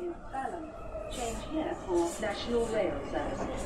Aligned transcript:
in 0.00 0.14
Balham. 0.32 0.64
Change 1.10 1.40
here 1.52 1.74
for 1.86 2.08
National 2.20 2.66
Rail 2.72 2.96
Services. 3.10 3.62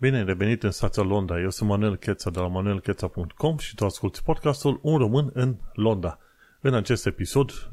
Bine 0.00 0.16
ai 0.16 0.24
revenit 0.24 0.62
în 0.62 0.70
stația 0.70 1.02
Londra. 1.02 1.40
Eu 1.40 1.50
sunt 1.50 1.68
Manuel 1.68 1.96
Cheța 1.96 2.30
de 2.30 2.38
la 2.38 2.46
manuelcheța.com 2.46 3.56
și 3.56 3.74
tu 3.74 3.84
asculti 3.84 4.22
podcastul 4.22 4.78
Un 4.82 4.98
român 4.98 5.30
în 5.32 5.56
Londra. 5.72 6.18
În 6.60 6.74
acest 6.74 7.06
episod, 7.06 7.70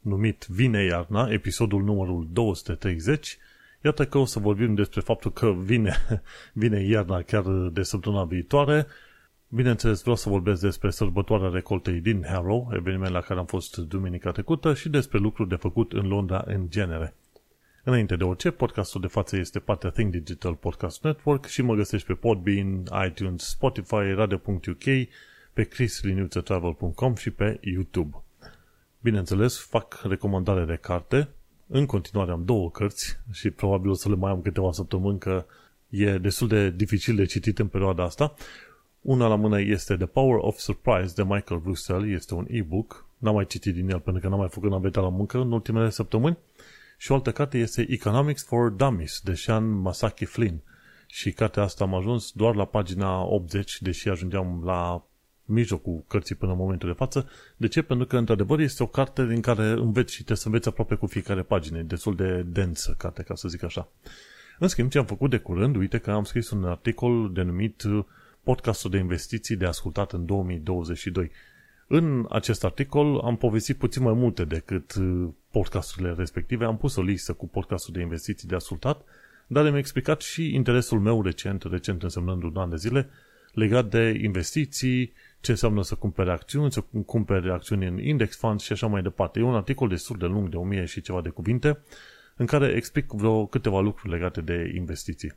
numit 0.00 0.44
Vine 0.48 0.84
iarna, 0.84 1.28
episodul 1.30 1.82
numărul 1.82 2.28
230, 2.32 3.38
iată 3.84 4.06
că 4.06 4.18
o 4.18 4.24
să 4.24 4.38
vorbim 4.38 4.74
despre 4.74 5.00
faptul 5.00 5.32
că 5.32 5.52
vine, 5.52 5.96
vine 6.62 6.82
iarna 6.82 7.22
chiar 7.22 7.44
de 7.72 7.82
săptămâna 7.82 8.24
viitoare. 8.24 8.86
Bineînțeles, 9.48 10.00
vreau 10.00 10.16
să 10.16 10.28
vorbesc 10.28 10.60
despre 10.60 10.90
sărbătoarea 10.90 11.48
recoltei 11.48 12.00
din 12.00 12.24
Harrow, 12.26 12.70
eveniment 12.72 13.12
la 13.12 13.20
care 13.20 13.38
am 13.38 13.46
fost 13.46 13.76
duminica 13.76 14.30
trecută, 14.30 14.74
și 14.74 14.88
despre 14.88 15.18
lucruri 15.18 15.48
de 15.48 15.54
făcut 15.54 15.92
în 15.92 16.08
Londra 16.08 16.44
în 16.46 16.66
genere. 16.68 17.14
Înainte 17.84 18.16
de 18.16 18.24
orice, 18.24 18.50
podcastul 18.50 19.00
de 19.00 19.06
față 19.06 19.36
este 19.36 19.58
partea 19.58 19.90
Think 19.90 20.10
Digital 20.10 20.54
Podcast 20.54 21.02
Network 21.02 21.44
și 21.44 21.62
mă 21.62 21.74
găsești 21.74 22.06
pe 22.06 22.12
Podbean, 22.12 22.82
iTunes, 23.06 23.48
Spotify, 23.48 24.12
Radio.uk, 24.14 24.82
pe 25.52 25.62
chrisliniuțetravel.com 25.62 27.14
și 27.14 27.30
pe 27.30 27.58
YouTube. 27.60 28.22
Bineînțeles, 29.00 29.58
fac 29.58 30.00
recomandare 30.02 30.64
de 30.64 30.76
carte. 30.76 31.28
În 31.66 31.86
continuare 31.86 32.30
am 32.30 32.44
două 32.44 32.70
cărți 32.70 33.18
și 33.32 33.50
probabil 33.50 33.90
o 33.90 33.94
să 33.94 34.08
le 34.08 34.14
mai 34.14 34.30
am 34.30 34.42
câteva 34.42 34.72
săptămâni 34.72 35.18
că 35.18 35.44
e 35.88 36.18
destul 36.18 36.48
de 36.48 36.70
dificil 36.70 37.16
de 37.16 37.24
citit 37.24 37.58
în 37.58 37.66
perioada 37.66 38.02
asta. 38.02 38.34
Una 39.06 39.26
la 39.26 39.34
mână 39.34 39.60
este 39.60 39.96
The 39.96 40.06
Power 40.06 40.38
of 40.40 40.58
Surprise 40.58 41.14
de 41.14 41.22
Michael 41.22 41.60
Russell, 41.64 42.10
este 42.10 42.34
un 42.34 42.46
e-book. 42.48 43.06
N-am 43.18 43.34
mai 43.34 43.46
citit 43.46 43.74
din 43.74 43.90
el 43.90 44.00
pentru 44.00 44.22
că 44.22 44.28
n-am 44.28 44.38
mai 44.38 44.48
făcut 44.48 44.70
naveta 44.70 45.00
la 45.00 45.08
muncă 45.08 45.38
în 45.38 45.52
ultimele 45.52 45.90
săptămâni. 45.90 46.38
Și 46.98 47.10
o 47.10 47.14
altă 47.14 47.32
carte 47.32 47.58
este 47.58 47.86
Economics 47.88 48.44
for 48.44 48.70
Dummies 48.70 49.20
de 49.24 49.34
Sean 49.34 49.70
Masaki 49.70 50.24
Flynn. 50.24 50.62
Și 51.06 51.32
cartea 51.32 51.62
asta 51.62 51.84
am 51.84 51.94
ajuns 51.94 52.32
doar 52.32 52.54
la 52.54 52.64
pagina 52.64 53.22
80, 53.22 53.82
deși 53.82 54.08
ajungeam 54.08 54.62
la 54.64 55.04
mijlocul 55.44 56.04
cărții 56.08 56.34
până 56.34 56.52
în 56.52 56.58
momentul 56.58 56.88
de 56.88 56.94
față. 56.94 57.28
De 57.56 57.68
ce? 57.68 57.82
Pentru 57.82 58.06
că, 58.06 58.16
într-adevăr, 58.16 58.58
este 58.58 58.82
o 58.82 58.86
carte 58.86 59.26
din 59.26 59.40
care 59.40 59.64
înveți 59.64 60.10
și 60.10 60.16
trebuie 60.16 60.36
să 60.36 60.46
înveți 60.46 60.68
aproape 60.68 60.94
cu 60.94 61.06
fiecare 61.06 61.42
pagină. 61.42 61.78
E 61.78 61.82
destul 61.82 62.16
de 62.16 62.42
densă 62.42 62.94
carte, 62.98 63.22
ca 63.22 63.34
să 63.34 63.48
zic 63.48 63.62
așa. 63.62 63.88
În 64.58 64.68
schimb, 64.68 64.90
ce 64.90 64.98
am 64.98 65.06
făcut 65.06 65.30
de 65.30 65.38
curând, 65.38 65.76
uite 65.76 65.98
că 65.98 66.10
am 66.10 66.24
scris 66.24 66.50
un 66.50 66.64
articol 66.64 67.32
denumit 67.32 67.82
Podcastul 68.52 68.90
de 68.90 68.98
investiții 68.98 69.56
de 69.56 69.66
ascultat 69.66 70.12
în 70.12 70.26
2022. 70.26 71.30
În 71.86 72.26
acest 72.28 72.64
articol 72.64 73.20
am 73.24 73.36
povestit 73.36 73.76
puțin 73.76 74.02
mai 74.02 74.12
multe 74.12 74.44
decât 74.44 74.94
podcasturile 75.50 76.14
respective. 76.16 76.64
Am 76.64 76.76
pus 76.76 76.96
o 76.96 77.02
listă 77.02 77.32
cu 77.32 77.48
podcastul 77.48 77.94
de 77.94 78.00
investiții 78.00 78.48
de 78.48 78.54
ascultat, 78.54 79.04
dar 79.46 79.66
am 79.66 79.74
explicat 79.74 80.20
și 80.20 80.54
interesul 80.54 81.00
meu 81.00 81.22
recent, 81.22 81.62
recent 81.62 82.02
însemnând 82.02 82.42
un 82.42 82.56
an 82.56 82.70
de 82.70 82.76
zile, 82.76 83.08
legat 83.52 83.90
de 83.90 84.20
investiții, 84.22 85.12
ce 85.40 85.50
înseamnă 85.50 85.82
să 85.82 85.94
cumpere 85.94 86.30
acțiuni, 86.30 86.72
să 86.72 86.84
cumpere 87.06 87.52
acțiuni 87.52 87.86
în 87.86 87.98
index 87.98 88.36
funds 88.36 88.64
și 88.64 88.72
așa 88.72 88.86
mai 88.86 89.02
departe. 89.02 89.38
E 89.38 89.42
un 89.42 89.54
articol 89.54 89.88
destul 89.88 90.16
de 90.18 90.26
lung, 90.26 90.48
de 90.48 90.56
1000 90.56 90.84
și 90.84 91.00
ceva 91.00 91.20
de 91.20 91.28
cuvinte, 91.28 91.78
în 92.36 92.46
care 92.46 92.66
explic 92.66 93.10
vreo 93.10 93.46
câteva 93.46 93.80
lucruri 93.80 94.12
legate 94.12 94.40
de 94.40 94.72
investiții. 94.74 95.32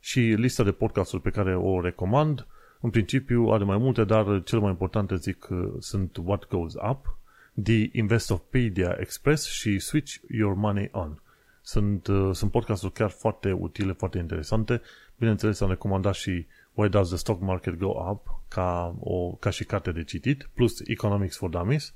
Și 0.00 0.20
lista 0.20 0.62
de 0.62 0.72
podcasturi 0.72 1.22
pe 1.22 1.30
care 1.30 1.56
o 1.56 1.80
recomand, 1.80 2.46
în 2.80 2.90
principiu 2.90 3.48
are 3.48 3.64
mai 3.64 3.76
multe, 3.76 4.04
dar 4.04 4.42
cel 4.42 4.60
mai 4.60 4.70
important 4.70 5.10
zic 5.10 5.48
sunt 5.78 6.16
What 6.24 6.48
Goes 6.48 6.74
Up, 6.74 7.18
The 7.62 7.88
Investopedia 7.92 8.96
Express 9.00 9.46
și 9.46 9.78
Switch 9.78 10.14
Your 10.28 10.54
Money 10.54 10.88
On. 10.92 11.20
Sunt, 11.62 12.06
uh, 12.06 12.30
sunt 12.32 12.50
podcasturi 12.50 12.92
chiar 12.92 13.10
foarte 13.10 13.52
utile, 13.52 13.92
foarte 13.92 14.18
interesante. 14.18 14.80
Bineînțeles, 15.18 15.60
am 15.60 15.68
recomandat 15.68 16.14
și 16.14 16.46
Why 16.72 16.88
Does 16.88 17.08
the 17.08 17.16
Stock 17.16 17.40
Market 17.40 17.74
Go 17.74 18.10
Up 18.10 18.40
ca, 18.48 18.96
o, 19.00 19.32
ca 19.32 19.50
și 19.50 19.64
carte 19.64 19.92
de 19.92 20.04
citit, 20.04 20.48
plus 20.54 20.80
Economics 20.84 21.36
for 21.36 21.48
Dummies 21.50 21.94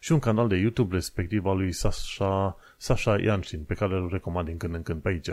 și 0.00 0.12
un 0.12 0.18
canal 0.18 0.48
de 0.48 0.56
YouTube 0.56 0.94
respectiv 0.94 1.46
al 1.46 1.56
lui 1.56 1.72
Sasha, 1.72 2.56
Sasha 2.76 3.18
Yanshin, 3.18 3.62
pe 3.64 3.74
care 3.74 3.94
îl 3.94 4.08
recomand 4.12 4.46
din 4.46 4.56
când 4.56 4.74
în 4.74 4.82
când 4.82 5.02
pe 5.02 5.08
aici. 5.08 5.28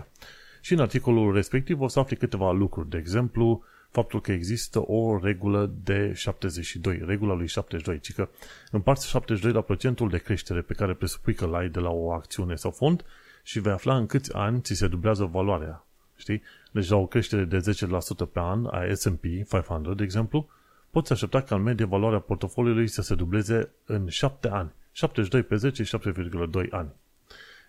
Și 0.65 0.73
în 0.73 0.79
articolul 0.79 1.33
respectiv 1.33 1.81
o 1.81 1.87
să 1.87 1.99
afli 1.99 2.15
câteva 2.15 2.51
lucruri, 2.51 2.89
de 2.89 2.97
exemplu, 2.97 3.63
faptul 3.89 4.21
că 4.21 4.31
există 4.31 4.79
o 4.79 5.19
regulă 5.21 5.73
de 5.83 6.13
72, 6.13 7.01
regula 7.05 7.33
lui 7.33 7.47
72, 7.47 7.99
ci 7.99 8.13
că 8.13 8.29
împarți 8.71 9.07
72 9.07 9.51
la 9.51 9.61
procentul 9.61 10.09
de 10.09 10.17
creștere 10.17 10.61
pe 10.61 10.73
care 10.73 10.93
presupui 10.93 11.33
că 11.33 11.45
l-ai 11.45 11.69
de 11.69 11.79
la 11.79 11.89
o 11.89 12.11
acțiune 12.11 12.55
sau 12.55 12.71
fond 12.71 13.05
și 13.43 13.59
vei 13.59 13.71
afla 13.71 13.97
în 13.97 14.05
câți 14.05 14.33
ani 14.33 14.61
ți 14.61 14.73
se 14.73 14.87
dublează 14.87 15.25
valoarea. 15.25 15.85
Știi? 16.15 16.41
Deci 16.71 16.89
la 16.89 16.95
o 16.95 17.05
creștere 17.05 17.43
de 17.43 17.59
10% 17.59 18.31
pe 18.31 18.39
an 18.39 18.65
a 18.65 18.93
S&P 18.93 19.23
500, 19.23 19.93
de 19.95 20.03
exemplu, 20.03 20.49
poți 20.89 21.11
aștepta 21.11 21.41
ca 21.41 21.55
în 21.55 21.61
medie 21.61 21.85
valoarea 21.85 22.19
portofoliului 22.19 22.87
să 22.87 23.01
se 23.01 23.15
dubleze 23.15 23.71
în 23.85 24.07
7 24.07 24.49
ani. 24.49 24.71
72 24.91 25.43
pe 25.43 25.55
10, 25.55 25.83
7,2 25.83 26.69
ani. 26.69 26.89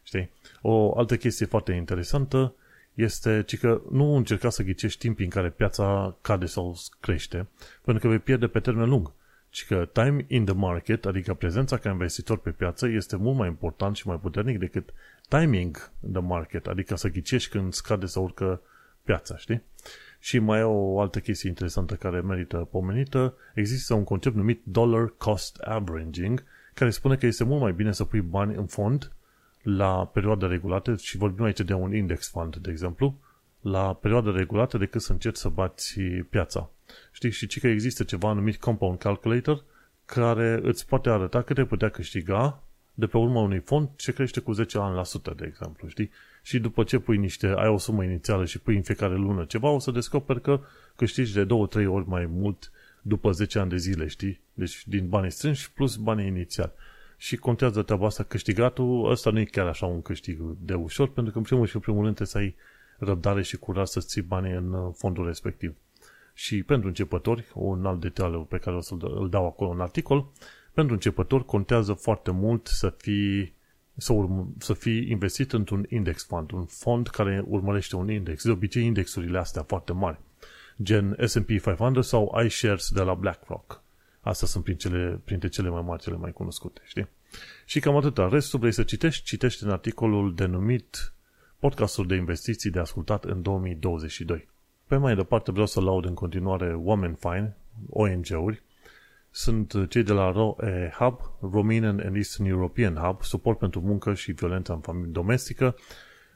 Știi? 0.03 0.31
O 0.63 0.99
altă 0.99 1.17
chestie 1.17 1.47
foarte 1.47 1.73
interesantă 1.73 2.55
este 2.97 3.43
ci 3.47 3.59
că 3.59 3.81
nu 3.91 4.17
încerca 4.17 4.51
să 4.51 4.63
ghicești 4.63 4.99
timpii 4.99 5.25
în 5.25 5.31
care 5.31 5.51
piața 5.51 6.17
cade 6.21 6.47
sau 6.47 6.77
crește, 7.01 7.47
pentru 7.85 8.03
că 8.03 8.09
vei 8.09 8.19
pierde 8.19 8.47
pe 8.47 8.61
termen 8.61 8.89
lung. 8.89 9.13
Ci 9.49 9.67
că 9.67 9.89
time 9.93 10.25
in 10.29 10.45
the 10.45 10.55
market, 10.55 11.07
adică 11.07 11.35
prezența 11.35 11.77
ca 11.77 11.91
investitor 11.91 12.39
pe 12.39 12.51
piață, 12.51 12.89
este 12.89 13.17
mult 13.17 13.37
mai 13.37 13.49
important 13.49 13.97
și 13.97 14.07
mai 14.07 14.19
puternic 14.23 14.59
decât 14.59 14.93
timing 15.29 15.91
in 16.05 16.13
the 16.13 16.21
market, 16.21 16.67
adică 16.67 16.97
să 16.97 17.09
ghicești 17.09 17.51
când 17.51 17.73
scade 17.73 18.07
sau 18.07 18.23
urcă 18.23 18.61
piața, 19.05 19.37
știi? 19.37 19.63
Și 20.19 20.39
mai 20.39 20.59
e 20.59 20.63
o 20.63 21.01
altă 21.01 21.21
chestie 21.21 21.49
interesantă 21.49 21.95
care 21.95 22.21
merită 22.21 22.57
pomenită. 22.57 23.35
Există 23.55 23.95
un 23.95 24.05
concept 24.05 24.37
numit 24.37 24.61
dollar 24.65 25.13
cost 25.17 25.57
averaging, 25.57 26.45
care 26.75 26.91
spune 26.91 27.17
că 27.17 27.27
este 27.27 27.45
mult 27.45 27.61
mai 27.61 27.73
bine 27.73 27.93
să 27.93 28.05
pui 28.05 28.21
bani 28.21 28.55
în 28.55 28.67
fond 28.67 29.13
la 29.67 30.07
perioade 30.13 30.47
regulate, 30.47 30.97
și 30.97 31.17
vorbim 31.17 31.45
aici 31.45 31.61
de 31.61 31.73
un 31.73 31.95
index 31.95 32.29
fund, 32.31 32.57
de 32.57 32.71
exemplu, 32.71 33.19
la 33.61 33.95
perioade 33.95 34.31
regulate 34.31 34.79
decât 34.79 35.01
să 35.01 35.13
încerci 35.13 35.37
să 35.37 35.49
bați 35.49 36.01
piața. 36.31 36.71
Știi, 37.13 37.31
și 37.31 37.47
ci 37.47 37.61
că 37.61 37.67
există 37.67 38.05
ceva 38.05 38.33
numit 38.33 38.57
Compound 38.57 38.99
Calculator, 38.99 39.63
care 40.05 40.61
îți 40.63 40.87
poate 40.87 41.09
arăta 41.09 41.43
cât 41.43 41.59
ai 41.59 41.65
putea 41.65 41.89
câștiga 41.89 42.63
de 42.95 43.07
pe 43.07 43.17
urma 43.17 43.41
unui 43.41 43.59
fond 43.59 43.89
ce 43.97 44.13
crește 44.13 44.41
cu 44.41 44.53
10 44.53 44.79
ani 44.79 44.95
la 44.95 45.05
sută, 45.05 45.35
de 45.37 45.45
exemplu, 45.47 45.89
știi? 45.89 46.11
Și 46.43 46.59
după 46.59 46.85
ce 46.85 46.99
pui 46.99 47.17
niște, 47.17 47.47
ai 47.47 47.69
o 47.69 47.79
sumă 47.79 48.05
inițială 48.05 48.45
și 48.45 48.59
pui 48.59 48.77
în 48.77 48.83
fiecare 48.83 49.15
lună 49.15 49.45
ceva, 49.45 49.69
o 49.69 49.79
să 49.79 49.91
descoperi 49.91 50.41
că 50.41 50.61
câștigi 50.97 51.35
de 51.35 51.45
2-3 51.45 51.49
ori 51.87 52.09
mai 52.09 52.27
mult 52.27 52.71
după 53.03 53.31
10 53.31 53.59
ani 53.59 53.71
de 53.71 53.77
zile, 53.77 54.07
știi? 54.07 54.41
Deci 54.55 54.89
din 54.89 55.09
banii 55.09 55.31
strânși 55.31 55.73
plus 55.73 55.97
banii 55.97 56.27
inițiali 56.27 56.73
și 57.17 57.37
contează 57.37 57.83
treaba 57.83 58.07
asta 58.07 58.23
câștigatul, 58.23 59.11
ăsta 59.11 59.31
nu 59.31 59.39
e 59.39 59.45
chiar 59.45 59.67
așa 59.67 59.87
un 59.87 60.03
câștig 60.03 60.41
de 60.61 60.75
ușor, 60.75 61.09
pentru 61.09 61.33
că 61.33 61.39
în 61.39 61.45
primul 61.45 61.67
și 61.67 61.75
în 61.75 61.81
primul 61.81 62.03
rând 62.03 62.15
trebuie 62.15 62.35
să 62.35 62.39
ai 62.39 62.55
răbdare 63.09 63.43
și 63.43 63.57
curaj 63.57 63.87
să 63.89 64.01
ții 64.01 64.23
banii 64.23 64.53
în 64.53 64.73
uh, 64.73 64.93
fondul 64.97 65.27
respectiv. 65.27 65.75
Și 66.35 66.63
pentru 66.63 66.89
începători, 66.89 67.47
un 67.55 67.87
alt 67.87 68.01
detaliu 68.01 68.41
pe 68.41 68.59
care 68.59 68.77
o 68.77 68.81
să-l 68.81 69.27
dau 69.31 69.47
acolo 69.47 69.71
în 69.71 69.81
articol, 69.81 70.27
pentru 70.73 70.95
începători 70.95 71.45
contează 71.45 71.93
foarte 71.93 72.31
mult 72.31 72.67
să 72.67 72.95
fii 72.97 73.55
să, 73.97 74.13
urm- 74.13 74.59
să 74.59 74.73
fii 74.73 75.11
investit 75.11 75.53
într-un 75.53 75.87
index 75.89 76.27
fund, 76.27 76.51
un 76.53 76.65
fond 76.65 77.09
care 77.09 77.45
urmărește 77.47 77.97
un 77.97 78.11
index. 78.11 78.45
De 78.45 78.51
obicei, 78.51 78.85
indexurile 78.85 79.39
astea 79.39 79.63
foarte 79.63 79.93
mari, 79.93 80.19
gen 80.83 81.17
S&P 81.25 81.47
500 81.47 82.01
sau 82.01 82.41
iShares 82.45 82.91
de 82.91 83.03
la 83.03 83.15
BlackRock. 83.15 83.83
Astea 84.21 84.49
sunt 84.49 84.65
prin 84.65 84.77
cele, 84.77 85.21
printre 85.25 85.49
cele 85.49 85.69
mai 85.69 85.83
mari, 85.83 86.03
cele 86.03 86.17
mai 86.17 86.33
cunoscute, 86.33 86.81
știi? 86.85 87.09
Și 87.65 87.81
cam 87.81 87.97
atâta. 87.97 88.29
Restul 88.29 88.59
vrei 88.59 88.73
să 88.73 88.83
citești? 88.83 89.25
Citești 89.25 89.65
în 89.65 89.71
articolul 89.71 90.35
denumit 90.35 91.13
Podcastul 91.59 92.07
de 92.07 92.15
investiții 92.15 92.71
de 92.71 92.79
ascultat 92.79 93.25
în 93.25 93.43
2022. 93.43 94.49
Pe 94.87 94.97
mai 94.97 95.15
departe 95.15 95.51
vreau 95.51 95.67
să 95.67 95.81
laud 95.81 96.05
în 96.05 96.15
continuare 96.15 96.75
oameni 96.75 97.17
fine, 97.19 97.57
ONG-uri. 97.91 98.63
Sunt 99.31 99.89
cei 99.89 100.03
de 100.03 100.13
la 100.13 100.31
ROE 100.31 100.93
Hub, 100.99 101.21
Romanian 101.53 102.01
and 102.01 102.17
Eastern 102.17 102.49
European 102.49 102.95
Hub, 102.95 103.23
suport 103.23 103.59
pentru 103.59 103.81
muncă 103.81 104.15
și 104.15 104.33
violență 104.33 104.73
în 104.73 104.81
familie 104.81 105.11
domestică. 105.11 105.77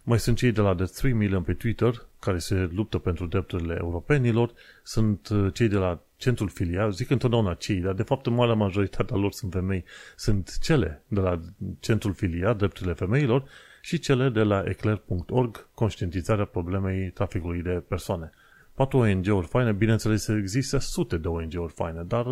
Mai 0.03 0.19
sunt 0.19 0.37
cei 0.37 0.53
de 0.53 0.61
la 0.61 0.75
The 0.75 0.85
3 0.85 1.13
Million 1.13 1.43
pe 1.43 1.53
Twitter, 1.53 2.07
care 2.21 2.39
se 2.39 2.71
luptă 2.73 2.99
pentru 2.99 3.27
drepturile 3.27 3.77
europenilor. 3.81 4.53
Sunt 4.83 5.29
cei 5.53 5.69
de 5.69 5.77
la 5.77 6.01
centrul 6.17 6.49
filial, 6.49 6.91
zic 6.91 7.11
întotdeauna 7.11 7.55
cei, 7.55 7.81
dar 7.81 7.95
de 7.95 8.03
fapt 8.03 8.27
în 8.27 8.35
marea 8.35 8.55
majoritatea 8.55 9.17
lor 9.17 9.33
sunt 9.33 9.53
femei, 9.53 9.85
sunt 10.17 10.59
cele 10.59 11.03
de 11.09 11.21
la 11.21 11.41
centrul 11.81 12.13
filial, 12.13 12.57
drepturile 12.57 12.95
femeilor, 12.95 13.45
și 13.81 13.99
cele 13.99 14.29
de 14.29 14.43
la 14.43 14.63
eclair.org, 14.67 15.69
conștientizarea 15.75 16.45
problemei 16.45 17.11
traficului 17.11 17.63
de 17.63 17.83
persoane. 17.89 18.31
patru 18.75 18.99
ONG-uri 18.99 19.47
faine, 19.47 19.73
bineînțeles 19.73 20.29
există 20.29 20.79
sute 20.79 21.17
de 21.17 21.29
ONG-uri 21.29 21.73
faine, 21.73 22.03
dar 22.03 22.27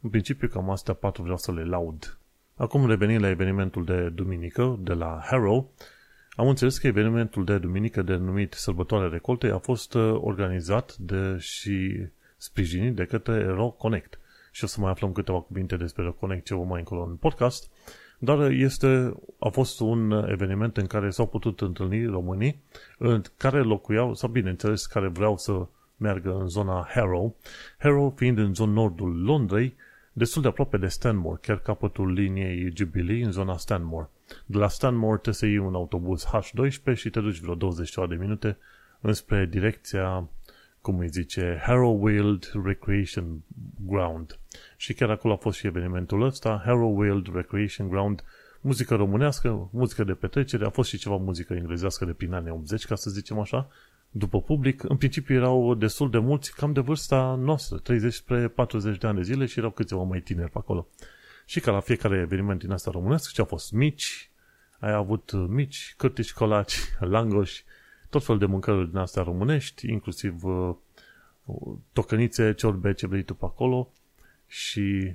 în 0.00 0.10
principiu 0.10 0.48
cam 0.48 0.70
astea 0.70 0.94
patru 0.94 1.22
vreau 1.22 1.36
să 1.36 1.52
le 1.52 1.64
laud. 1.64 2.18
Acum 2.56 2.86
revenind 2.86 3.20
la 3.20 3.28
evenimentul 3.28 3.84
de 3.84 4.08
duminică 4.08 4.78
de 4.80 4.92
la 4.92 5.20
Harrow, 5.24 5.72
am 6.40 6.48
înțeles 6.48 6.78
că 6.78 6.86
evenimentul 6.86 7.44
de 7.44 7.58
duminică 7.58 8.02
denumit 8.02 8.52
Sărbătoarea 8.52 9.08
Recoltei 9.08 9.50
a 9.50 9.58
fost 9.58 9.94
uh, 9.94 10.18
organizat 10.20 10.96
de 10.96 11.36
și 11.38 12.06
sprijinit 12.36 12.94
de 12.94 13.04
către 13.04 13.46
Ro 13.46 13.68
Connect. 13.68 14.18
Și 14.52 14.64
o 14.64 14.66
să 14.66 14.80
mai 14.80 14.90
aflăm 14.90 15.12
câteva 15.12 15.40
cuvinte 15.40 15.76
despre 15.76 16.02
Ro 16.02 16.12
Connect 16.12 16.44
ceva 16.44 16.60
mai 16.60 16.78
încolo 16.78 17.02
în 17.02 17.16
podcast. 17.16 17.70
Dar 18.18 18.50
este, 18.50 19.14
a 19.38 19.48
fost 19.48 19.80
un 19.80 20.26
eveniment 20.28 20.76
în 20.76 20.86
care 20.86 21.10
s-au 21.10 21.26
putut 21.26 21.60
întâlni 21.60 22.06
românii 22.06 22.62
în 22.98 23.22
care 23.36 23.62
locuiau, 23.62 24.14
sau 24.14 24.28
bineînțeles, 24.28 24.86
care 24.86 25.08
vreau 25.08 25.36
să 25.36 25.66
meargă 25.96 26.36
în 26.40 26.48
zona 26.48 26.88
Harrow. 26.94 27.36
Harrow 27.78 28.12
fiind 28.16 28.38
în 28.38 28.54
zona 28.54 28.72
nordul 28.72 29.22
Londrei, 29.22 29.74
destul 30.12 30.42
de 30.42 30.48
aproape 30.48 30.76
de 30.76 30.86
Stanmore, 30.86 31.38
chiar 31.42 31.58
capătul 31.58 32.12
liniei 32.12 32.72
Jubilee 32.76 33.24
în 33.24 33.32
zona 33.32 33.56
Stanmore. 33.56 34.08
De 34.46 34.58
la 34.58 34.68
Stanmore 34.68 35.12
trebuie 35.12 35.34
să 35.34 35.46
iei 35.46 35.58
un 35.58 35.74
autobuz 35.74 36.26
H12 36.26 36.94
și 36.94 37.10
te 37.10 37.20
duci 37.20 37.40
vreo 37.40 37.54
20 37.54 37.94
de 38.08 38.14
minute 38.14 38.58
înspre 39.00 39.46
direcția, 39.46 40.28
cum 40.80 40.98
îi 40.98 41.08
zice, 41.08 41.60
Harrowfield 41.62 42.50
Recreation 42.64 43.42
Ground. 43.86 44.38
Și 44.76 44.94
chiar 44.94 45.10
acolo 45.10 45.34
a 45.34 45.36
fost 45.36 45.58
și 45.58 45.66
evenimentul 45.66 46.22
ăsta, 46.22 46.62
Harrowfield 46.64 47.34
Recreation 47.34 47.88
Ground, 47.88 48.24
muzică 48.60 48.94
românească, 48.94 49.68
muzică 49.72 50.04
de 50.04 50.12
petrecere, 50.12 50.64
a 50.64 50.70
fost 50.70 50.88
și 50.88 50.98
ceva 50.98 51.16
muzică 51.16 51.54
englezească 51.54 52.04
de 52.04 52.12
prin 52.12 52.32
anii 52.32 52.50
80, 52.50 52.86
ca 52.86 52.94
să 52.94 53.10
zicem 53.10 53.38
așa, 53.38 53.68
după 54.10 54.40
public, 54.40 54.82
în 54.82 54.96
principiu 54.96 55.34
erau 55.34 55.74
destul 55.74 56.10
de 56.10 56.18
mulți, 56.18 56.54
cam 56.54 56.72
de 56.72 56.80
vârsta 56.80 57.34
noastră, 57.34 57.78
30 57.78 58.12
spre 58.12 58.48
40 58.48 58.98
de 58.98 59.06
ani 59.06 59.16
de 59.16 59.22
zile 59.22 59.46
și 59.46 59.58
erau 59.58 59.70
câțiva 59.70 60.02
mai 60.02 60.20
tineri 60.20 60.50
pe 60.50 60.58
acolo. 60.58 60.86
Și 61.50 61.60
ca 61.60 61.70
la 61.70 61.80
fiecare 61.80 62.16
eveniment 62.16 62.60
din 62.60 62.70
asta 62.70 62.90
românesc, 62.90 63.32
ce 63.32 63.40
au 63.40 63.46
fost? 63.46 63.72
Mici, 63.72 64.30
ai 64.78 64.92
avut 64.92 65.32
mici, 65.32 65.94
cârtici 65.96 66.32
colaci, 66.32 66.78
langoși, 66.98 67.64
tot 68.10 68.24
fel 68.24 68.38
de 68.38 68.46
mâncăruri 68.46 68.88
din 68.88 68.98
astea 68.98 69.22
românești, 69.22 69.90
inclusiv 69.90 70.44
uh, 70.44 70.74
tocănițe, 71.92 72.54
ciorbe, 72.54 72.92
ce 72.92 73.06
vrei 73.06 73.22
tu 73.22 73.34
pe 73.34 73.44
acolo. 73.44 73.92
Și 74.46 75.12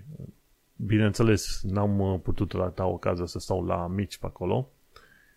bineînțeles 0.75 1.61
n-am 1.63 1.99
uh, 1.99 2.19
putut 2.23 2.51
rata 2.51 2.85
ocazia 2.85 3.25
să 3.25 3.39
stau 3.39 3.65
la 3.65 3.87
mici 3.87 4.17
pe 4.17 4.25
acolo, 4.25 4.69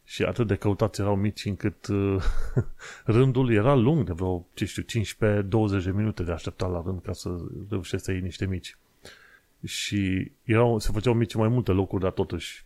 și 0.05 0.23
atât 0.23 0.47
de 0.47 0.57
căutați 0.57 1.01
erau 1.01 1.17
mici 1.17 1.45
încât 1.45 1.87
uh, 1.87 2.23
rândul 3.17 3.53
era 3.53 3.75
lung, 3.75 4.07
de 4.07 4.13
vreo, 4.13 4.47
ce 4.55 4.65
știu, 4.65 4.83
15-20 4.83 5.85
de 5.85 5.91
minute 5.91 6.23
de 6.23 6.33
așteptat 6.33 6.71
la 6.71 6.83
rând 6.85 7.03
ca 7.03 7.13
să 7.13 7.37
reușești 7.69 8.05
să 8.05 8.13
iei 8.13 8.21
niște 8.21 8.47
mici. 8.47 8.77
Și 9.65 10.33
erau, 10.45 10.79
se 10.79 10.93
făceau 10.93 11.15
mici 11.15 11.35
mai 11.35 11.49
multe 11.49 11.73
locuri, 11.73 12.03
dar 12.03 12.13
totuși 12.13 12.65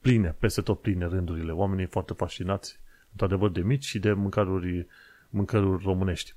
pline, 0.00 0.36
peste 0.38 0.60
tot 0.60 0.80
pline 0.80 1.06
rândurile. 1.06 1.52
Oamenii 1.52 1.86
foarte 1.86 2.12
fascinați, 2.12 2.80
într-adevăr, 3.10 3.50
de 3.50 3.60
mici 3.60 3.84
și 3.84 3.98
de 3.98 4.12
mâncăruri, 4.12 4.86
mâncăruri 5.30 5.84
românești. 5.84 6.34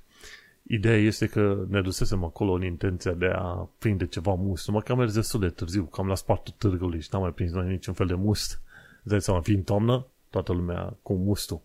Ideea 0.62 0.96
este 0.96 1.26
că 1.26 1.64
ne 1.68 1.80
dusesem 1.80 2.24
acolo 2.24 2.52
în 2.52 2.62
intenția 2.62 3.12
de 3.12 3.26
a 3.34 3.68
prinde 3.78 4.06
ceva 4.06 4.34
must, 4.34 4.66
numai 4.66 4.82
că 4.84 4.92
am 4.92 4.98
mers 4.98 5.14
destul 5.14 5.40
de 5.40 5.48
târziu, 5.48 5.84
cam 5.84 6.06
la 6.06 6.14
spartul 6.14 6.54
târgului 6.58 7.00
și 7.00 7.08
n-am 7.12 7.22
mai 7.22 7.32
prins 7.32 7.52
noi 7.52 7.68
niciun 7.68 7.94
fel 7.94 8.06
de 8.06 8.14
must. 8.14 8.60
Îți 8.98 9.08
dai 9.08 9.20
seama, 9.20 9.40
fiind 9.40 9.64
toamnă, 9.64 10.06
toată 10.30 10.52
lumea 10.52 10.96
cu 11.02 11.14
mustul. 11.14 11.60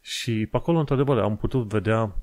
Și 0.00 0.46
pe 0.50 0.56
acolo, 0.56 0.78
într-adevăr, 0.78 1.18
am 1.18 1.36
putut 1.36 1.68
vedea 1.68 2.16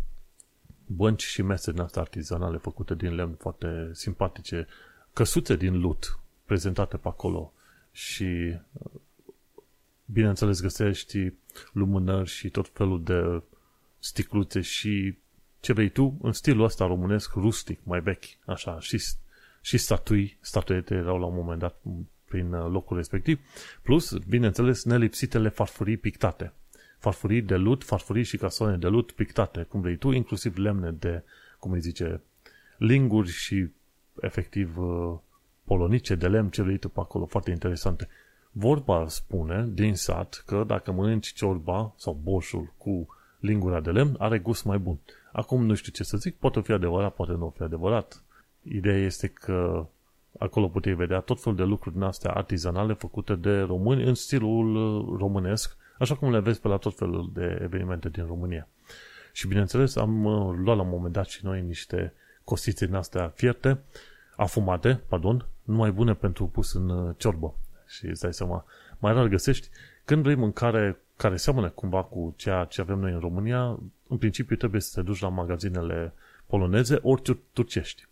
bănci 0.86 1.24
și 1.24 1.42
mese 1.42 1.72
din 1.72 1.82
astea 1.82 2.02
artizanale 2.02 2.58
făcute 2.58 2.96
din 2.96 3.16
lemn 3.16 3.34
foarte 3.34 3.90
simpatice, 3.94 4.68
căsuțe 5.18 5.56
din 5.56 5.80
lut 5.80 6.20
prezentate 6.46 6.98
pe 6.98 7.08
acolo 7.08 7.54
și 7.92 8.58
bineînțeles 10.06 10.62
găsești 10.62 11.34
lumânări 11.72 12.30
și 12.30 12.50
tot 12.50 12.70
felul 12.74 13.04
de 13.04 13.42
sticluțe 14.00 14.62
și 14.62 15.18
ce 15.60 15.74
vrei 15.74 15.90
tu 15.90 16.18
în 16.22 16.32
stilul 16.32 16.64
ăsta 16.64 16.86
românesc, 16.86 17.34
rustic, 17.34 17.80
mai 17.84 18.00
vechi, 18.00 18.24
așa, 18.46 18.80
și, 18.80 19.04
și 19.62 19.78
statui, 19.78 20.38
statuete 20.42 20.96
erau 20.96 21.20
la 21.20 21.26
un 21.26 21.36
moment 21.36 21.60
dat 21.60 21.82
prin 22.26 22.54
uh, 22.54 22.72
locul 22.72 22.98
respectiv, 22.98 23.40
plus, 23.82 24.18
bineînțeles, 24.18 24.84
nelipsitele 24.84 25.50
farfurii 25.50 25.98
pictate. 25.98 26.54
Farfurii 26.98 27.42
de 27.42 27.56
lut, 27.56 27.84
farfurii 27.84 28.24
și 28.24 28.38
casoane 28.38 28.78
de 28.78 28.88
lut 28.88 29.12
pictate, 29.12 29.64
cum 29.64 29.82
vrei 29.82 29.98
tu, 29.98 30.12
inclusiv 30.12 30.58
lemne 30.58 30.92
de, 30.92 31.24
cum 31.60 31.72
îi 31.72 31.82
zice, 31.82 32.22
linguri 32.78 33.30
și 33.30 33.68
efectiv 34.22 34.78
uh, 34.78 35.18
polonice 35.64 36.16
de 36.16 36.28
lemn, 36.28 36.50
ce 36.50 36.62
vrei 36.62 36.78
tu 36.78 36.90
pe 36.90 37.00
acolo, 37.00 37.26
foarte 37.26 37.52
interesante. 37.52 38.08
Vorba 38.52 39.08
spune 39.08 39.68
din 39.74 39.96
sat 39.96 40.44
că 40.46 40.64
dacă 40.68 40.92
mănânci 40.92 41.34
ciorba 41.34 41.94
sau 41.98 42.20
boșul 42.24 42.74
cu 42.78 43.08
lingura 43.40 43.80
de 43.80 43.92
lemn, 43.92 44.16
are 44.20 44.40
gust 44.40 44.66
mai 44.66 44.78
bun. 44.78 44.98
Acum 45.32 45.66
nu 45.66 45.74
știu 45.74 45.92
ce 45.92 46.04
să 46.04 46.18
zic, 46.18 46.36
poate 46.36 46.62
fi 46.62 46.72
adevărat, 46.72 47.14
poate 47.14 47.32
nu 47.32 47.54
fi 47.56 47.64
adevărat. 47.64 48.24
Ideea 48.62 48.98
este 48.98 49.28
că 49.28 49.88
Acolo 50.38 50.68
puteai 50.68 50.96
vedea 50.96 51.20
tot 51.20 51.42
felul 51.42 51.58
de 51.58 51.64
lucruri 51.64 51.96
din 51.96 52.04
astea 52.04 52.32
artizanale 52.32 52.94
făcute 52.94 53.36
de 53.36 53.60
români 53.60 54.04
în 54.04 54.14
stilul 54.14 54.76
uh, 54.76 55.18
românesc, 55.20 55.78
așa 56.00 56.16
cum 56.16 56.32
le 56.32 56.40
vezi 56.40 56.62
pe 56.62 56.68
la 56.68 56.78
tot 56.78 56.98
felul 56.98 57.32
de 57.34 57.60
evenimente 57.62 58.10
din 58.10 58.26
România. 58.26 58.68
Și 59.34 59.48
bineînțeles 59.48 59.96
am 59.96 60.26
uh, 60.26 60.56
luat 60.58 60.78
la 60.78 60.84
un 60.84 60.90
moment 60.90 61.14
dat 61.14 61.28
și 61.28 61.46
noi 61.46 61.62
niște 61.62 62.14
costițe 62.48 62.86
din 62.86 62.96
astea 62.96 63.32
fierte, 63.36 63.80
afumate, 64.36 65.02
pardon, 65.08 65.46
numai 65.64 65.92
bune 65.92 66.14
pentru 66.14 66.48
pus 66.48 66.74
în 66.74 66.90
uh, 66.90 67.16
ciorbă. 67.18 67.56
Și 67.88 68.06
îți 68.06 68.22
dai 68.22 68.34
seama, 68.34 68.66
mai 69.00 69.14
rar 69.14 69.28
găsești. 69.28 69.70
Când 70.06 70.24
vrei 70.24 70.36
mâncare 70.36 71.00
care 71.18 71.38
seamănă 71.38 71.70
cumva 71.70 72.04
cu 72.04 72.34
ceea 72.38 72.64
ce 72.64 72.82
avem 72.82 73.00
noi 73.00 73.12
în 73.12 73.20
România, 73.20 73.80
în 74.08 74.18
principiu 74.18 74.56
trebuie 74.56 74.82
să 74.82 74.92
te 74.94 75.02
duci 75.02 75.20
la 75.20 75.30
magazinele 75.30 76.14
poloneze 76.46 77.00
ori 77.02 77.38
turcești 77.54 78.08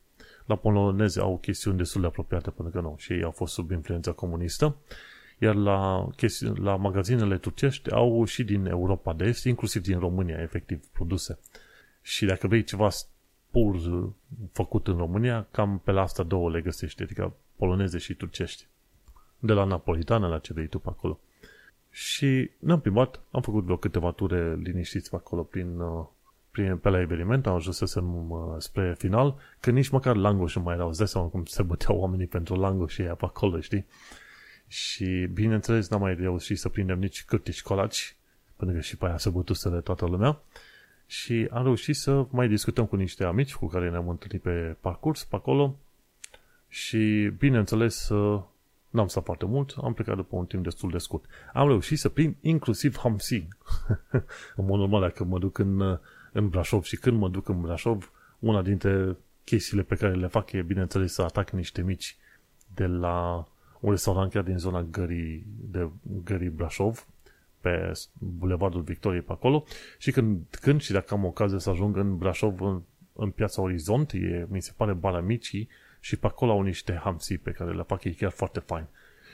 la 0.45 0.55
poloneze 0.55 1.19
au 1.19 1.37
chestiuni 1.37 1.77
destul 1.77 2.01
de 2.01 2.07
apropiate, 2.07 2.49
pentru 2.49 2.73
că 2.73 2.87
nu, 2.87 2.95
și 2.97 3.13
ei 3.13 3.23
au 3.23 3.31
fost 3.31 3.53
sub 3.53 3.71
influența 3.71 4.11
comunistă, 4.11 4.75
iar 5.39 5.55
la, 5.55 6.09
chesti- 6.15 6.57
la 6.59 6.75
magazinele 6.75 7.37
turcești 7.37 7.91
au 7.91 8.25
și 8.25 8.43
din 8.43 8.65
Europa 8.65 9.13
de 9.13 9.23
Est, 9.25 9.43
inclusiv 9.43 9.81
din 9.81 9.99
România, 9.99 10.41
efectiv, 10.41 10.85
produse. 10.91 11.39
Și 12.01 12.25
dacă 12.25 12.47
vrei 12.47 12.63
ceva 12.63 12.89
pur 13.55 13.79
făcut 14.51 14.87
în 14.87 14.97
România, 14.97 15.47
cam 15.51 15.81
pe 15.83 15.91
la 15.91 16.01
asta 16.01 16.23
două 16.23 16.49
le 16.49 16.61
găsești, 16.61 17.03
adică 17.03 17.33
poloneze 17.55 17.97
și 17.97 18.13
turcești. 18.13 18.67
De 19.39 19.53
la 19.53 19.63
napolitană 19.63 20.27
la 20.27 20.39
ce 20.39 20.53
vrei 20.53 20.67
tu 20.67 20.79
pe 20.79 20.89
acolo. 20.89 21.19
Și 21.89 22.49
ne-am 22.59 22.79
plimbat, 22.79 23.19
am 23.31 23.41
făcut 23.41 23.63
vreo 23.63 23.77
câteva 23.77 24.11
ture 24.11 24.55
liniștiți 24.55 25.09
pe 25.09 25.15
acolo 25.15 25.43
prin 25.43 25.79
uh, 25.79 26.05
prin, 26.51 26.77
pe 26.77 26.89
la 26.89 26.99
eveniment, 26.99 27.47
am 27.47 27.55
ajunsesem 27.55 28.31
uh, 28.31 28.55
spre 28.57 28.95
final, 28.97 29.39
că 29.59 29.71
nici 29.71 29.89
măcar 29.89 30.15
langoși 30.15 30.57
nu 30.57 30.63
mai 30.63 30.73
erau. 30.75 30.87
Îți 30.87 30.97
dai 30.97 31.07
seama 31.07 31.27
cum 31.27 31.45
se 31.45 31.63
băteau 31.63 31.97
oamenii 31.97 32.27
pentru 32.27 32.55
langoși 32.55 32.95
și 32.95 33.01
pe 33.01 33.25
acolo, 33.25 33.59
știi? 33.59 33.85
Și, 34.67 35.29
bineînțeles, 35.33 35.89
n-am 35.89 36.01
mai 36.01 36.15
reușit 36.15 36.59
să 36.59 36.69
prindem 36.69 36.99
nici 36.99 37.25
cârtici 37.25 37.61
colaci, 37.61 38.15
pentru 38.55 38.75
că 38.75 38.81
și 38.81 38.97
pe 38.97 39.05
aia 39.05 39.17
se 39.17 39.29
bătuseră 39.29 39.79
toată 39.79 40.05
lumea. 40.05 40.41
Și 41.05 41.47
am 41.51 41.63
reușit 41.63 41.95
să 41.95 42.25
mai 42.29 42.47
discutăm 42.47 42.85
cu 42.85 42.95
niște 42.95 43.23
amici 43.23 43.55
cu 43.55 43.67
care 43.67 43.89
ne-am 43.89 44.09
întâlnit 44.09 44.41
pe 44.41 44.75
parcurs, 44.81 45.23
pe 45.23 45.35
acolo. 45.35 45.75
Și, 46.67 47.31
bineînțeles, 47.37 48.09
uh, 48.09 48.41
n-am 48.89 49.07
stat 49.07 49.23
foarte 49.23 49.45
mult, 49.45 49.75
am 49.81 49.93
plecat 49.93 50.15
după 50.15 50.35
un 50.35 50.45
timp 50.45 50.63
destul 50.63 50.89
de 50.89 50.97
scurt. 50.97 51.25
Am 51.53 51.67
reușit 51.67 51.97
să 51.99 52.09
prind 52.09 52.35
inclusiv 52.41 52.97
hamsi. 52.97 53.47
în 54.55 54.65
mod 54.65 54.79
normal, 54.79 55.01
dacă 55.01 55.23
mă 55.23 55.39
duc 55.39 55.57
în 55.57 55.79
uh, 55.79 55.97
în 56.35 56.49
Brașov 56.49 56.83
și 56.83 56.95
când 56.95 57.17
mă 57.17 57.29
duc 57.29 57.47
în 57.47 57.61
Brașov, 57.61 58.11
una 58.39 58.61
dintre 58.61 59.17
chestiile 59.43 59.83
pe 59.83 59.95
care 59.95 60.13
le 60.13 60.27
fac 60.27 60.51
e, 60.51 60.61
bineînțeles, 60.61 61.13
să 61.13 61.21
atac 61.21 61.49
niște 61.49 61.81
mici 61.81 62.17
de 62.73 62.85
la 62.85 63.47
un 63.79 63.89
restaurant 63.91 64.31
chiar 64.31 64.43
din 64.43 64.57
zona 64.57 64.81
Gării, 64.81 65.45
de 65.71 65.89
Gării 66.23 66.49
Brașov, 66.49 67.07
pe 67.65 67.91
Bulevardul 68.13 68.81
Victoriei 68.81 69.21
pe 69.21 69.31
acolo 69.31 69.63
și 69.97 70.11
când, 70.11 70.57
când 70.61 70.81
și 70.81 70.91
dacă 70.91 71.13
am 71.13 71.25
ocazia 71.25 71.57
să 71.57 71.69
ajung 71.69 71.97
în 71.97 72.17
Brașov 72.17 72.61
în, 72.61 72.81
în 73.13 73.29
piața 73.29 73.61
Orizont, 73.61 74.11
e, 74.11 74.47
mi 74.49 74.61
se 74.61 74.73
pare 74.77 74.93
bara 74.93 75.21
micii 75.21 75.69
și 75.99 76.15
pe 76.15 76.25
acolo 76.25 76.51
au 76.51 76.61
niște 76.61 76.99
hamsi 77.03 77.37
pe 77.37 77.51
care 77.51 77.73
le 77.73 77.83
fac 77.87 78.03
ei 78.03 78.13
chiar 78.13 78.31
foarte 78.31 78.59
fain. 78.59 78.85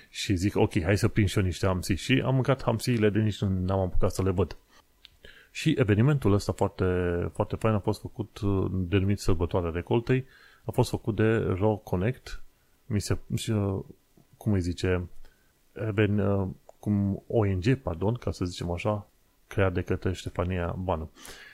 Și 0.10 0.36
zic, 0.36 0.56
ok, 0.56 0.82
hai 0.82 0.98
să 0.98 1.08
prind 1.08 1.28
și 1.28 1.38
eu 1.38 1.44
niște 1.44 1.66
hamsi. 1.66 1.94
Și 1.94 2.22
am 2.26 2.34
mâncat 2.34 2.64
hamsiile 2.64 3.10
de 3.10 3.20
nici 3.20 3.42
nu 3.42 3.74
am 3.74 3.80
apucat 3.80 4.12
să 4.12 4.24
le 4.24 4.32
văd. 4.32 4.58
Și 5.52 5.76
evenimentul 5.78 6.34
ăsta 6.34 6.52
foarte, 6.52 6.86
foarte 7.34 7.56
fain 7.56 7.74
a 7.74 7.80
fost 7.80 8.02
făcut, 8.02 8.40
uh, 8.40 8.72
denumit 8.72 9.20
Sărbătoarea 9.20 9.70
Recoltei, 9.70 10.26
a 10.66 10.72
fost 10.72 10.90
făcut 10.90 11.16
de 11.16 11.38
Raw 11.38 11.78
Connect, 11.78 12.44
mi 12.86 13.02
se, 13.02 13.18
uh, 13.48 13.80
cum 14.38 14.52
îi 14.52 14.62
zice, 14.62 15.08
even, 15.74 16.20
uh, 16.20 16.48
cum 16.82 17.24
ONG, 17.28 17.76
pardon, 17.76 18.14
ca 18.14 18.32
să 18.32 18.46
zicem 18.46 18.72
așa, 18.72 19.08
creat 19.48 19.74
de 19.74 19.82
către 19.82 20.14
Ștefania 20.14 20.76
Banu. 20.78 21.12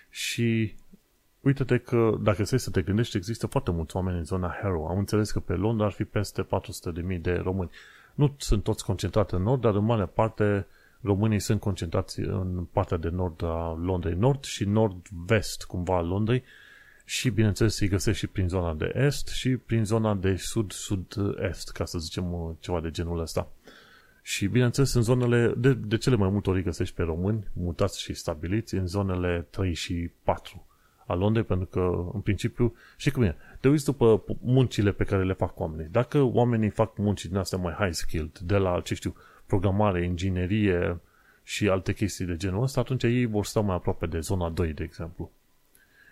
Și 0.09 0.75
uite-te 1.41 1.77
că 1.77 2.17
dacă 2.21 2.43
stai 2.43 2.59
să 2.59 2.69
te 2.69 2.81
gândești, 2.81 3.17
există 3.17 3.47
foarte 3.47 3.71
mulți 3.71 3.95
oameni 3.95 4.17
în 4.17 4.25
zona 4.25 4.57
Harrow. 4.61 4.87
Am 4.87 4.97
înțeles 4.97 5.31
că 5.31 5.39
pe 5.39 5.53
Londra 5.53 5.85
ar 5.85 5.91
fi 5.91 6.03
peste 6.03 6.43
400.000 6.43 7.21
de 7.21 7.33
români. 7.33 7.69
Nu 8.15 8.35
sunt 8.37 8.63
toți 8.63 8.85
concentrați 8.85 9.33
în 9.33 9.41
nord, 9.41 9.61
dar 9.61 9.75
în 9.75 9.83
mare 9.83 10.05
parte 10.05 10.67
românii 11.01 11.39
sunt 11.39 11.59
concentrați 11.59 12.19
în 12.19 12.67
partea 12.71 12.97
de 12.97 13.09
nord 13.09 13.43
a 13.43 13.79
Londrei, 13.81 14.13
nord 14.13 14.43
și 14.43 14.63
nord-vest 14.63 15.63
cumva 15.63 15.97
a 15.97 16.01
Londrei 16.01 16.43
și 17.05 17.29
bineînțeles 17.29 17.79
îi 17.79 17.87
găsești 17.87 18.19
și 18.19 18.27
prin 18.27 18.47
zona 18.47 18.73
de 18.73 18.91
est 18.95 19.27
și 19.27 19.49
prin 19.49 19.85
zona 19.85 20.13
de 20.13 20.35
sud-sud-est, 20.35 21.71
ca 21.71 21.85
să 21.85 21.99
zicem 21.99 22.57
ceva 22.59 22.81
de 22.81 22.91
genul 22.91 23.19
ăsta. 23.19 23.51
Și 24.27 24.47
bineînțeles 24.47 24.93
în 24.93 25.01
zonele, 25.01 25.53
de, 25.57 25.73
de 25.73 25.97
cele 25.97 26.15
mai 26.15 26.29
multe 26.29 26.49
ori 26.49 26.63
găsești 26.63 26.95
pe 26.95 27.03
români 27.03 27.47
mutați 27.53 28.01
și 28.01 28.13
stabiliți 28.13 28.75
în 28.75 28.87
zonele 28.87 29.47
3 29.49 29.73
și 29.73 30.11
4 30.23 30.67
a 31.05 31.13
Londrei, 31.13 31.43
pentru 31.43 31.65
că 31.65 32.09
în 32.13 32.21
principiu, 32.21 32.75
și 32.97 33.11
cum 33.11 33.23
e, 33.23 33.35
te 33.59 33.67
uiți 33.67 33.85
după 33.85 34.23
muncile 34.41 34.91
pe 34.91 35.03
care 35.03 35.23
le 35.23 35.33
fac 35.33 35.59
oamenii. 35.59 35.91
Dacă 35.91 36.21
oamenii 36.21 36.69
fac 36.69 36.97
munci 36.97 37.25
din 37.25 37.37
astea 37.37 37.57
mai 37.57 37.73
high 37.73 37.91
skilled, 37.91 38.37
de 38.37 38.57
la, 38.57 38.81
ce 38.81 38.95
știu, 38.95 39.15
programare, 39.45 40.03
inginerie 40.05 40.99
și 41.43 41.69
alte 41.69 41.93
chestii 41.93 42.25
de 42.25 42.35
genul 42.35 42.63
ăsta, 42.63 42.79
atunci 42.79 43.03
ei 43.03 43.25
vor 43.25 43.45
sta 43.45 43.59
mai 43.59 43.75
aproape 43.75 44.05
de 44.05 44.19
zona 44.19 44.49
2, 44.49 44.73
de 44.73 44.83
exemplu. 44.83 45.31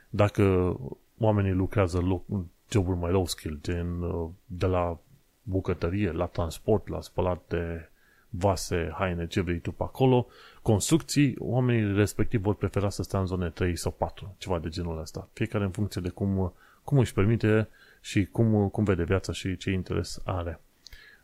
Dacă 0.10 0.76
oamenii 1.18 1.54
lucrează 1.54 2.00
loc, 2.00 2.24
joburi 2.70 2.98
mai 2.98 3.12
low 3.12 3.26
skill, 3.26 3.60
gen 3.62 4.02
uh, 4.02 4.30
de 4.46 4.66
la 4.66 5.00
bucătărie, 5.42 6.12
la 6.12 6.26
transport, 6.26 6.88
la 6.88 7.02
spălat 7.02 7.44
de 7.48 7.90
vase, 8.38 8.94
haine, 8.94 9.28
ce 9.28 9.42
vrei 9.42 9.60
tu 9.60 9.72
pe 9.72 9.84
acolo, 9.84 10.28
construcții, 10.62 11.36
oamenii 11.40 11.96
respectiv 11.96 12.42
vor 12.42 12.56
prefera 12.56 12.90
să 12.90 13.04
stea 13.04 13.20
în 13.20 13.26
zone 13.26 13.50
3 13.50 13.76
sau 13.76 13.92
4, 13.92 14.36
ceva 14.38 14.60
de 14.60 14.70
genul 14.70 15.00
ăsta. 15.00 15.30
Fiecare 15.34 15.64
în 15.64 15.72
funcție 15.72 16.02
de 16.02 16.10
cum, 16.10 16.54
cum 16.84 16.98
își 16.98 17.14
permite 17.14 17.68
și 18.02 18.26
cum, 18.26 18.70
cum 18.70 18.84
vede 18.84 19.04
viața 19.04 19.34
și 19.34 19.58
ce 19.58 19.72
interes 19.72 20.22
are. 20.24 20.60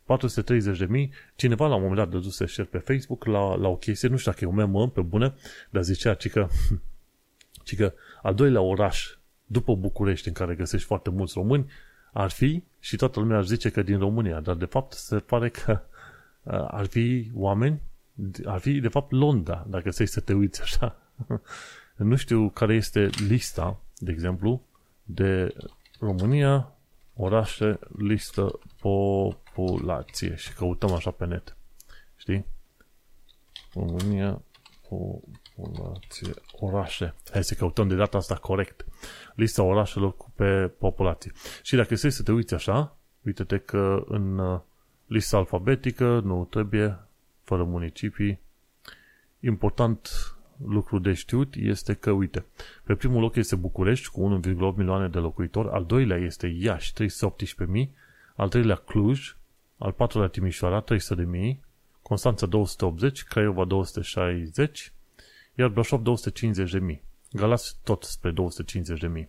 430 0.03 0.77
de 0.77 0.85
mii, 0.85 1.11
cineva 1.35 1.67
la 1.67 1.75
un 1.75 1.81
moment 1.81 1.99
dat 1.99 2.09
dăduse 2.09 2.45
share 2.45 2.69
pe 2.71 2.77
Facebook 2.77 3.25
la, 3.25 3.55
la 3.55 3.67
o 3.67 3.75
chestie, 3.75 4.09
nu 4.09 4.17
știu 4.17 4.31
dacă 4.31 4.43
e 4.43 4.47
un 4.47 4.71
mem 4.71 4.89
pe 4.89 5.01
bune, 5.01 5.33
dar 5.69 5.83
zicea 5.83 6.13
ci 6.13 6.29
că, 6.29 6.47
ci 7.65 7.75
că 7.75 7.93
al 8.21 8.35
doilea 8.35 8.61
oraș 8.61 9.15
după 9.45 9.75
București 9.75 10.27
în 10.27 10.33
care 10.33 10.55
găsești 10.55 10.87
foarte 10.87 11.09
mulți 11.09 11.33
români 11.35 11.71
ar 12.13 12.29
fi, 12.29 12.63
și 12.79 12.95
toată 12.95 13.19
lumea 13.19 13.37
ar 13.37 13.45
zice 13.45 13.69
că 13.69 13.81
din 13.81 13.99
România, 13.99 14.39
dar 14.39 14.55
de 14.55 14.65
fapt 14.65 14.93
se 14.93 15.17
pare 15.17 15.49
că 15.49 15.71
uh, 15.71 15.90
ar 16.67 16.85
fi 16.85 17.31
oameni, 17.33 17.81
ar 18.45 18.59
fi 18.59 18.79
de 18.79 18.87
fapt 18.87 19.11
Londra, 19.11 19.65
dacă 19.69 19.91
să 19.91 20.05
să 20.05 20.19
te 20.19 20.33
uiți 20.33 20.61
așa. 20.61 20.95
nu 21.95 22.15
știu 22.15 22.49
care 22.49 22.73
este 22.73 23.09
lista, 23.27 23.79
de 23.97 24.11
exemplu, 24.11 24.61
de 25.03 25.55
România, 25.99 26.71
orașe, 27.15 27.79
listă, 27.97 28.59
populație 28.79 30.35
și 30.35 30.53
căutăm 30.53 30.93
așa 30.93 31.11
pe 31.11 31.25
net. 31.25 31.55
Știi? 32.15 32.45
România, 33.73 34.41
populație, 34.89 36.33
orașe. 36.51 37.15
Hai 37.31 37.43
să 37.43 37.53
căutăm 37.53 37.87
de 37.87 37.95
data 37.95 38.17
asta 38.17 38.35
corect. 38.35 38.85
Lista 39.35 39.63
orașelor 39.63 40.15
pe 40.35 40.67
populație. 40.67 41.31
Și 41.61 41.75
dacă 41.75 41.95
stai 41.95 42.11
să 42.11 42.23
te 42.23 42.31
uiți 42.31 42.53
așa, 42.53 42.97
uite-te 43.21 43.57
că 43.57 44.03
în 44.07 44.37
uh, 44.37 44.59
lista 45.11 45.37
alfabetică 45.37 46.21
nu 46.23 46.47
trebuie, 46.49 46.99
fără 47.43 47.63
municipii. 47.63 48.39
Important 49.39 50.09
lucru 50.65 50.99
de 50.99 51.13
știut 51.13 51.55
este 51.55 51.93
că, 51.93 52.11
uite, 52.11 52.45
pe 52.83 52.95
primul 52.95 53.21
loc 53.21 53.35
este 53.35 53.55
București 53.55 54.09
cu 54.09 54.41
1,8 54.45 54.75
milioane 54.75 55.07
de 55.07 55.17
locuitori, 55.17 55.69
al 55.69 55.85
doilea 55.85 56.17
este 56.17 56.47
Iași, 56.47 56.93
318.000, 56.93 57.89
al 58.35 58.49
treilea 58.49 58.75
Cluj, 58.75 59.35
al 59.77 59.91
patrulea 59.91 60.27
Timișoara, 60.27 60.83
300.000, 60.83 61.55
Constanța 62.01 62.45
280, 62.45 63.23
Craiova 63.23 63.65
260, 63.65 64.93
iar 65.55 65.69
Brașov 65.69 66.01
250.000. 66.01 66.99
Galați 67.31 67.77
tot 67.83 68.03
spre 68.03 68.33
250.000. 69.17 69.25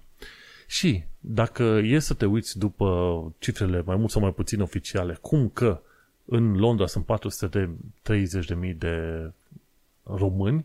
Și 0.66 1.04
dacă 1.20 1.62
e 1.62 1.98
să 1.98 2.14
te 2.14 2.26
uiți 2.26 2.58
după 2.58 3.20
cifrele 3.38 3.82
mai 3.86 3.96
mult 3.96 4.10
sau 4.10 4.20
mai 4.20 4.32
puțin 4.32 4.60
oficiale, 4.60 5.18
cum 5.20 5.48
că 5.48 5.80
în 6.24 6.56
Londra 6.56 6.86
sunt 6.86 7.04
430.000 7.04 8.76
de 8.76 9.30
români, 10.02 10.64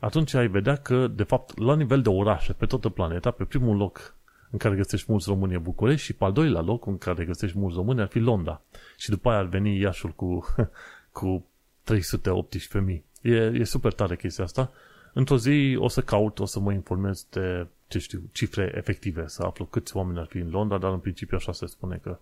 atunci 0.00 0.34
ai 0.34 0.48
vedea 0.48 0.76
că, 0.76 1.06
de 1.06 1.22
fapt, 1.22 1.58
la 1.58 1.76
nivel 1.76 2.02
de 2.02 2.08
orașe, 2.08 2.52
pe 2.52 2.66
toată 2.66 2.88
planeta, 2.88 3.30
pe 3.30 3.44
primul 3.44 3.76
loc 3.76 4.14
în 4.50 4.58
care 4.58 4.76
găsești 4.76 5.06
mulți 5.10 5.28
români 5.28 5.54
e 5.54 5.58
București 5.58 6.04
și 6.04 6.12
pe 6.12 6.24
al 6.24 6.32
doilea 6.32 6.60
loc 6.60 6.86
în 6.86 6.98
care 6.98 7.24
găsești 7.24 7.58
mulți 7.58 7.76
români 7.76 8.00
ar 8.00 8.06
fi 8.06 8.18
Londra. 8.18 8.60
Și 8.96 9.10
după 9.10 9.28
aia 9.28 9.38
ar 9.38 9.46
veni 9.46 9.78
Iașul 9.78 10.10
cu, 10.10 10.46
cu 11.18 11.46
318.000. 11.92 13.00
E, 13.20 13.34
e 13.34 13.64
super 13.64 13.92
tare 13.92 14.16
chestia 14.16 14.44
asta. 14.44 14.72
Într-o 15.14 15.38
zi 15.38 15.76
o 15.78 15.88
să 15.88 16.00
caut, 16.00 16.38
o 16.38 16.44
să 16.44 16.60
mă 16.60 16.72
informez 16.72 17.26
de, 17.30 17.66
ce 17.88 17.98
știu, 17.98 18.22
cifre 18.32 18.72
efective, 18.74 19.26
să 19.26 19.42
aflu 19.42 19.64
câți 19.64 19.96
oameni 19.96 20.18
ar 20.18 20.26
fi 20.26 20.38
în 20.38 20.50
Londra, 20.50 20.78
dar 20.78 20.92
în 20.92 20.98
principiu 20.98 21.36
așa 21.36 21.52
se 21.52 21.66
spune 21.66 22.00
că 22.02 22.18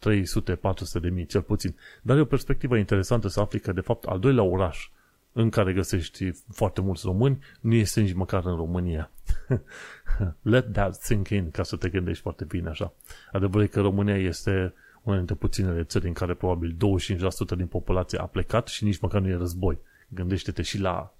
300-400 0.00 1.00
de 1.00 1.08
mii, 1.08 1.26
cel 1.26 1.42
puțin. 1.42 1.74
Dar 2.02 2.16
e 2.16 2.20
o 2.20 2.24
perspectivă 2.24 2.76
interesantă 2.76 3.28
să 3.28 3.40
afli 3.40 3.60
că, 3.60 3.72
de 3.72 3.80
fapt, 3.80 4.04
al 4.04 4.18
doilea 4.18 4.42
oraș 4.42 4.90
în 5.32 5.50
care 5.50 5.72
găsești 5.72 6.30
foarte 6.52 6.80
mulți 6.80 7.02
români 7.04 7.38
nu 7.60 7.74
este 7.74 8.00
nici 8.00 8.12
măcar 8.12 8.46
în 8.46 8.56
România. 8.56 9.10
Let 10.42 10.72
that 10.72 10.94
sink 10.94 11.28
in, 11.28 11.50
ca 11.50 11.62
să 11.62 11.76
te 11.76 11.88
gândești 11.88 12.22
foarte 12.22 12.44
bine 12.44 12.68
așa. 12.68 12.92
Adevărul 13.32 13.62
e 13.62 13.66
că 13.66 13.80
România 13.80 14.16
este 14.16 14.74
una 15.02 15.16
dintre 15.16 15.34
puținele 15.34 15.84
țări 15.84 16.06
în 16.06 16.12
care 16.12 16.34
probabil 16.34 16.76
25% 16.76 17.56
din 17.56 17.66
populație 17.66 18.18
a 18.18 18.24
plecat 18.24 18.68
și 18.68 18.84
nici 18.84 18.98
măcar 18.98 19.20
nu 19.20 19.28
e 19.28 19.34
război. 19.34 19.78
Gândește-te 20.08 20.62
și 20.62 20.78
la, 20.78 21.14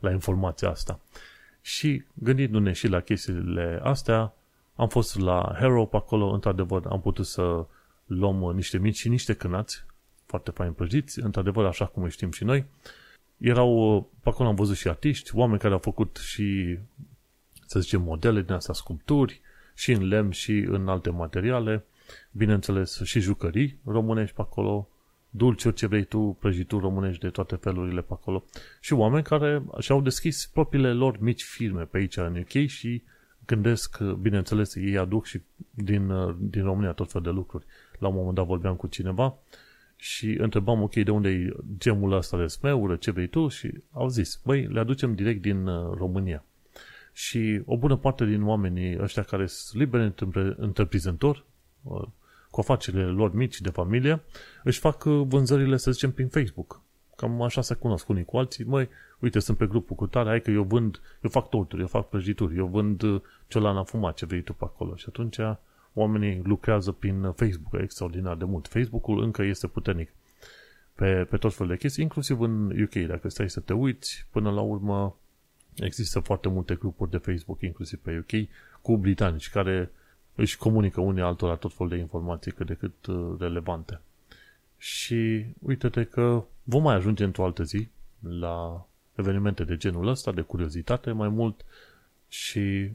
la 0.00 0.10
informația 0.10 0.68
asta. 0.68 1.00
Și 1.60 2.04
gândindu-ne 2.14 2.72
și 2.72 2.88
la 2.88 3.00
chestiile 3.00 3.80
astea, 3.82 4.34
am 4.74 4.88
fost 4.88 5.18
la 5.18 5.56
Hero 5.58 5.84
pe 5.84 5.96
acolo, 5.96 6.30
într-adevăr 6.30 6.86
am 6.86 7.00
putut 7.00 7.26
să 7.26 7.66
luăm 8.06 8.52
niște 8.54 8.78
mici 8.78 8.96
și 8.96 9.08
niște 9.08 9.34
cânați 9.34 9.84
foarte 10.26 10.50
fain 10.50 10.72
prăjiți, 10.72 11.20
într-adevăr 11.20 11.64
așa 11.64 11.86
cum 11.86 12.08
știm 12.08 12.30
și 12.30 12.44
noi. 12.44 12.64
Erau, 13.36 14.10
pe 14.22 14.28
acolo 14.28 14.48
am 14.48 14.54
văzut 14.54 14.76
și 14.76 14.88
artiști, 14.88 15.36
oameni 15.36 15.58
care 15.58 15.72
au 15.72 15.78
făcut 15.78 16.16
și, 16.16 16.78
să 17.66 17.80
zicem, 17.80 18.02
modele 18.02 18.42
din 18.42 18.52
astea, 18.52 18.74
sculpturi, 18.74 19.40
și 19.74 19.92
în 19.92 20.08
lemn 20.08 20.30
și 20.30 20.52
în 20.52 20.88
alte 20.88 21.10
materiale, 21.10 21.84
bineînțeles 22.32 23.00
și 23.02 23.20
jucării 23.20 23.78
românești 23.84 24.34
pe 24.34 24.40
acolo, 24.40 24.88
dulci, 25.30 25.64
orice 25.64 25.86
vrei 25.86 26.04
tu, 26.04 26.36
prăjituri 26.40 26.82
românești 26.82 27.22
de 27.22 27.28
toate 27.28 27.56
felurile 27.56 28.00
pe 28.00 28.12
acolo 28.12 28.44
și 28.80 28.92
oameni 28.92 29.24
care 29.24 29.62
și-au 29.78 30.00
deschis 30.00 30.46
propriile 30.46 30.92
lor 30.92 31.16
mici 31.20 31.42
firme 31.42 31.82
pe 31.82 31.98
aici 31.98 32.16
în 32.16 32.36
UK 32.36 32.66
și 32.66 33.02
gândesc, 33.46 34.00
bineînțeles, 34.00 34.74
ei 34.74 34.98
aduc 34.98 35.26
și 35.26 35.40
din, 35.70 36.12
din 36.38 36.62
România 36.62 36.92
tot 36.92 37.10
fel 37.10 37.20
de 37.20 37.30
lucruri. 37.30 37.64
La 37.98 38.08
un 38.08 38.14
moment 38.14 38.34
dat 38.34 38.46
vorbeam 38.46 38.76
cu 38.76 38.86
cineva 38.86 39.38
și 39.96 40.36
întrebam, 40.38 40.82
ok, 40.82 40.94
de 40.94 41.10
unde 41.10 41.28
e 41.28 41.52
gemul 41.78 42.12
ăsta 42.12 42.36
de 42.36 42.46
smeură, 42.46 42.96
ce 42.96 43.10
vrei 43.10 43.26
tu? 43.26 43.48
Și 43.48 43.72
au 43.92 44.08
zis, 44.08 44.40
băi, 44.44 44.66
le 44.66 44.80
aducem 44.80 45.14
direct 45.14 45.42
din 45.42 45.66
uh, 45.66 45.96
România. 45.96 46.44
Și 47.12 47.62
o 47.64 47.76
bună 47.76 47.96
parte 47.96 48.24
din 48.24 48.42
oamenii 48.42 48.98
ăștia 49.00 49.22
care 49.22 49.46
sunt 49.46 49.80
liberi 49.82 50.14
întreprinzători, 50.56 51.44
uh, 51.82 52.02
cu 52.50 52.60
afacerile 52.60 53.04
lor 53.04 53.34
mici 53.34 53.60
de 53.60 53.70
familie, 53.70 54.22
își 54.62 54.78
fac 54.78 55.04
uh, 55.04 55.22
vânzările, 55.26 55.76
să 55.76 55.90
zicem, 55.90 56.12
prin 56.12 56.28
Facebook. 56.28 56.82
Cam 57.16 57.42
așa 57.42 57.60
se 57.60 57.74
cunosc 57.74 58.08
unii 58.08 58.24
cu 58.24 58.36
alții. 58.36 58.64
Măi, 58.64 58.88
uite, 59.18 59.38
sunt 59.38 59.56
pe 59.56 59.66
grupul 59.66 59.96
cu 59.96 60.06
tare, 60.06 60.28
hai 60.28 60.40
că 60.40 60.50
eu 60.50 60.62
vând, 60.62 61.00
eu 61.22 61.30
fac 61.30 61.48
torturi, 61.48 61.80
eu 61.80 61.88
fac 61.88 62.08
prăjituri, 62.08 62.56
eu 62.56 62.66
vând 62.66 63.02
ciolan 63.48 63.84
fumat, 63.84 64.14
ce 64.14 64.26
vrei 64.26 64.42
tu 64.42 64.52
pe 64.52 64.64
acolo. 64.64 64.96
Și 64.96 65.04
atunci 65.08 65.38
oamenii 65.92 66.40
lucrează 66.44 66.92
prin 66.92 67.22
Facebook 67.22 67.82
extraordinar 67.82 68.36
de 68.36 68.44
mult. 68.44 68.68
Facebook-ul 68.68 69.22
încă 69.22 69.42
este 69.42 69.66
puternic 69.66 70.10
pe, 70.94 71.26
pe 71.30 71.36
tot 71.36 71.54
felul 71.54 71.72
de 71.72 71.78
chestii, 71.78 72.02
inclusiv 72.02 72.40
în 72.40 72.82
UK. 72.82 72.94
Dacă 72.94 73.28
stai 73.28 73.50
să 73.50 73.60
te 73.60 73.72
uiți, 73.72 74.26
până 74.30 74.50
la 74.50 74.60
urmă 74.60 75.16
există 75.76 76.20
foarte 76.20 76.48
multe 76.48 76.74
grupuri 76.74 77.10
de 77.10 77.16
Facebook, 77.16 77.60
inclusiv 77.60 77.98
pe 77.98 78.18
UK, 78.18 78.48
cu 78.82 78.96
britanici 78.96 79.50
care 79.50 79.90
își 80.40 80.58
comunică 80.58 81.00
unii 81.00 81.22
altora 81.22 81.56
tot 81.56 81.72
felul 81.72 81.92
de 81.92 81.98
informații 81.98 82.52
cât 82.52 82.66
de 82.66 82.74
cât 82.74 83.06
uh, 83.06 83.34
relevante. 83.38 84.00
Și 84.76 85.44
uite-te 85.62 86.04
că 86.04 86.44
vom 86.62 86.82
mai 86.82 86.94
ajunge 86.94 87.24
într-o 87.24 87.44
altă 87.44 87.62
zi 87.62 87.88
la 88.28 88.86
evenimente 89.14 89.64
de 89.64 89.76
genul 89.76 90.06
ăsta, 90.06 90.32
de 90.32 90.40
curiozitate 90.40 91.12
mai 91.12 91.28
mult 91.28 91.64
și 92.28 92.90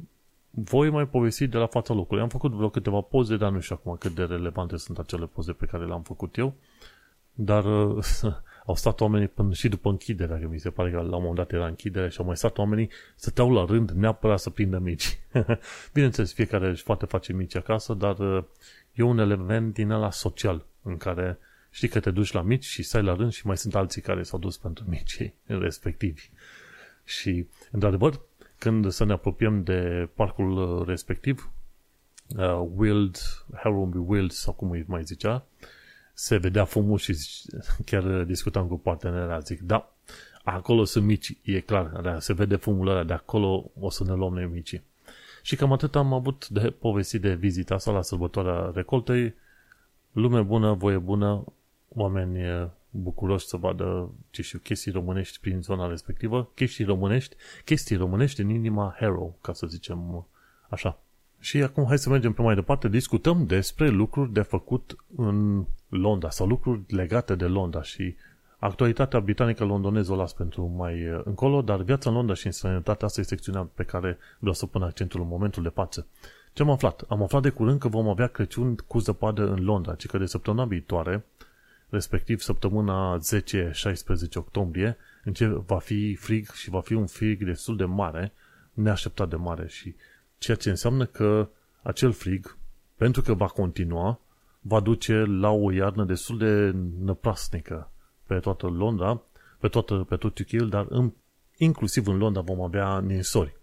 voi 0.49 0.89
mai 0.89 1.07
povesti 1.07 1.47
de 1.47 1.57
la 1.57 1.67
fața 1.67 1.93
locului. 1.93 2.21
Am 2.21 2.29
făcut 2.29 2.51
vreo 2.51 2.69
câteva 2.69 3.01
poze, 3.01 3.37
dar 3.37 3.51
nu 3.51 3.59
știu 3.59 3.75
acum 3.79 3.95
cât 3.95 4.15
de 4.15 4.23
relevante 4.23 4.77
sunt 4.77 4.99
acele 4.99 5.25
poze 5.25 5.51
pe 5.51 5.65
care 5.65 5.85
le-am 5.85 6.01
făcut 6.01 6.37
eu. 6.37 6.53
Dar 7.33 7.63
au 8.65 8.75
stat 8.75 9.01
oamenii 9.01 9.27
până 9.27 9.53
și 9.53 9.67
după 9.67 9.89
închiderea, 9.89 10.39
că 10.39 10.47
mi 10.47 10.59
se 10.59 10.69
pare 10.69 10.91
că 10.91 10.95
la 10.95 11.03
un 11.03 11.09
moment 11.09 11.35
dat 11.35 11.51
era 11.51 11.67
închidere 11.67 12.09
și 12.09 12.19
au 12.19 12.25
mai 12.25 12.37
stat 12.37 12.57
oamenii 12.57 12.89
să 13.15 13.29
stau 13.29 13.51
la 13.51 13.65
rând 13.65 13.91
neapărat 13.91 14.39
să 14.39 14.49
prindă 14.49 14.79
mici. 14.79 15.19
Bineînțeles, 15.93 16.33
fiecare 16.33 16.69
își 16.69 16.83
poate 16.83 17.05
face 17.05 17.33
mici 17.33 17.55
acasă, 17.55 17.93
dar 17.93 18.19
uh, 18.19 18.43
e 18.93 19.03
un 19.03 19.17
element 19.17 19.73
din 19.73 19.89
ăla 19.89 20.11
social 20.11 20.65
în 20.81 20.97
care 20.97 21.37
știi 21.69 21.87
că 21.87 21.99
te 21.99 22.11
duci 22.11 22.31
la 22.31 22.41
mici 22.41 22.63
și 22.63 22.83
stai 22.83 23.03
la 23.03 23.15
rând 23.15 23.31
și 23.31 23.47
mai 23.47 23.57
sunt 23.57 23.75
alții 23.75 24.01
care 24.01 24.23
s-au 24.23 24.39
dus 24.39 24.57
pentru 24.57 24.85
mici 24.87 25.33
respectivi. 25.45 26.29
Și, 27.03 27.47
într-adevăr, 27.71 28.21
când 28.57 28.91
să 28.91 29.05
ne 29.05 29.13
apropiem 29.13 29.63
de 29.63 30.09
parcul 30.13 30.79
uh, 30.79 30.87
respectiv, 30.87 31.51
uh, 32.37 32.67
Wild, 32.75 33.17
Harrowby 33.53 33.97
Wild 33.97 34.31
sau 34.31 34.53
cum 34.53 34.71
îi 34.71 34.83
mai 34.87 35.03
zicea, 35.03 35.45
se 36.17 36.37
vedea 36.37 36.65
fumul 36.65 36.97
și 36.97 37.17
chiar 37.85 38.23
discutam 38.23 38.67
cu 38.67 38.77
partenerea, 38.77 39.39
zic, 39.39 39.61
da, 39.61 39.93
acolo 40.43 40.83
sunt 40.83 41.05
mici, 41.05 41.37
e 41.41 41.59
clar, 41.59 41.85
da, 41.85 42.19
se 42.19 42.33
vede 42.33 42.55
fumul 42.55 42.87
ăla, 42.87 43.03
de 43.03 43.13
acolo 43.13 43.71
o 43.79 43.89
să 43.89 44.03
ne 44.03 44.13
luăm 44.13 44.33
noi 44.33 44.45
mici. 44.45 44.81
Și 45.41 45.55
cam 45.55 45.71
atât 45.71 45.95
am 45.95 46.13
avut 46.13 46.47
de 46.47 46.69
povestit 46.69 47.21
de 47.21 47.33
vizita 47.33 47.73
asta 47.73 47.91
la 47.91 48.01
sărbătoarea 48.01 48.71
recoltei, 48.73 49.33
lume 50.11 50.41
bună, 50.41 50.73
voie 50.73 50.97
bună, 50.97 51.43
oameni 51.87 52.71
bucuroși 52.89 53.45
să 53.45 53.57
vadă, 53.57 54.09
ce 54.29 54.41
știu, 54.41 54.59
chestii 54.59 54.91
românești 54.91 55.39
prin 55.39 55.61
zona 55.61 55.87
respectivă, 55.87 56.51
chestii 56.55 56.85
românești, 56.85 57.35
chestii 57.65 57.95
românești 57.95 58.41
în 58.41 58.49
inima 58.49 58.95
Harrow, 58.99 59.37
ca 59.41 59.53
să 59.53 59.67
zicem 59.67 60.27
așa. 60.69 60.99
Și 61.45 61.63
acum 61.63 61.85
hai 61.87 61.97
să 61.97 62.09
mergem 62.09 62.33
pe 62.33 62.41
mai 62.41 62.55
departe, 62.55 62.87
discutăm 62.89 63.45
despre 63.45 63.89
lucruri 63.89 64.33
de 64.33 64.41
făcut 64.41 64.95
în 65.15 65.65
Londra 65.89 66.29
sau 66.29 66.47
lucruri 66.47 66.81
legate 66.87 67.35
de 67.35 67.45
Londra 67.45 67.81
și 67.81 68.15
actualitatea 68.57 69.19
britanică 69.19 69.63
londoneză 69.63 70.11
o 70.11 70.15
las 70.15 70.33
pentru 70.33 70.65
mai 70.65 71.09
uh, 71.09 71.21
încolo, 71.23 71.61
dar 71.61 71.81
viața 71.81 72.09
în 72.09 72.15
Londra 72.15 72.33
și 72.35 72.45
în 72.45 72.51
străinătate, 72.51 73.05
asta 73.05 73.21
e 73.21 73.23
secțiunea 73.23 73.69
pe 73.73 73.83
care 73.83 74.17
vreau 74.39 74.53
să 74.53 74.65
pun 74.65 74.81
accentul 74.81 75.21
în 75.21 75.27
momentul 75.27 75.63
de 75.63 75.69
față. 75.69 76.07
Ce 76.53 76.61
am 76.61 76.69
aflat? 76.69 77.03
Am 77.07 77.23
aflat 77.23 77.41
de 77.41 77.49
curând 77.49 77.79
că 77.79 77.87
vom 77.87 78.07
avea 78.07 78.27
Crăciun 78.27 78.75
cu 78.87 78.99
zăpadă 78.99 79.49
în 79.49 79.63
Londra, 79.63 79.95
ci 79.95 80.05
că 80.05 80.17
de 80.17 80.25
săptămâna 80.25 80.65
viitoare, 80.65 81.25
respectiv 81.89 82.39
săptămâna 82.39 83.17
10-16 83.17 83.21
octombrie, 84.35 84.97
în 85.23 85.33
ce 85.33 85.47
va 85.47 85.79
fi 85.79 86.15
frig 86.15 86.51
și 86.51 86.69
va 86.69 86.81
fi 86.81 86.93
un 86.93 87.05
frig 87.05 87.43
destul 87.43 87.77
de 87.77 87.85
mare, 87.85 88.33
neașteptat 88.73 89.29
de 89.29 89.35
mare 89.35 89.67
și 89.67 89.95
ceea 90.37 90.57
ce 90.57 90.69
înseamnă 90.69 91.05
că 91.05 91.49
acel 91.81 92.11
frig, 92.11 92.57
pentru 92.95 93.21
că 93.21 93.33
va 93.33 93.47
continua, 93.47 94.19
va 94.59 94.79
duce 94.79 95.23
la 95.23 95.49
o 95.49 95.71
iarnă 95.71 96.03
destul 96.03 96.37
de 96.37 96.75
năprasnică 96.99 97.91
pe 98.25 98.39
toată 98.39 98.67
Londra, 98.67 99.21
pe, 99.59 99.67
toată, 99.67 99.95
pe 99.95 100.15
tot 100.15 100.39
UK, 100.39 100.69
dar 100.69 100.85
în, 100.89 101.11
inclusiv 101.57 102.07
în 102.07 102.17
Londra 102.17 102.41
vom 102.41 102.61
avea 102.61 102.99
ninsori. 102.99 103.55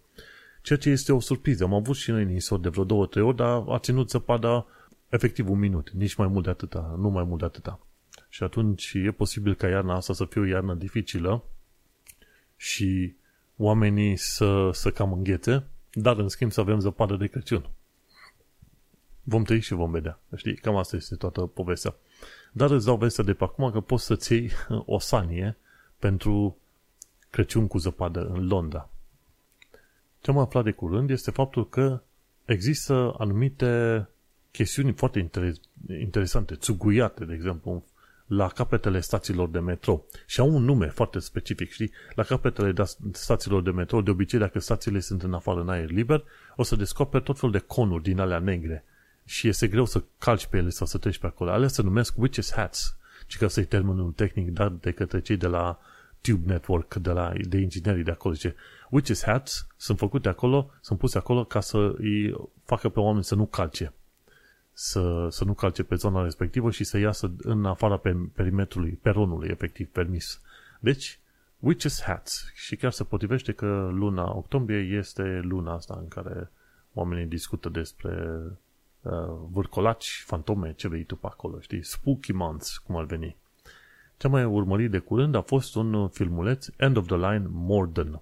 Ceea 0.62 0.78
ce 0.78 0.90
este 0.90 1.12
o 1.12 1.20
surpriză. 1.20 1.64
Am 1.64 1.74
avut 1.74 1.96
și 1.96 2.10
noi 2.10 2.24
ninsori 2.24 2.62
de 2.62 2.68
vreo 2.68 2.84
două, 2.84 3.06
trei 3.06 3.22
ori, 3.22 3.36
dar 3.36 3.64
a 3.68 3.78
ținut 3.78 4.10
zăpada 4.10 4.66
efectiv 5.08 5.50
un 5.50 5.58
minut, 5.58 5.90
nici 5.90 6.14
mai 6.14 6.26
mult 6.26 6.44
de 6.44 6.50
atâta, 6.50 6.94
nu 6.98 7.08
mai 7.08 7.24
mult 7.24 7.38
de 7.38 7.44
atâta. 7.44 7.86
Și 8.28 8.42
atunci 8.42 8.92
e 8.94 9.10
posibil 9.10 9.54
ca 9.54 9.68
iarna 9.68 9.94
asta 9.94 10.12
să 10.12 10.24
fie 10.24 10.40
o 10.40 10.44
iarnă 10.44 10.74
dificilă 10.74 11.44
și 12.56 13.14
oamenii 13.56 14.16
să, 14.16 14.70
să 14.72 14.90
cam 14.90 15.12
înghețe, 15.12 15.66
dar 15.92 16.16
în 16.18 16.28
schimb 16.28 16.52
să 16.52 16.60
avem 16.60 16.80
zăpadă 16.80 17.16
de 17.16 17.26
Crăciun. 17.26 17.70
Vom 19.22 19.44
trăi 19.44 19.60
și 19.60 19.74
vom 19.74 19.90
vedea. 19.90 20.20
Știi, 20.36 20.56
cam 20.56 20.76
asta 20.76 20.96
este 20.96 21.16
toată 21.16 21.40
povestea. 21.40 21.94
Dar 22.52 22.70
îți 22.70 22.84
dau 22.84 22.96
vestea 22.96 23.24
de 23.24 23.34
pe 23.34 23.44
acum 23.44 23.70
că 23.70 23.80
poți 23.80 24.04
să-ți 24.04 24.32
iei 24.32 24.50
o 24.68 24.98
sanie 24.98 25.56
pentru 25.98 26.56
Crăciun 27.30 27.66
cu 27.66 27.78
zăpadă 27.78 28.26
în 28.26 28.46
Londra. 28.46 28.90
Ce 30.20 30.30
am 30.30 30.38
aflat 30.38 30.64
de 30.64 30.70
curând 30.70 31.10
este 31.10 31.30
faptul 31.30 31.68
că 31.68 32.02
există 32.44 33.14
anumite 33.18 34.08
chestiuni 34.50 34.92
foarte 34.92 35.30
interesante, 35.98 36.54
țuguiate, 36.54 37.24
de 37.24 37.34
exemplu, 37.34 37.84
la 38.36 38.48
capetele 38.48 39.00
stațiilor 39.00 39.48
de 39.48 39.58
metro. 39.58 40.04
Și 40.26 40.40
au 40.40 40.54
un 40.54 40.64
nume 40.64 40.86
foarte 40.86 41.18
specific, 41.18 41.70
știi? 41.70 41.90
La 42.14 42.22
capetele 42.22 42.72
de 42.72 42.82
stațiilor 43.12 43.62
de 43.62 43.70
metro, 43.70 44.00
de 44.00 44.10
obicei, 44.10 44.38
dacă 44.38 44.58
stațiile 44.58 45.00
sunt 45.00 45.22
în 45.22 45.34
afară 45.34 45.60
în 45.60 45.68
aer 45.68 45.90
liber, 45.90 46.24
o 46.56 46.62
să 46.62 46.76
descoperi 46.76 47.22
tot 47.22 47.38
felul 47.38 47.54
de 47.54 47.58
conuri 47.58 48.02
din 48.02 48.20
alea 48.20 48.38
negre 48.38 48.84
și 49.24 49.48
este 49.48 49.68
greu 49.68 49.84
să 49.84 50.04
calci 50.18 50.46
pe 50.46 50.56
ele 50.56 50.68
sau 50.68 50.86
să 50.86 50.98
treci 50.98 51.18
pe 51.18 51.26
acolo. 51.26 51.50
Alea 51.50 51.68
se 51.68 51.82
numesc 51.82 52.18
witches 52.18 52.52
hats, 52.52 52.96
și 53.26 53.38
că 53.38 53.46
să-i 53.46 53.64
termenul 53.64 54.12
tehnic 54.12 54.50
dat 54.50 54.72
de 54.72 54.92
către 54.92 55.20
cei 55.20 55.36
de 55.36 55.46
la 55.46 55.78
Tube 56.20 56.52
Network, 56.52 56.94
de, 56.94 57.10
la, 57.10 57.32
de 57.48 57.58
inginerii 57.58 58.02
de 58.02 58.10
acolo. 58.10 58.34
Zice, 58.34 58.54
witches 58.90 59.22
hats 59.24 59.66
sunt 59.76 59.98
făcute 59.98 60.28
acolo, 60.28 60.70
sunt 60.80 60.98
puse 60.98 61.18
acolo 61.18 61.44
ca 61.44 61.60
să 61.60 61.94
îi 61.98 62.34
facă 62.64 62.88
pe 62.88 63.00
oameni 63.00 63.24
să 63.24 63.34
nu 63.34 63.46
calce. 63.46 63.92
Să, 64.72 65.28
să 65.30 65.44
nu 65.44 65.54
calce 65.54 65.82
pe 65.82 65.94
zona 65.94 66.22
respectivă 66.22 66.70
și 66.70 66.84
să 66.84 66.98
iasă 66.98 67.32
în 67.42 67.64
afara 67.64 67.96
pe 67.96 68.16
perimetrului, 68.34 68.98
peronului 69.02 69.48
efectiv 69.48 69.88
permis. 69.88 70.40
Deci, 70.80 71.18
witches 71.58 72.02
hats. 72.02 72.50
Și 72.54 72.76
chiar 72.76 72.92
se 72.92 73.04
potrivește 73.04 73.52
că 73.52 73.90
luna 73.92 74.36
octombrie 74.36 74.96
este 74.96 75.40
luna 75.42 75.72
asta 75.72 75.96
în 76.00 76.08
care 76.08 76.50
oamenii 76.92 77.26
discută 77.26 77.68
despre 77.68 78.40
uh, 79.02 79.12
vârcolaci, 79.50 80.22
fantome, 80.26 80.72
ce 80.72 80.88
vei 80.88 81.04
tu 81.04 81.16
pe 81.16 81.26
acolo, 81.26 81.60
știi? 81.60 81.82
Spooky 81.82 82.32
Months, 82.32 82.78
cum 82.78 82.96
ar 82.96 83.04
veni. 83.04 83.36
Cea 84.16 84.28
mai 84.28 84.44
urmărit 84.44 84.90
de 84.90 84.98
curând 84.98 85.34
a 85.34 85.40
fost 85.40 85.74
un 85.74 86.08
filmuleț 86.08 86.66
End 86.76 86.96
of 86.96 87.06
the 87.06 87.16
Line 87.16 87.46
Morden. 87.48 88.20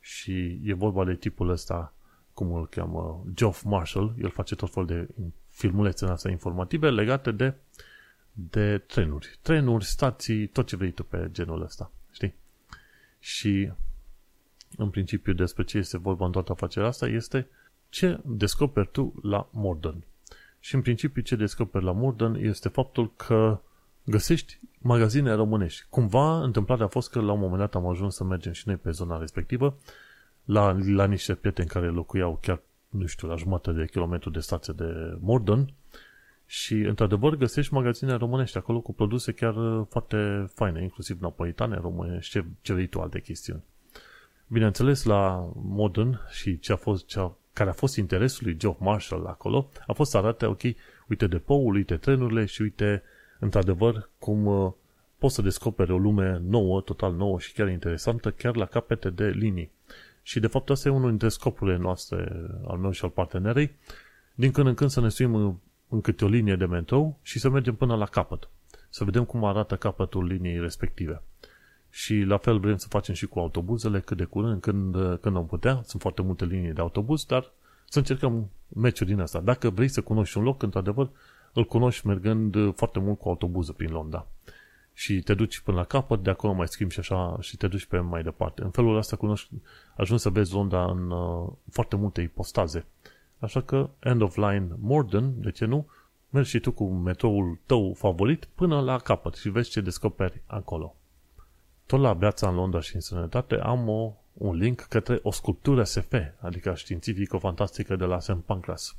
Și 0.00 0.60
e 0.64 0.74
vorba 0.74 1.04
de 1.04 1.14
tipul 1.14 1.48
ăsta, 1.48 1.92
cum 2.34 2.52
îl 2.52 2.68
cheamă, 2.68 3.24
Geoff 3.34 3.62
Marshall. 3.62 4.14
El 4.18 4.30
face 4.30 4.54
tot 4.54 4.72
fel 4.72 4.84
de 4.84 5.08
filmulețe 5.50 6.04
în 6.04 6.10
astea 6.10 6.30
informative 6.30 6.90
legate 6.90 7.30
de, 7.30 7.54
de 8.32 8.78
trenuri. 8.78 9.38
Trenuri, 9.42 9.84
stații, 9.84 10.46
tot 10.46 10.66
ce 10.66 10.76
vrei 10.76 10.90
tu 10.90 11.04
pe 11.04 11.28
genul 11.32 11.62
ăsta. 11.62 11.90
Știi? 12.12 12.34
Și 13.18 13.72
în 14.76 14.90
principiu 14.90 15.32
despre 15.32 15.64
ce 15.64 15.78
este 15.78 15.98
vorba 15.98 16.24
în 16.26 16.32
toată 16.32 16.52
afacerea 16.52 16.88
asta 16.88 17.06
este 17.06 17.48
ce 17.88 18.20
descoperi 18.24 18.88
tu 18.92 19.14
la 19.22 19.48
Morden. 19.50 20.04
Și 20.60 20.74
în 20.74 20.82
principiu 20.82 21.22
ce 21.22 21.36
descoperi 21.36 21.84
la 21.84 21.92
Morden 21.92 22.34
este 22.34 22.68
faptul 22.68 23.12
că 23.16 23.60
găsești 24.04 24.60
magazine 24.78 25.32
românești. 25.32 25.86
Cumva 25.88 26.42
întâmplarea 26.42 26.84
a 26.84 26.88
fost 26.88 27.10
că 27.10 27.20
la 27.20 27.32
un 27.32 27.40
moment 27.40 27.58
dat 27.58 27.74
am 27.74 27.86
ajuns 27.86 28.14
să 28.14 28.24
mergem 28.24 28.52
și 28.52 28.62
noi 28.66 28.76
pe 28.76 28.90
zona 28.90 29.18
respectivă 29.18 29.78
la, 30.50 30.76
la 30.86 31.06
niște 31.06 31.34
prieteni 31.34 31.68
care 31.68 31.86
locuiau 31.86 32.38
chiar, 32.42 32.60
nu 32.88 33.06
știu, 33.06 33.28
la 33.28 33.36
jumătate 33.36 33.78
de 33.78 33.86
kilometru 33.86 34.30
de 34.30 34.40
stație 34.40 34.72
de 34.76 35.16
Morden 35.20 35.72
și 36.46 36.74
într-adevăr 36.74 37.36
găsești 37.36 37.72
magazine 37.72 38.14
românești 38.14 38.56
acolo 38.56 38.80
cu 38.80 38.92
produse 38.92 39.32
chiar 39.32 39.54
foarte 39.88 40.50
faine, 40.54 40.82
inclusiv 40.82 41.20
napolitane 41.20 41.76
românești, 41.76 42.30
ce, 42.30 42.44
ce 42.60 42.72
vrei 42.72 42.86
tu 42.86 43.00
alte 43.00 43.20
chestiuni. 43.20 43.62
Bineînțeles, 44.46 45.04
la 45.04 45.52
Modern 45.54 46.20
și 46.30 46.58
ce 46.58 46.72
a 46.72 46.76
fost, 46.76 47.06
ce 47.06 47.18
a 47.18 47.32
care 47.52 47.70
a 47.70 47.72
fost 47.72 47.96
interesul 47.96 48.46
lui 48.46 48.56
Geoff 48.56 48.80
Marshall 48.80 49.26
acolo, 49.26 49.68
a 49.86 49.92
fost 49.92 50.10
să 50.10 50.16
arate, 50.16 50.46
ok, 50.46 50.60
uite 51.08 51.26
depoul, 51.26 51.74
uite 51.74 51.96
trenurile 51.96 52.44
și 52.44 52.62
uite, 52.62 53.02
într-adevăr, 53.38 54.10
cum 54.18 54.46
uh, 54.46 54.72
poți 55.18 55.34
să 55.34 55.42
descoperi 55.42 55.92
o 55.92 55.98
lume 55.98 56.40
nouă, 56.42 56.80
total 56.80 57.14
nouă 57.14 57.38
și 57.38 57.52
chiar 57.52 57.68
interesantă, 57.68 58.30
chiar 58.30 58.56
la 58.56 58.64
capete 58.64 59.10
de 59.10 59.28
linii. 59.28 59.70
Și 60.22 60.40
de 60.40 60.46
fapt 60.46 60.70
asta 60.70 60.88
e 60.88 60.92
unul 60.92 61.08
dintre 61.08 61.28
scopurile 61.28 61.76
noastre, 61.76 62.46
al 62.66 62.78
meu 62.78 62.90
și 62.90 63.04
al 63.04 63.10
partenerei, 63.10 63.74
din 64.34 64.50
când 64.50 64.66
în 64.66 64.74
când 64.74 64.90
să 64.90 65.00
ne 65.00 65.08
suim 65.08 65.34
în, 65.34 65.54
în 65.88 66.00
câte 66.00 66.24
o 66.24 66.28
linie 66.28 66.56
de 66.56 66.64
metrou 66.64 67.18
și 67.22 67.38
să 67.38 67.48
mergem 67.48 67.74
până 67.74 67.96
la 67.96 68.06
capăt. 68.06 68.48
Să 68.88 69.04
vedem 69.04 69.24
cum 69.24 69.44
arată 69.44 69.76
capătul 69.76 70.26
liniei 70.26 70.60
respective. 70.60 71.22
Și 71.90 72.20
la 72.20 72.36
fel 72.36 72.58
vrem 72.58 72.76
să 72.76 72.86
facem 72.88 73.14
și 73.14 73.26
cu 73.26 73.38
autobuzele 73.38 74.00
cât 74.00 74.16
de 74.16 74.24
curând, 74.24 74.60
când, 74.60 74.96
când 75.20 75.36
am 75.36 75.46
putea. 75.46 75.80
Sunt 75.84 76.02
foarte 76.02 76.22
multe 76.22 76.44
linii 76.44 76.72
de 76.72 76.80
autobuz, 76.80 77.24
dar 77.24 77.52
să 77.84 77.98
încercăm 77.98 78.50
meciuri 78.68 79.10
din 79.10 79.20
asta. 79.20 79.40
Dacă 79.40 79.70
vrei 79.70 79.88
să 79.88 80.00
cunoști 80.00 80.38
un 80.38 80.44
loc, 80.44 80.62
într-adevăr, 80.62 81.10
îl 81.52 81.64
cunoști 81.64 82.06
mergând 82.06 82.74
foarte 82.74 82.98
mult 82.98 83.18
cu 83.18 83.28
autobuzul 83.28 83.74
prin 83.74 83.90
Londra. 83.90 84.26
Și 85.00 85.20
te 85.20 85.34
duci 85.34 85.60
până 85.60 85.76
la 85.76 85.84
capăt, 85.84 86.22
de 86.22 86.30
acolo 86.30 86.52
mai 86.52 86.68
schimbi 86.68 86.92
și 86.92 86.98
așa 86.98 87.36
și 87.40 87.56
te 87.56 87.68
duci 87.68 87.84
pe 87.84 87.98
mai 87.98 88.22
departe. 88.22 88.62
În 88.62 88.70
felul 88.70 88.96
ăsta 88.96 89.16
cunoști, 89.16 89.52
ajungi 89.96 90.22
să 90.22 90.30
vezi 90.30 90.52
Londra 90.52 90.84
în 90.90 91.10
uh, 91.10 91.48
foarte 91.70 91.96
multe 91.96 92.20
ipostaze. 92.20 92.86
Așa 93.38 93.60
că 93.60 93.90
End 93.98 94.20
of 94.20 94.36
Line 94.36 94.68
Morden, 94.80 95.40
de 95.40 95.50
ce 95.50 95.64
nu, 95.64 95.86
mergi 96.30 96.48
și 96.48 96.60
tu 96.60 96.72
cu 96.72 96.84
metroul 96.84 97.58
tău 97.66 97.94
favorit 97.96 98.48
până 98.54 98.80
la 98.80 98.98
capăt 98.98 99.34
și 99.34 99.48
vezi 99.48 99.70
ce 99.70 99.80
descoperi 99.80 100.42
acolo. 100.46 100.96
Tot 101.86 102.00
la 102.00 102.12
viața 102.12 102.48
în 102.48 102.54
Londra 102.54 102.80
și 102.80 102.94
în 102.94 103.00
sănătate 103.00 103.54
am 103.54 103.88
o, 103.88 104.12
un 104.32 104.56
link 104.56 104.80
către 104.80 105.18
o 105.22 105.30
sculptură 105.30 105.84
SF, 105.84 106.14
adică 106.40 106.74
științifico-fantastică 106.74 107.96
de 107.96 108.04
la 108.04 108.20
St. 108.20 108.36
Pancras. 108.46 108.96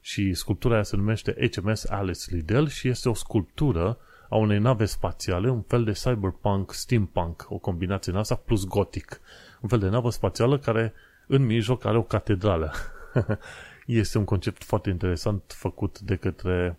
Și 0.00 0.34
sculptura 0.34 0.74
aia 0.74 0.82
se 0.82 0.96
numește 0.96 1.50
HMS 1.54 1.84
Alice 1.84 2.34
Liddell 2.34 2.68
și 2.68 2.88
este 2.88 3.08
o 3.08 3.14
sculptură 3.14 3.98
a 4.28 4.36
unei 4.36 4.58
nave 4.58 4.84
spațiale, 4.84 5.50
un 5.50 5.62
fel 5.62 5.84
de 5.84 5.92
cyberpunk, 5.92 6.72
steampunk, 6.72 7.46
o 7.48 7.58
combinație 7.58 8.12
în 8.12 8.18
asta, 8.18 8.34
plus 8.34 8.64
gotic. 8.64 9.20
Un 9.60 9.68
fel 9.68 9.78
de 9.78 9.88
navă 9.88 10.10
spațială 10.10 10.58
care 10.58 10.92
în 11.26 11.44
mijloc 11.44 11.84
are 11.84 11.98
o 11.98 12.02
catedrală. 12.02 12.72
este 13.86 14.18
un 14.18 14.24
concept 14.24 14.64
foarte 14.64 14.90
interesant 14.90 15.42
făcut 15.56 16.00
de 16.00 16.16
către 16.16 16.78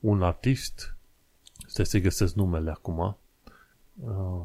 un 0.00 0.22
artist, 0.22 0.96
să 1.66 1.82
se 1.82 2.00
găsesc 2.00 2.34
numele 2.34 2.70
acum, 2.70 3.16
uh, 3.94 4.44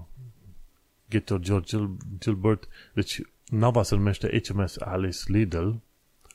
Getor 1.10 1.40
George 1.40 1.78
Gilbert, 2.20 2.68
deci 2.94 3.22
nava 3.46 3.84
se 3.84 3.96
numește 3.96 4.42
HMS 4.48 4.78
Alice 4.78 5.20
Liddell, 5.26 5.82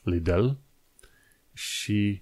Liddell 0.03 0.57
și 1.53 2.21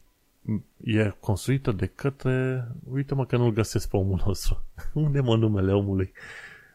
e 0.83 1.09
construită 1.19 1.71
de 1.71 1.85
către... 1.85 2.67
Uite-mă 2.91 3.25
că 3.25 3.37
nu-l 3.37 3.53
găsesc 3.53 3.89
pe 3.89 3.97
omul 3.97 4.21
nostru. 4.25 4.63
Unde 4.93 5.19
mă 5.19 5.35
numele 5.35 5.73
omului? 5.73 6.11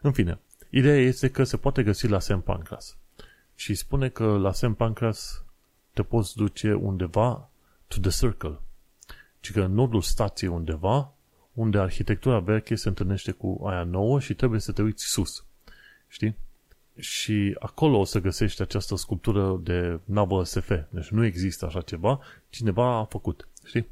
În 0.03 0.13
fine, 0.13 0.39
ideea 0.71 0.99
este 0.99 1.31
că 1.31 1.45
se 1.45 1.57
poate 1.57 1.83
găsi 1.83 2.09
la 2.09 2.19
St. 2.19 2.35
Pancras. 2.35 2.97
Și 3.55 3.75
spune 3.75 4.09
că 4.09 4.25
la 4.25 4.53
St. 4.53 4.73
Pancras 4.77 5.45
te 5.93 6.03
poți 6.03 6.37
duce 6.37 6.73
undeva 6.73 7.51
to 7.87 7.97
the 8.01 8.11
circle. 8.11 8.61
Ci 9.41 9.53
că 9.53 9.61
în 9.61 9.75
nordul 9.75 10.01
stației 10.01 10.51
undeva, 10.51 11.13
unde 11.53 11.79
arhitectura 11.79 12.39
veche 12.39 12.75
se 12.75 12.89
întâlnește 12.89 13.31
cu 13.31 13.61
aia 13.67 13.83
nouă 13.83 14.21
și 14.21 14.35
trebuie 14.35 14.61
să 14.61 14.73
te 14.73 14.83
uiți 14.83 15.05
sus. 15.05 15.45
Știi? 16.09 16.37
Și 16.99 17.57
acolo 17.59 17.99
o 17.99 18.05
să 18.05 18.21
găsești 18.21 18.63
această 18.63 18.97
sculptură 18.97 19.61
de 19.63 20.01
navă 20.05 20.45
SF. 20.45 20.71
Deci 20.89 21.09
nu 21.09 21.25
există 21.25 21.67
așa 21.67 21.81
ceva, 21.81 22.21
cineva 22.49 22.97
a 22.99 23.05
făcut. 23.05 23.49
Știi? 23.65 23.89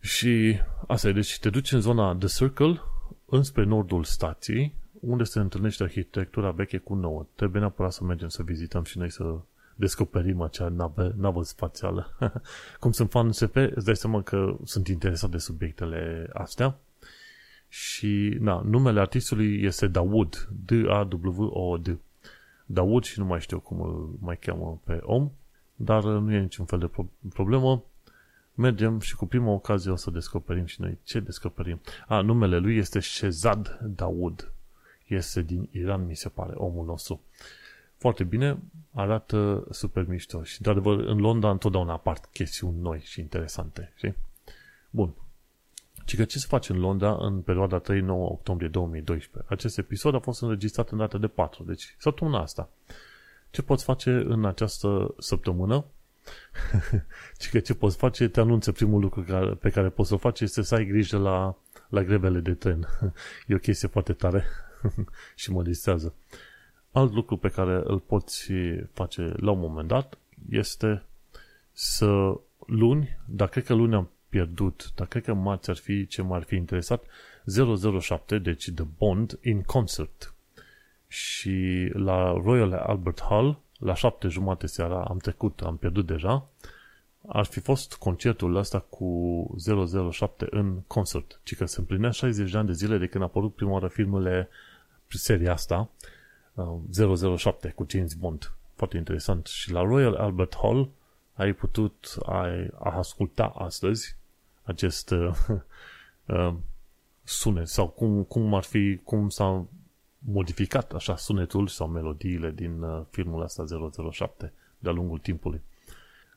Și 0.00 0.60
asta 0.86 1.08
e, 1.08 1.12
deci 1.12 1.38
te 1.38 1.50
duci 1.50 1.72
în 1.72 1.80
zona 1.80 2.14
The 2.14 2.28
Circle, 2.28 2.80
înspre 3.24 3.64
nordul 3.64 4.04
stației, 4.04 4.74
unde 5.00 5.24
se 5.24 5.38
întâlnește 5.38 5.82
arhitectura 5.82 6.50
veche 6.50 6.78
cu 6.78 6.94
nouă. 6.94 7.26
Trebuie 7.34 7.60
neapărat 7.60 7.92
să 7.92 8.04
mergem 8.04 8.28
să 8.28 8.42
vizităm 8.42 8.82
și 8.82 8.98
noi 8.98 9.10
să 9.10 9.38
descoperim 9.74 10.40
acea 10.40 10.68
navă, 10.68 11.14
navă 11.16 11.42
spațială. 11.42 12.16
Cum 12.80 12.92
sunt 12.92 13.10
fan 13.10 13.32
SF, 13.32 13.54
îți 13.54 13.84
dai 13.84 13.96
seama 13.96 14.22
că 14.22 14.56
sunt 14.64 14.88
interesat 14.88 15.30
de 15.30 15.38
subiectele 15.38 16.30
astea. 16.32 16.78
Și, 17.68 18.36
na, 18.40 18.60
numele 18.64 19.00
artistului 19.00 19.62
este 19.62 19.86
Dawood, 19.86 20.48
D-A-W-O-D. 20.64 21.98
Dawood 22.66 23.04
și 23.04 23.18
nu 23.18 23.24
mai 23.24 23.40
știu 23.40 23.60
cum 23.60 23.80
îl 23.80 24.16
mai 24.20 24.36
cheamă 24.36 24.80
pe 24.84 25.00
om, 25.02 25.30
dar 25.74 26.04
nu 26.04 26.32
e 26.32 26.40
niciun 26.40 26.64
fel 26.64 26.78
de 26.78 26.90
problemă. 27.28 27.84
Mergem 28.58 29.00
și 29.00 29.16
cu 29.16 29.26
prima 29.26 29.50
ocazie 29.50 29.90
o 29.90 29.96
să 29.96 30.10
descoperim 30.10 30.64
și 30.64 30.80
noi 30.80 30.98
ce 31.02 31.20
descoperim. 31.20 31.80
A, 32.06 32.20
numele 32.20 32.58
lui 32.58 32.76
este 32.76 33.00
Shezad 33.00 33.78
Dawood. 33.82 34.52
Este 35.06 35.42
din 35.42 35.68
Iran, 35.72 36.06
mi 36.06 36.16
se 36.16 36.28
pare, 36.28 36.52
omul 36.54 36.84
nostru. 36.84 37.20
Foarte 37.96 38.24
bine, 38.24 38.58
arată 38.92 39.66
super 39.70 40.06
mișto 40.08 40.42
și, 40.42 40.60
de 40.62 40.70
adevăr, 40.70 40.98
în 40.98 41.18
Londra 41.18 41.50
întotdeauna 41.50 41.92
apar 41.92 42.20
chestiuni 42.32 42.80
noi 42.80 43.00
și 43.04 43.20
interesante, 43.20 43.92
știi? 43.96 44.14
Bun. 44.90 45.14
Și 46.04 46.16
că 46.16 46.24
ce 46.24 46.38
se 46.38 46.46
face 46.48 46.72
în 46.72 46.78
Londra 46.78 47.16
în 47.20 47.40
perioada 47.40 47.80
3-9 47.80 47.82
octombrie 48.08 48.68
2012? 48.68 49.52
Acest 49.54 49.78
episod 49.78 50.14
a 50.14 50.18
fost 50.18 50.42
înregistrat 50.42 50.90
în 50.90 50.98
data 50.98 51.18
de 51.18 51.26
4, 51.26 51.64
deci 51.64 51.96
săptămâna 51.98 52.40
asta. 52.40 52.68
Ce 53.50 53.62
poți 53.62 53.84
face 53.84 54.10
în 54.10 54.44
această 54.44 55.14
săptămână? 55.18 55.84
și 57.40 57.50
că 57.50 57.58
ce 57.58 57.74
poți 57.74 57.96
face, 57.96 58.28
te 58.28 58.40
anunță 58.40 58.72
primul 58.72 59.00
lucru 59.00 59.22
care, 59.22 59.54
pe 59.54 59.70
care 59.70 59.88
poți 59.88 60.08
să-l 60.08 60.18
faci 60.18 60.40
este 60.40 60.62
să 60.62 60.74
ai 60.74 60.84
grijă 60.84 61.18
la, 61.18 61.56
la 61.88 62.02
grevele 62.02 62.40
de 62.40 62.54
tren. 62.54 62.88
e 63.46 63.54
o 63.54 63.58
chestie 63.58 63.88
foarte 63.88 64.12
tare 64.12 64.44
și 65.34 65.50
mă 65.50 65.62
distrează. 65.62 66.14
Alt 66.92 67.12
lucru 67.12 67.36
pe 67.36 67.48
care 67.48 67.82
îl 67.84 67.98
poți 67.98 68.52
face 68.92 69.32
la 69.36 69.50
un 69.50 69.58
moment 69.58 69.88
dat 69.88 70.18
este 70.50 71.02
să 71.72 72.40
luni, 72.66 73.18
dar 73.26 73.48
cred 73.48 73.64
că 73.64 73.74
luni 73.74 73.94
am 73.94 74.10
pierdut, 74.28 74.92
dar 74.94 75.06
cred 75.06 75.22
că 75.22 75.34
marți 75.34 75.70
ar 75.70 75.76
fi 75.76 76.06
ce 76.06 76.22
m-ar 76.22 76.42
fi 76.42 76.54
interesat, 76.54 77.04
007, 78.00 78.38
deci 78.38 78.70
The 78.74 78.84
Bond 78.98 79.38
in 79.42 79.62
Concert. 79.62 80.34
Și 81.08 81.88
la 81.92 82.30
Royal 82.30 82.72
Albert 82.72 83.22
Hall, 83.22 83.60
la 83.78 83.94
șapte 83.94 84.28
jumate 84.28 84.66
seara, 84.66 85.04
am 85.04 85.18
trecut, 85.18 85.60
am 85.60 85.76
pierdut 85.76 86.06
deja, 86.06 86.48
ar 87.26 87.44
fi 87.44 87.60
fost 87.60 87.94
concertul 87.94 88.56
ăsta 88.56 88.78
cu 88.78 89.56
007 90.10 90.46
în 90.50 90.80
concert, 90.86 91.40
ci 91.42 91.56
că 91.56 91.66
se 91.66 91.80
împlinea 91.80 92.10
60 92.10 92.50
de 92.50 92.58
ani 92.58 92.66
de 92.66 92.72
zile 92.72 92.98
de 92.98 93.06
când 93.06 93.22
a 93.24 93.26
apărut 93.26 93.54
prima 93.54 93.70
oară 93.70 93.88
filmele 93.88 94.48
seria 95.08 95.52
asta, 95.52 95.88
007 97.36 97.66
uh, 97.66 97.72
cu 97.72 97.86
James 97.88 98.14
Bond. 98.14 98.52
Foarte 98.74 98.96
interesant. 98.96 99.46
Și 99.46 99.72
la 99.72 99.82
Royal 99.82 100.14
Albert 100.14 100.56
Hall 100.56 100.90
ai 101.34 101.52
putut 101.52 102.16
ai, 102.26 102.70
a 102.78 102.96
asculta 102.96 103.44
astăzi 103.44 104.16
acest 104.62 105.10
uh, 105.10 105.30
uh, 106.26 106.54
sunet 107.24 107.68
sau 107.68 107.88
cum, 107.88 108.22
cum 108.22 108.54
ar 108.54 108.62
fi, 108.62 109.00
cum 109.04 109.28
s-a 109.28 109.66
modificat 110.28 110.92
așa 110.92 111.16
sunetul 111.16 111.66
sau 111.66 111.88
melodiile 111.88 112.50
din 112.50 112.82
uh, 112.82 113.02
filmul 113.10 113.42
ăsta 113.42 113.64
007 114.12 114.52
de-a 114.78 114.92
lungul 114.92 115.18
timpului. 115.18 115.60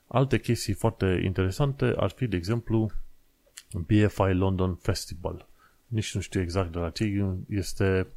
Alte 0.07 0.39
chestii 0.39 0.73
foarte 0.73 1.21
interesante 1.23 1.93
ar 1.97 2.09
fi, 2.09 2.27
de 2.27 2.35
exemplu, 2.35 2.91
BFI 3.73 4.31
London 4.31 4.75
Festival. 4.75 5.47
Nici 5.87 6.15
nu 6.15 6.21
știu 6.21 6.41
exact 6.41 6.71
de 6.71 6.77
la 6.77 6.89
ce 6.89 7.35
este 7.49 8.07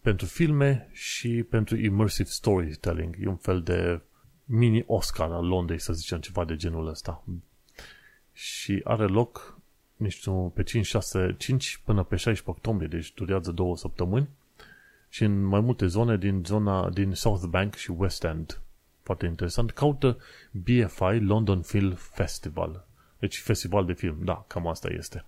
pentru 0.00 0.26
filme 0.26 0.88
și 0.92 1.42
pentru 1.42 1.76
immersive 1.76 2.28
storytelling. 2.28 3.16
E 3.20 3.28
un 3.28 3.36
fel 3.36 3.62
de 3.62 4.00
mini 4.44 4.84
Oscar 4.86 5.30
al 5.30 5.46
Londrei, 5.46 5.80
să 5.80 5.92
zicem 5.92 6.20
ceva 6.20 6.44
de 6.44 6.56
genul 6.56 6.86
ăsta. 6.88 7.24
Și 8.32 8.80
are 8.84 9.06
loc, 9.06 9.58
nu 9.96 10.08
știu, 10.08 10.48
pe 10.48 10.62
5, 10.62 10.86
6, 10.86 11.34
5 11.38 11.80
până 11.84 12.02
pe 12.02 12.16
16 12.16 12.50
octombrie, 12.50 12.88
deci 12.88 13.12
durează 13.14 13.50
două 13.50 13.76
săptămâni 13.76 14.28
și 15.14 15.22
în 15.22 15.44
mai 15.44 15.60
multe 15.60 15.86
zone 15.86 16.16
din 16.16 16.42
zona 16.44 16.90
din 16.90 17.12
South 17.12 17.44
Bank 17.48 17.74
și 17.74 17.90
West 17.90 18.24
End. 18.24 18.60
Foarte 19.02 19.26
interesant. 19.26 19.70
Caută 19.70 20.18
BFI 20.50 21.18
London 21.18 21.62
Film 21.62 21.92
Festival. 21.94 22.86
Deci 23.18 23.40
festival 23.40 23.84
de 23.86 23.92
film. 23.92 24.18
Da, 24.24 24.44
cam 24.46 24.66
asta 24.66 24.88
este. 24.88 25.24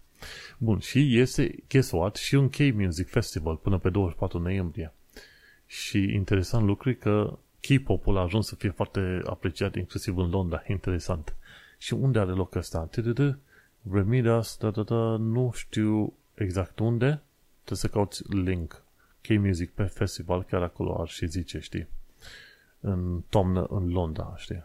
Bun, 0.58 0.78
și 0.78 1.18
este, 1.18 1.54
guess 1.68 1.90
what, 1.90 2.16
și 2.16 2.34
un 2.34 2.48
K-Music 2.48 3.08
Festival 3.08 3.56
până 3.56 3.78
pe 3.78 3.90
24 3.90 4.38
noiembrie. 4.38 4.92
Și 5.66 5.98
interesant 5.98 6.66
lucru 6.66 6.90
e 6.90 6.92
că 6.92 7.38
K-pop-ul 7.60 8.16
a 8.16 8.20
ajuns 8.20 8.46
să 8.46 8.54
fie 8.54 8.70
foarte 8.70 9.20
apreciat 9.26 9.74
inclusiv 9.74 10.16
în 10.16 10.30
Londra. 10.30 10.62
Interesant. 10.66 11.36
Și 11.78 11.94
unde 11.94 12.18
are 12.18 12.32
loc 12.32 12.54
ăsta? 12.54 12.88
Remidas, 13.90 14.56
da, 14.56 14.70
da, 14.70 14.82
da, 14.82 15.16
nu 15.16 15.52
știu 15.54 16.12
exact 16.34 16.78
unde. 16.78 17.22
Trebuie 17.64 17.78
să 17.78 17.88
cauți 17.88 18.22
link. 18.28 18.84
K-Music 19.26 19.70
pe 19.70 19.82
festival, 19.82 20.42
chiar 20.42 20.62
acolo 20.62 21.00
ar 21.00 21.08
și 21.08 21.26
zice, 21.26 21.58
știi? 21.58 21.86
În 22.80 23.22
toamnă 23.28 23.64
în 23.64 23.88
Londra, 23.88 24.34
știi? 24.36 24.64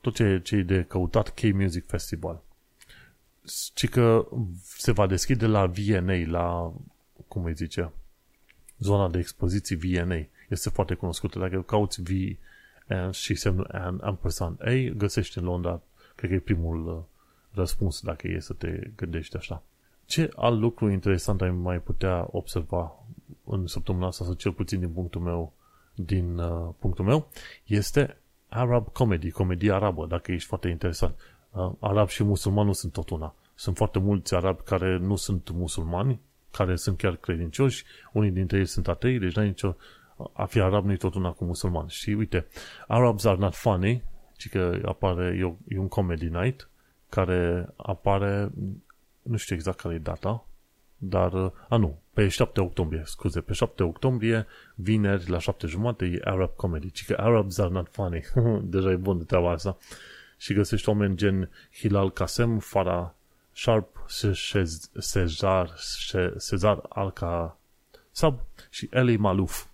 Tot 0.00 0.14
ce, 0.14 0.40
ce 0.44 0.56
e 0.56 0.62
de 0.62 0.82
căutat 0.82 1.28
K-Music 1.28 1.86
Festival 1.86 2.42
ci 3.74 3.88
că 3.88 4.26
se 4.62 4.92
va 4.92 5.06
deschide 5.06 5.46
la 5.46 5.66
VNA, 5.66 6.26
la, 6.26 6.72
cum 7.28 7.44
îi 7.44 7.54
zice, 7.54 7.92
zona 8.78 9.08
de 9.08 9.18
expoziții 9.18 9.76
VNA. 9.76 10.26
Este 10.48 10.70
foarte 10.70 10.94
cunoscută. 10.94 11.38
Dacă 11.38 11.62
cauți 11.62 12.02
V 12.02 12.08
și 13.10 13.34
semnul 13.34 13.68
N 13.72 14.04
ampersand 14.04 14.58
A, 14.66 14.92
găsești 14.96 15.38
în 15.38 15.44
Londra, 15.44 15.80
cred 16.14 16.30
că 16.30 16.36
e 16.36 16.40
primul 16.40 16.86
uh, 16.86 17.02
răspuns 17.50 18.00
dacă 18.00 18.28
e 18.28 18.40
să 18.40 18.52
te 18.52 18.90
gândești 18.96 19.36
așa. 19.36 19.62
Ce 20.04 20.30
alt 20.36 20.60
lucru 20.60 20.90
interesant 20.90 21.42
ai 21.42 21.50
mai 21.50 21.78
putea 21.78 22.28
observa 22.30 23.04
în 23.44 23.66
săptămâna 23.66 24.06
asta, 24.06 24.24
sau 24.24 24.34
cel 24.34 24.52
puțin 24.52 24.80
din 24.80 24.90
punctul 24.90 25.20
meu, 25.20 25.52
din 25.94 26.38
uh, 26.38 26.68
punctul 26.78 27.04
meu, 27.04 27.28
este 27.64 28.16
Arab 28.48 28.92
Comedy, 28.92 29.30
comedie 29.30 29.72
arabă, 29.72 30.06
dacă 30.06 30.32
ești 30.32 30.48
foarte 30.48 30.68
interesant. 30.68 31.14
Uh, 31.50 31.72
arab 31.80 32.08
și 32.08 32.24
musulman 32.24 32.66
nu 32.66 32.72
sunt 32.72 32.92
tot 32.92 33.10
una. 33.10 33.34
Sunt 33.54 33.76
foarte 33.76 33.98
mulți 33.98 34.34
arabi 34.34 34.62
care 34.62 34.98
nu 34.98 35.16
sunt 35.16 35.50
musulmani, 35.50 36.20
care 36.50 36.76
sunt 36.76 36.96
chiar 36.96 37.16
credincioși, 37.16 37.84
unii 38.12 38.30
dintre 38.30 38.58
ei 38.58 38.66
sunt 38.66 38.88
atei, 38.88 39.18
deci 39.18 39.34
n-ai 39.34 39.46
nicio... 39.46 39.76
A 40.32 40.44
fi 40.44 40.60
arab 40.60 40.84
nu 40.84 40.92
e 40.92 40.96
tot 40.96 41.14
una 41.14 41.30
cu 41.30 41.44
musulman. 41.44 41.86
Și 41.86 42.10
uite, 42.10 42.46
Arabs 42.86 43.24
are 43.24 43.38
not 43.38 43.54
funny, 43.54 44.02
ci 44.36 44.48
că 44.48 44.80
apare, 44.84 45.36
e, 45.38 45.74
e 45.74 45.78
un 45.78 45.88
comedy 45.88 46.28
night, 46.28 46.68
care 47.08 47.68
apare, 47.76 48.50
nu 49.22 49.36
știu 49.36 49.54
exact 49.54 49.80
care 49.80 49.94
e 49.94 49.98
data, 49.98 50.46
dar, 50.98 51.52
a 51.68 51.76
nu, 51.76 51.98
pe 52.12 52.28
7 52.28 52.60
octombrie, 52.60 53.02
scuze, 53.04 53.40
pe 53.40 53.52
7 53.52 53.82
octombrie, 53.82 54.46
vineri 54.74 55.30
la 55.30 55.38
7 55.38 55.66
jumate 55.66 56.04
e 56.04 56.20
Arab 56.24 56.50
Comedy, 56.56 56.90
ci 56.90 57.04
că 57.04 57.14
Arabs 57.18 57.58
are 57.58 57.70
not 57.70 57.88
funny. 57.88 58.20
Deja 58.72 58.90
e 58.90 58.96
bun 58.96 59.18
de 59.18 59.24
treaba 59.24 59.50
asta 59.50 59.76
și 60.36 60.54
găsești 60.54 60.88
oameni 60.88 61.16
gen 61.16 61.50
Hilal 61.72 62.10
Kasem, 62.10 62.58
Farah 62.58 63.08
Sharp, 63.52 64.06
Cezar, 65.00 65.74
Cezar 66.48 66.82
Alca 66.88 67.58
Sab 68.10 68.40
și 68.70 68.88
Eli 68.90 69.16
Maluf. 69.16 69.64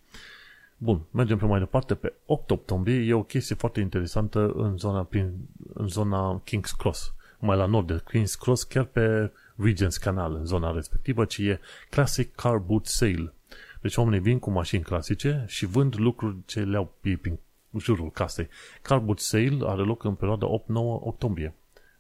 Bun, 0.77 1.03
mergem 1.11 1.39
pe 1.39 1.45
mai 1.45 1.59
departe. 1.59 1.95
Pe 1.95 2.13
8 2.27 2.51
octombrie 2.51 3.07
e 3.07 3.15
o 3.15 3.23
chestie 3.23 3.55
foarte 3.55 3.81
interesantă 3.81 4.53
în 4.55 4.77
zona, 4.77 5.05
prin, 5.05 5.35
în 5.75 5.89
zona 5.89 6.43
King's 6.43 6.77
Cross, 6.79 7.15
mai 7.39 7.57
la 7.57 7.67
nord 7.67 7.87
de 7.87 8.03
King's 8.03 8.39
Cross, 8.39 8.63
chiar 8.63 8.85
pe 8.85 9.33
Regents 9.63 9.97
Canal, 9.97 10.35
în 10.35 10.45
zona 10.45 10.73
respectivă, 10.73 11.25
ci 11.25 11.39
e 11.39 11.61
Classic 11.91 12.35
Car 12.35 12.57
Boot 12.57 12.87
Sale. 12.87 13.33
Deci 13.81 13.97
oamenii 13.97 14.21
vin 14.21 14.39
cu 14.39 14.51
mașini 14.51 14.83
clasice 14.83 15.45
și 15.47 15.67
vând 15.67 15.99
lucruri 15.99 16.37
ce 16.47 16.61
le-au 16.61 16.95
prin 17.01 17.39
jurul 17.79 18.11
casei. 18.11 18.49
Car 18.83 18.99
Boot 18.99 19.19
Sale 19.19 19.59
are 19.63 19.83
loc 19.83 20.05
în 20.05 20.15
perioada 20.15 20.47
8-9 20.47 20.51
octombrie 21.01 21.55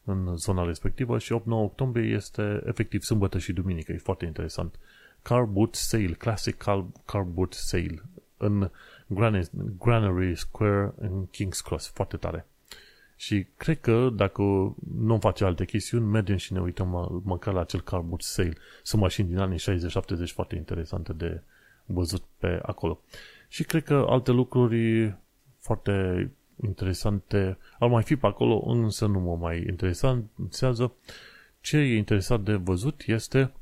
în 0.04 0.36
zona 0.36 0.64
respectivă 0.64 1.18
și 1.18 1.40
8-9 1.40 1.42
octombrie 1.44 2.14
este 2.14 2.62
efectiv 2.66 3.02
sâmbătă 3.02 3.38
și 3.38 3.52
duminică. 3.52 3.92
E 3.92 3.98
foarte 3.98 4.24
interesant. 4.24 4.78
Car 5.22 5.42
Boot 5.42 5.74
Sale, 5.74 6.12
Classic 6.12 6.56
Car, 6.56 6.84
Car 7.04 7.22
Boot 7.22 7.52
Sale 7.52 8.02
în 8.36 8.70
Granary 9.78 10.36
Square 10.36 10.92
în 11.00 11.26
King's 11.26 11.62
Cross. 11.64 11.90
Foarte 11.90 12.16
tare. 12.16 12.46
Și 13.22 13.46
cred 13.56 13.80
că 13.80 14.10
dacă 14.14 14.42
nu 14.96 15.18
face 15.18 15.44
alte 15.44 15.64
chestiuni, 15.64 16.04
mergem 16.04 16.36
și 16.36 16.52
ne 16.52 16.60
uităm 16.60 16.88
mă, 16.88 17.20
măcar 17.22 17.54
la 17.54 17.60
acel 17.60 17.80
car 17.80 18.00
boot 18.00 18.22
sale. 18.22 18.56
Sunt 18.82 19.02
mașini 19.02 19.28
din 19.28 19.38
anii 19.38 19.58
60-70 19.58 19.62
foarte 20.32 20.56
interesante 20.56 21.12
de 21.12 21.42
văzut 21.84 22.22
pe 22.38 22.58
acolo. 22.62 23.00
Și 23.48 23.64
cred 23.64 23.84
că 23.84 24.04
alte 24.08 24.30
lucruri 24.30 25.14
foarte 25.58 26.30
interesante 26.64 27.58
ar 27.78 27.88
mai 27.88 28.02
fi 28.02 28.16
pe 28.16 28.26
acolo, 28.26 28.62
însă 28.66 29.06
nu 29.06 29.20
mă 29.20 29.36
mai 29.36 29.64
interesează. 29.68 30.92
Ce 31.60 31.76
e 31.76 31.96
interesat 31.96 32.40
de 32.40 32.54
văzut 32.54 33.02
este 33.06 33.52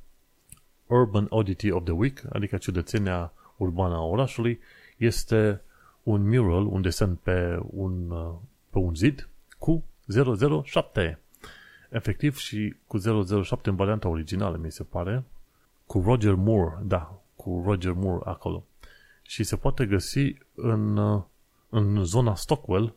Urban 0.86 1.26
Oddity 1.28 1.70
of 1.70 1.84
the 1.84 1.92
Week, 1.92 2.22
adică 2.32 2.56
ciudățenia 2.56 3.32
urbană 3.56 3.94
a 3.94 4.04
orașului, 4.04 4.60
este 4.96 5.60
un 6.02 6.28
mural, 6.28 6.66
un 6.66 6.82
desen 6.82 7.14
pe 7.14 7.58
un, 7.70 8.08
pe 8.70 8.78
un 8.78 8.94
zid 8.94 9.29
cu 9.60 9.84
007. 10.64 11.18
Efectiv 11.90 12.36
și 12.36 12.76
cu 12.86 12.98
007 13.42 13.68
în 13.68 13.76
varianta 13.76 14.08
originală, 14.08 14.56
mi 14.56 14.72
se 14.72 14.82
pare, 14.82 15.24
cu 15.86 16.02
Roger 16.06 16.34
Moore, 16.34 16.78
da, 16.82 17.20
cu 17.36 17.62
Roger 17.66 17.92
Moore 17.92 18.22
acolo. 18.24 18.64
Și 19.22 19.44
se 19.44 19.56
poate 19.56 19.86
găsi 19.86 20.34
în, 20.54 20.98
în 21.68 22.04
zona 22.04 22.34
Stockwell, 22.34 22.94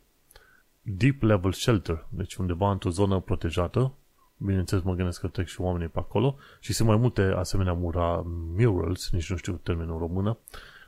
Deep 0.82 1.22
Level 1.22 1.52
Shelter, 1.52 2.06
deci 2.08 2.34
undeva 2.34 2.70
într-o 2.70 2.90
zonă 2.90 3.20
protejată, 3.20 3.92
bineînțeles 4.36 4.84
mă 4.84 4.94
gândesc 4.94 5.20
că 5.20 5.28
trec 5.28 5.46
și 5.46 5.60
oamenii 5.60 5.88
pe 5.88 5.98
acolo 5.98 6.36
și 6.60 6.72
sunt 6.72 6.88
mai 6.88 6.96
multe 6.96 7.22
asemenea 7.22 7.72
mura 7.72 8.22
murals, 8.56 9.10
nici 9.10 9.30
nu 9.30 9.36
știu 9.36 9.52
termenul 9.52 9.98
română, 9.98 10.38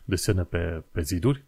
desene 0.04 0.42
pe, 0.42 0.82
pe 0.90 1.00
ziduri 1.00 1.44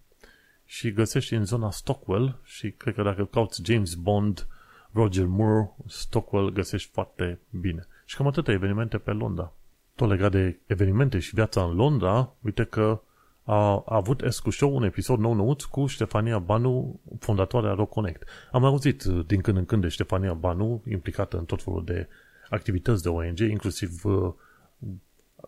și 0.70 0.92
găsești 0.92 1.34
în 1.34 1.44
zona 1.44 1.70
Stockwell 1.70 2.38
și 2.42 2.70
cred 2.70 2.94
că 2.94 3.02
dacă 3.02 3.24
cauți 3.24 3.62
James 3.64 3.94
Bond, 3.94 4.46
Roger 4.92 5.26
Moore, 5.26 5.70
Stockwell, 5.86 6.52
găsești 6.52 6.90
foarte 6.92 7.38
bine. 7.50 7.86
Și 8.04 8.16
cam 8.16 8.26
atâtea 8.26 8.54
evenimente 8.54 8.98
pe 8.98 9.10
Londra. 9.10 9.52
Tot 9.94 10.08
legat 10.08 10.30
de 10.30 10.58
evenimente 10.66 11.18
și 11.18 11.34
viața 11.34 11.62
în 11.62 11.74
Londra, 11.74 12.32
uite 12.40 12.64
că 12.64 13.00
a, 13.42 13.54
a 13.54 13.82
avut 13.86 14.22
Escu 14.22 14.50
Show 14.50 14.76
un 14.76 14.82
episod 14.82 15.18
nou 15.18 15.34
nouț 15.34 15.62
cu 15.62 15.86
Ștefania 15.86 16.38
Banu, 16.38 17.00
fondatoarea 17.18 17.72
Rock 17.72 17.90
Connect. 17.90 18.28
Am 18.52 18.64
auzit 18.64 19.04
uh, 19.04 19.26
din 19.26 19.40
când 19.40 19.56
în 19.56 19.64
când 19.64 19.82
de 19.82 19.88
Ștefania 19.88 20.34
Banu, 20.34 20.82
implicată 20.88 21.38
în 21.38 21.44
tot 21.44 21.62
felul 21.62 21.84
de 21.84 22.08
activități 22.48 23.02
de 23.02 23.08
ONG, 23.08 23.38
inclusiv 23.38 24.04
uh, 24.04 24.32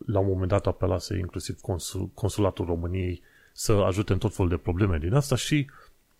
la 0.06 0.18
un 0.18 0.26
moment 0.26 0.48
dat 0.48 0.66
apelase 0.66 1.18
inclusiv 1.18 1.60
consul, 1.60 2.10
Consulatul 2.14 2.64
României 2.64 3.22
să 3.60 3.72
ajute 3.72 4.12
în 4.12 4.18
tot 4.18 4.34
felul 4.34 4.50
de 4.50 4.56
probleme 4.56 4.98
din 4.98 5.14
asta 5.14 5.36
și 5.36 5.70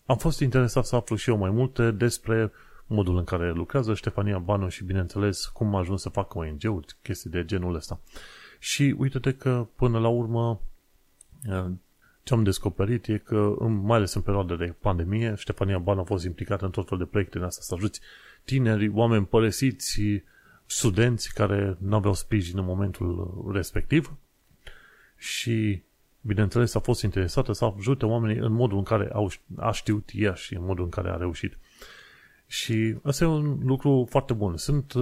am 0.05 0.17
fost 0.17 0.39
interesat 0.39 0.85
să 0.85 0.95
aflu 0.95 1.15
și 1.15 1.29
eu 1.29 1.37
mai 1.37 1.49
multe 1.49 1.91
despre 1.91 2.51
modul 2.85 3.17
în 3.17 3.23
care 3.23 3.51
lucrează 3.51 3.93
Ștefania 3.93 4.37
Banu 4.37 4.69
și, 4.69 4.83
bineînțeles, 4.83 5.45
cum 5.45 5.75
a 5.75 5.79
ajuns 5.79 6.01
să 6.01 6.09
facă 6.09 6.37
ONG-uri, 6.37 6.95
chestii 7.01 7.29
de 7.29 7.45
genul 7.45 7.75
ăsta. 7.75 7.99
Și 8.59 8.95
uite-te 8.97 9.33
că, 9.33 9.67
până 9.75 9.99
la 9.99 10.07
urmă, 10.07 10.61
ce 12.23 12.33
am 12.33 12.43
descoperit 12.43 13.07
e 13.07 13.17
că, 13.17 13.55
mai 13.59 13.97
ales 13.97 14.13
în 14.13 14.21
perioada 14.21 14.55
de 14.55 14.75
pandemie, 14.79 15.33
Ștefania 15.37 15.77
Banu 15.77 15.99
a 15.99 16.03
fost 16.03 16.25
implicată 16.25 16.65
în 16.65 16.71
tot 16.71 16.87
felul 16.87 17.03
de 17.03 17.09
proiecte 17.09 17.37
în 17.37 17.43
asta, 17.43 17.61
să 17.63 17.73
ajuți 17.73 18.01
tineri, 18.43 18.89
oameni 18.89 19.25
părăsiți, 19.25 20.01
studenți 20.65 21.33
care 21.33 21.77
nu 21.79 21.95
aveau 21.95 22.13
sprijin 22.13 22.57
în 22.57 22.65
momentul 22.65 23.43
respectiv 23.53 24.13
și 25.17 25.81
bineînțeles, 26.21 26.75
a 26.75 26.79
fost 26.79 27.01
interesată 27.01 27.51
să 27.51 27.65
ajute 27.77 28.05
oamenii 28.05 28.37
în 28.37 28.51
modul 28.51 28.77
în 28.77 28.83
care 28.83 29.09
au, 29.13 29.31
a 29.55 29.71
știut 29.71 30.09
ea 30.13 30.33
și 30.33 30.55
în 30.55 30.65
modul 30.65 30.83
în 30.83 30.89
care 30.89 31.09
a 31.09 31.15
reușit. 31.15 31.57
Și 32.47 32.95
asta 33.03 33.23
e 33.23 33.27
un 33.27 33.59
lucru 33.63 34.07
foarte 34.09 34.33
bun. 34.33 34.57
Sunt, 34.57 34.93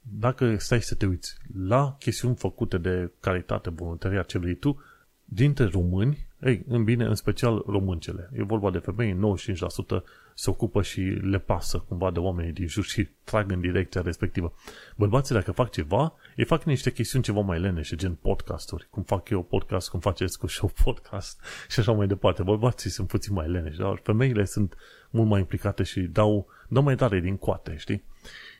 dacă 0.00 0.56
stai 0.58 0.82
să 0.82 0.94
te 0.94 1.06
uiți 1.06 1.36
la 1.66 1.96
chestiuni 1.98 2.34
făcute 2.34 2.78
de 2.78 3.10
caritate, 3.20 3.70
voluntariat, 3.70 4.26
ce 4.26 4.38
vrei 4.38 4.54
tu, 4.54 4.82
dintre 5.24 5.64
români, 5.64 6.26
ei, 6.40 6.64
în 6.68 6.84
bine, 6.84 7.04
în 7.04 7.14
special 7.14 7.62
româncele. 7.66 8.30
E 8.32 8.42
vorba 8.42 8.70
de 8.70 8.78
femei, 8.78 9.14
95% 9.14 10.02
se 10.38 10.50
ocupă 10.50 10.82
și 10.82 11.00
le 11.00 11.38
pasă 11.38 11.78
cumva 11.78 12.10
de 12.10 12.18
oamenii 12.18 12.52
din 12.52 12.66
jur 12.66 12.84
și 12.84 13.08
trag 13.24 13.50
în 13.50 13.60
direcția 13.60 14.00
respectivă. 14.00 14.54
Bărbații, 14.96 15.34
dacă 15.34 15.52
fac 15.52 15.70
ceva, 15.70 16.14
ei 16.36 16.44
fac 16.44 16.62
niște 16.64 16.92
chestiuni 16.92 17.24
ceva 17.24 17.40
mai 17.40 17.60
leneșe, 17.60 17.96
gen 17.96 18.14
podcasturi, 18.14 18.86
cum 18.90 19.02
fac 19.02 19.28
eu 19.28 19.42
podcast, 19.42 19.88
cum 19.88 20.00
faceți 20.00 20.38
cu 20.38 20.46
show 20.46 20.70
podcast 20.84 21.40
și 21.72 21.80
așa 21.80 21.92
mai 21.92 22.06
departe. 22.06 22.42
Bărbații 22.42 22.90
sunt 22.90 23.08
puțin 23.08 23.34
mai 23.34 23.48
leneși, 23.48 23.78
dar 23.78 24.00
femeile 24.02 24.44
sunt 24.44 24.76
mult 25.10 25.28
mai 25.28 25.40
implicate 25.40 25.82
și 25.82 26.00
dau, 26.00 26.46
dau 26.68 26.82
mai 26.82 26.94
tare 26.94 27.20
din 27.20 27.36
coate, 27.36 27.76
știi? 27.76 28.04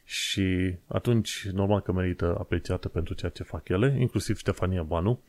Și 0.04 0.76
atunci, 0.86 1.48
normal 1.52 1.80
că 1.80 1.92
merită 1.92 2.36
apreciată 2.38 2.88
pentru 2.88 3.14
ceea 3.14 3.30
ce 3.30 3.42
fac 3.42 3.68
ele, 3.68 3.96
inclusiv 3.98 4.36
Ștefania 4.36 4.82
Banu, 4.82 5.22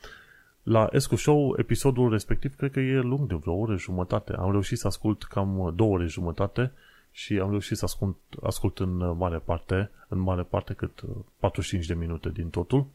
la 0.70 0.88
Escu 0.92 1.16
Show, 1.16 1.56
episodul 1.58 2.10
respectiv, 2.10 2.56
cred 2.56 2.72
că 2.72 2.80
e 2.80 3.00
lung 3.00 3.28
de 3.28 3.36
vreo 3.36 3.54
oră 3.54 3.76
jumătate. 3.76 4.34
Am 4.34 4.52
reușit 4.52 4.78
să 4.78 4.88
ascult 4.88 5.24
cam 5.24 5.74
două 5.76 5.94
ore 5.94 6.06
jumătate 6.06 6.72
și 7.12 7.40
am 7.40 7.50
reușit 7.50 7.78
să 7.78 7.86
ascult, 7.86 8.18
ascult 8.44 8.80
în 8.80 9.18
mare 9.18 9.38
parte, 9.38 9.92
în 10.08 10.20
mare 10.20 10.44
parte 10.44 10.74
cât 10.74 11.02
45 11.40 11.86
de 11.86 11.94
minute 11.94 12.30
din 12.30 12.50
totul. 12.50 12.86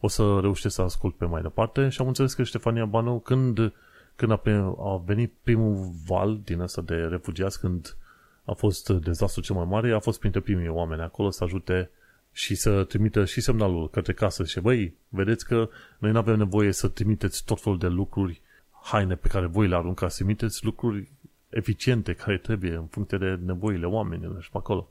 O 0.00 0.08
să 0.08 0.38
reușesc 0.40 0.74
să 0.74 0.82
ascult 0.82 1.16
pe 1.16 1.24
mai 1.24 1.42
departe 1.42 1.88
și 1.88 2.00
am 2.00 2.06
înțeles 2.06 2.34
că 2.34 2.42
Ștefania 2.42 2.84
Banu, 2.84 3.18
când, 3.18 3.72
când 4.16 4.32
a, 4.32 4.40
a 4.78 5.02
venit 5.04 5.32
primul 5.42 5.90
val 6.06 6.40
din 6.44 6.60
ăsta 6.60 6.82
de 6.82 6.94
refugiați, 6.94 7.60
când 7.60 7.96
a 8.44 8.52
fost 8.52 8.88
dezastru 8.88 9.40
cel 9.40 9.54
mai 9.54 9.64
mare, 9.64 9.92
a 9.92 9.98
fost 10.00 10.18
printre 10.18 10.40
primii 10.40 10.68
oameni 10.68 11.02
acolo 11.02 11.30
să 11.30 11.44
ajute 11.44 11.90
și 12.32 12.54
să 12.54 12.84
trimită 12.84 13.24
și 13.24 13.40
semnalul 13.40 13.90
către 13.90 14.12
casă 14.12 14.44
și 14.44 14.60
băi, 14.60 14.94
vedeți 15.08 15.44
că 15.44 15.68
noi 15.98 16.10
nu 16.10 16.18
avem 16.18 16.36
nevoie 16.36 16.72
să 16.72 16.88
trimiteți 16.88 17.44
tot 17.44 17.60
felul 17.60 17.78
de 17.78 17.86
lucruri, 17.86 18.40
haine 18.82 19.14
pe 19.14 19.28
care 19.28 19.46
voi 19.46 19.68
le 19.68 19.74
aruncați, 19.74 20.16
trimiteți 20.16 20.64
lucruri 20.64 21.08
eficiente 21.48 22.12
care 22.12 22.38
trebuie 22.38 22.74
în 22.74 22.86
funcție 22.86 23.18
de 23.18 23.38
nevoile 23.44 23.86
oamenilor 23.86 24.42
și 24.42 24.50
pe 24.50 24.56
acolo. 24.56 24.90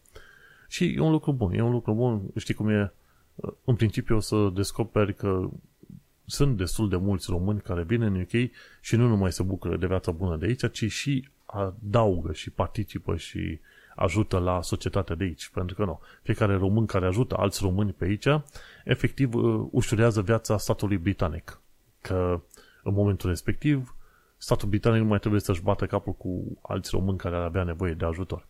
Și 0.67 0.93
e 0.95 0.99
un 0.99 1.11
lucru 1.11 1.33
bun, 1.33 1.53
e 1.53 1.61
un 1.61 1.71
lucru 1.71 1.93
bun, 1.93 2.21
știi 2.35 2.53
cum 2.53 2.69
e, 2.69 2.93
în 3.63 3.75
principiu 3.75 4.15
o 4.15 4.19
să 4.19 4.51
descoperi 4.53 5.15
că 5.15 5.49
sunt 6.25 6.57
destul 6.57 6.89
de 6.89 6.95
mulți 6.95 7.29
români 7.29 7.61
care 7.61 7.83
vin 7.83 8.01
în 8.01 8.21
UK 8.21 8.51
și 8.81 8.95
nu 8.95 9.07
numai 9.07 9.31
se 9.31 9.43
bucură 9.43 9.77
de 9.77 9.87
viața 9.87 10.11
bună 10.11 10.37
de 10.37 10.45
aici, 10.45 10.71
ci 10.71 10.91
și 10.91 11.29
adaugă 11.45 12.33
și 12.33 12.49
participă 12.49 13.15
și 13.15 13.59
ajută 13.97 14.37
la 14.37 14.61
societatea 14.61 15.15
de 15.15 15.23
aici. 15.23 15.49
Pentru 15.49 15.75
că 15.75 15.85
nu. 15.85 15.99
Fiecare 16.21 16.55
român 16.55 16.85
care 16.85 17.05
ajută 17.05 17.35
alți 17.37 17.59
români 17.61 17.93
pe 17.93 18.05
aici, 18.05 18.27
efectiv 18.83 19.33
uh, 19.33 19.67
ușurează 19.71 20.21
viața 20.21 20.57
statului 20.57 20.97
britanic. 20.97 21.61
Că 22.01 22.41
în 22.83 22.93
momentul 22.93 23.29
respectiv, 23.29 23.95
statul 24.37 24.69
britanic 24.69 25.01
nu 25.01 25.07
mai 25.07 25.19
trebuie 25.19 25.41
să-și 25.41 25.61
bată 25.61 25.85
capul 25.85 26.13
cu 26.13 26.57
alți 26.61 26.89
români 26.93 27.17
care 27.17 27.35
ar 27.35 27.41
avea 27.41 27.63
nevoie 27.63 27.93
de 27.93 28.05
ajutor. 28.05 28.47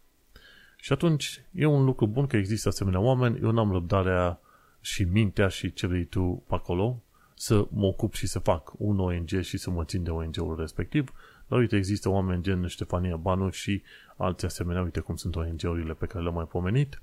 Și 0.77 0.93
atunci 0.93 1.45
e 1.51 1.65
un 1.65 1.85
lucru 1.85 2.07
bun 2.07 2.27
că 2.27 2.37
există 2.37 2.67
asemenea 2.67 2.99
oameni, 2.99 3.39
eu 3.41 3.51
n-am 3.51 3.71
răbdarea 3.71 4.39
și 4.81 5.03
mintea 5.03 5.47
și 5.47 5.73
ce 5.73 5.87
vrei 5.87 6.05
tu 6.05 6.43
pe 6.47 6.55
acolo 6.55 7.01
să 7.33 7.67
mă 7.69 7.85
ocup 7.85 8.13
și 8.13 8.27
să 8.27 8.39
fac 8.39 8.73
un 8.77 8.99
ONG 8.99 9.41
și 9.41 9.57
să 9.57 9.69
mă 9.69 9.83
țin 9.83 10.03
de 10.03 10.09
ONG-ul 10.09 10.55
respectiv, 10.59 11.13
dar 11.47 11.59
uite, 11.59 11.75
există 11.75 12.09
oameni 12.09 12.43
gen 12.43 12.67
Ștefania 12.67 13.15
Banu 13.15 13.49
și 13.49 13.81
alții 14.17 14.47
asemenea, 14.47 14.81
uite 14.81 14.99
cum 14.99 15.15
sunt 15.15 15.35
ONG-urile 15.35 15.93
pe 15.93 16.05
care 16.05 16.23
le-am 16.23 16.35
mai 16.35 16.45
pomenit, 16.45 17.01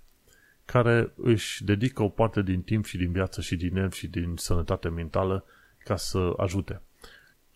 care 0.64 1.12
își 1.16 1.64
dedică 1.64 2.02
o 2.02 2.09
parte 2.09 2.42
din 2.42 2.62
timp 2.62 2.85
și 2.85 2.96
din 2.96 3.12
viață 3.12 3.40
și 3.40 3.57
din 3.57 3.72
nervi 3.72 3.96
și 3.96 4.07
din 4.07 4.35
sănătate 4.37 4.88
mentală 4.88 5.44
ca 5.85 5.96
să 5.96 6.33
ajute. 6.37 6.80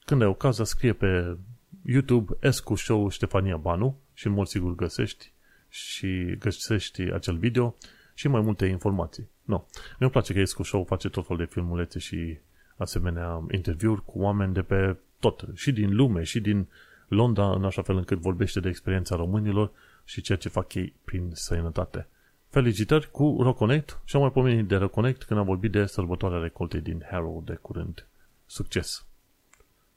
Când 0.05 0.22
ai 0.22 0.29
ocazia, 0.29 0.64
scrie 0.64 0.92
pe 0.92 1.37
YouTube 1.85 2.37
Escu 2.40 2.74
Show 2.74 3.09
Ștefania 3.09 3.57
Banu 3.57 3.98
și 4.14 4.27
în 4.27 4.33
mod 4.33 4.46
sigur 4.46 4.74
găsești 4.74 5.33
și 5.68 6.37
găsești 6.38 7.03
acel 7.03 7.37
video 7.37 7.77
și 8.14 8.29
mai 8.29 8.40
multe 8.40 8.66
informații. 8.66 9.29
No. 9.44 9.64
Mi-e 9.98 10.09
place 10.09 10.33
că 10.33 10.38
Escu 10.38 10.62
Show 10.62 10.85
face 10.85 11.09
tot 11.09 11.27
fel 11.27 11.37
de 11.37 11.44
filmulețe 11.44 11.98
și 11.98 12.38
asemenea 12.77 13.46
interviuri 13.51 14.05
cu 14.05 14.18
oameni 14.18 14.53
de 14.53 14.62
pe 14.62 14.96
tot, 15.20 15.44
și 15.54 15.72
din 15.72 15.94
lume, 15.94 16.22
și 16.22 16.40
din 16.40 16.68
Londra, 17.09 17.50
în 17.52 17.64
așa 17.64 17.83
fel 17.83 17.96
încât 17.96 18.18
vorbește 18.18 18.61
de 18.61 18.68
experiența 18.68 19.16
românilor 19.16 19.70
și 20.04 20.20
ceea 20.20 20.38
ce 20.38 20.48
fac 20.48 20.74
ei 20.74 20.94
prin 21.04 21.31
sănătate. 21.33 22.07
Felicitări 22.48 23.11
cu 23.11 23.37
Roconnect 23.40 24.00
și 24.04 24.16
am 24.16 24.22
mai 24.22 24.33
pomenit 24.33 24.66
de 24.66 24.76
Roconnect 24.76 25.22
când 25.22 25.40
am 25.40 25.46
vorbit 25.46 25.70
de 25.70 25.87
sărbătoarea 25.87 26.38
recoltei 26.38 26.81
din 26.81 27.04
Harrow 27.11 27.42
de 27.46 27.54
curând. 27.54 28.07
Succes! 28.46 29.07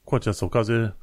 Cu 0.04 0.14
această 0.14 0.44
ocazie 0.44 0.94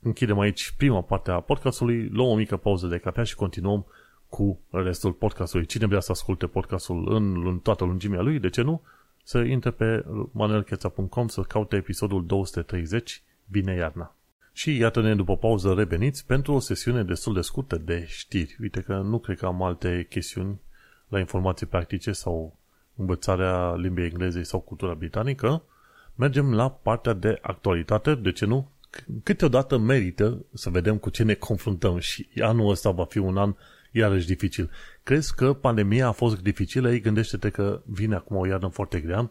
închidem 0.00 0.38
aici 0.38 0.74
prima 0.76 1.02
parte 1.02 1.30
a 1.30 1.40
podcastului, 1.40 2.08
luăm 2.08 2.28
o 2.28 2.34
mică 2.34 2.56
pauză 2.56 2.86
de 2.86 2.98
cafea 2.98 3.24
și 3.24 3.34
continuăm 3.34 3.86
cu 4.28 4.60
restul 4.70 5.12
podcastului. 5.12 5.66
Cine 5.66 5.86
vrea 5.86 6.00
să 6.00 6.12
asculte 6.12 6.46
podcastul 6.46 7.14
în 7.14 7.58
toată 7.58 7.84
lungimea 7.84 8.20
lui, 8.20 8.38
de 8.38 8.48
ce 8.48 8.62
nu? 8.62 8.82
Să 9.22 9.38
intre 9.38 9.70
pe 9.70 10.04
manuelcheța.com 10.30 11.28
să 11.28 11.40
caute 11.40 11.76
episodul 11.76 12.26
230, 12.26 13.22
Bine 13.50 13.74
iarna. 13.74 14.16
Și 14.52 14.76
iată-ne 14.76 15.14
după 15.14 15.36
pauză 15.36 15.72
reveniți 15.72 16.26
pentru 16.26 16.52
o 16.52 16.58
sesiune 16.58 17.02
destul 17.02 17.34
de 17.34 17.40
scurtă 17.40 17.76
de 17.76 18.04
știri. 18.06 18.56
Uite 18.60 18.80
că 18.80 18.94
nu 18.94 19.18
cred 19.18 19.38
că 19.38 19.46
am 19.46 19.62
alte 19.62 20.06
chestiuni 20.08 20.60
la 21.08 21.18
informații 21.18 21.66
practice 21.66 22.12
sau 22.12 22.58
învățarea 22.96 23.74
limbii 23.74 24.04
engleze 24.04 24.42
sau 24.42 24.60
cultura 24.60 24.94
britanică. 24.94 25.62
Mergem 26.14 26.54
la 26.54 26.70
partea 26.70 27.12
de 27.12 27.38
actualitate, 27.42 28.14
de 28.14 28.32
ce 28.32 28.46
nu? 28.46 28.70
Câteodată 29.22 29.78
merită 29.78 30.44
să 30.52 30.70
vedem 30.70 30.96
cu 30.96 31.10
ce 31.10 31.22
ne 31.22 31.34
confruntăm 31.34 31.98
și 31.98 32.28
anul 32.40 32.70
ăsta 32.70 32.90
va 32.90 33.04
fi 33.04 33.18
un 33.18 33.36
an 33.36 33.54
iarăși 33.90 34.26
dificil. 34.26 34.70
Crezi 35.02 35.34
că 35.34 35.52
pandemia 35.52 36.06
a 36.06 36.12
fost 36.12 36.42
dificilă? 36.42 36.92
Ei, 36.92 37.00
gândește-te 37.00 37.50
că 37.50 37.82
vine 37.84 38.14
acum 38.14 38.36
o 38.36 38.46
iarnă 38.46 38.68
foarte 38.68 39.00
grea 39.00 39.30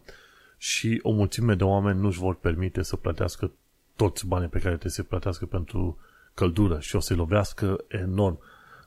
și 0.56 1.00
o 1.02 1.10
mulțime 1.10 1.54
de 1.54 1.64
oameni 1.64 2.00
nu-și 2.00 2.18
vor 2.18 2.34
permite 2.34 2.82
să 2.82 2.96
plătească 2.96 3.52
toți 3.96 4.26
banii 4.26 4.48
pe 4.48 4.58
care 4.58 4.70
trebuie 4.70 4.92
să 4.92 5.02
plătească 5.02 5.46
pentru 5.46 5.98
căldură 6.34 6.80
și 6.80 6.96
o 6.96 7.00
să-i 7.00 7.16
lovească 7.16 7.84
enorm. 7.88 8.38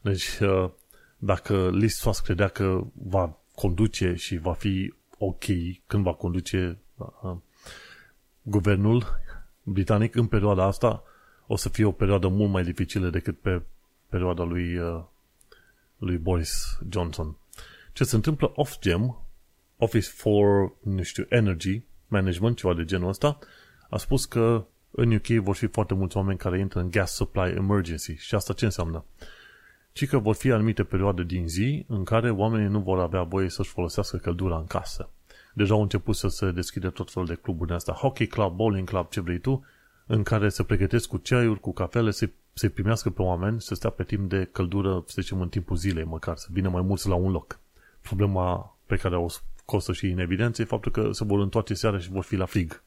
Deci, 0.02 0.39
uh, 0.39 0.70
dacă 1.17 1.70
Liz 1.70 1.96
Truss 1.96 2.20
credea 2.20 2.48
că 2.48 2.84
va 2.93 3.38
conduce 3.56 4.13
și 4.13 4.38
va 4.38 4.54
fi 4.54 4.93
ok 5.17 5.43
când 5.88 6.04
va 6.04 6.13
conduce 6.13 6.78
uh, 6.96 7.36
guvernul 8.41 9.20
britanic 9.63 10.15
în 10.15 10.28
perioada 10.28 10.63
asta, 10.63 11.04
o 11.48 11.56
să 11.56 11.70
fie 11.70 11.86
o 11.86 11.91
perioadă 11.91 12.28
mult 12.28 12.52
mai 12.52 12.63
dificilă 12.63 13.10
decât 13.10 13.39
pe 13.39 13.62
perioada 14.10 14.43
lui, 14.43 14.78
uh, 14.78 15.04
lui 15.98 16.17
Boris 16.17 16.80
Johnson. 16.89 17.36
Ce 17.93 18.04
se 18.04 18.15
întâmplă 18.15 18.52
off-gem, 18.56 19.22
Office 19.78 20.10
for, 20.10 20.74
nu 20.84 21.04
știu, 21.04 21.26
Energy 21.30 21.82
Management, 22.08 22.58
ceva 22.58 22.74
de 22.74 22.86
genul 22.86 23.10
ăsta, 23.10 23.39
a 23.89 23.98
spus 23.98 24.26
că 24.26 24.65
în 25.00 25.12
UK 25.12 25.28
vor 25.28 25.56
fi 25.56 25.68
foarte 25.68 25.94
mulți 25.94 26.18
oameni 26.18 26.38
care 26.38 26.60
intră 26.60 26.80
în 26.80 26.90
gas 26.90 27.14
supply 27.16 27.54
emergency. 27.56 28.16
Și 28.16 28.36
asta 28.36 28.54
ce 28.54 28.66
înseamnă? 28.66 29.06
Ci 29.92 30.08
că 30.08 30.18
vor 30.18 30.36
fi 30.36 30.52
anumite 30.52 30.84
perioade 30.84 31.24
din 31.24 31.48
zi 31.48 31.86
în 31.88 32.04
care 32.04 32.32
oamenii 32.32 32.68
nu 32.68 32.80
vor 32.80 33.00
avea 33.00 33.24
voie 33.24 33.50
să-și 33.50 33.70
folosească 33.70 34.18
căldura 34.18 34.58
în 34.58 34.66
casă. 34.66 35.10
Deja 35.54 35.74
au 35.74 35.82
început 35.82 36.16
să 36.16 36.28
se 36.28 36.52
deschide 36.52 36.90
tot 36.90 37.12
felul 37.12 37.28
de 37.28 37.36
cluburi 37.36 37.74
astea, 37.74 37.94
hockey 37.94 38.28
club, 38.28 38.56
bowling 38.56 38.88
club, 38.88 39.10
ce 39.10 39.22
vrei 39.22 39.40
tu, 39.40 39.66
în 40.06 40.24
care 40.24 40.50
se 40.50 40.64
pregătesc 40.64 41.08
cu 41.08 41.18
ceaiuri, 41.18 41.60
cu 41.60 41.74
cafele, 41.74 42.12
să 42.12 42.30
se 42.54 42.70
primească 42.70 43.10
pe 43.10 43.22
oameni, 43.22 43.62
să 43.62 43.76
stea 43.76 43.90
pe 43.90 44.04
timp 44.04 44.30
de 44.30 44.50
căldură, 44.52 45.04
să 45.06 45.22
zicem, 45.22 45.42
în 45.42 45.50
timpul 45.50 45.76
zilei 45.76 46.04
măcar, 46.04 46.36
să 46.36 46.48
vină 46.52 46.70
mai 46.70 46.82
mulți 46.82 47.08
la 47.08 47.16
un 47.16 47.32
loc. 47.32 47.60
Problema 48.02 48.78
pe 48.86 48.96
care 48.96 49.18
o 49.18 49.28
scos 49.30 49.90
și 49.92 50.06
în 50.06 50.20
evidență 50.20 50.62
e 50.62 50.66
faptul 50.66 50.92
că 50.92 51.12
se 51.12 51.24
vor 51.24 51.40
întoarce 51.40 51.74
seara 51.74 52.00
și 52.00 52.10
vor 52.10 52.24
fi 52.24 52.36
la 52.36 52.46
frig 52.46 52.84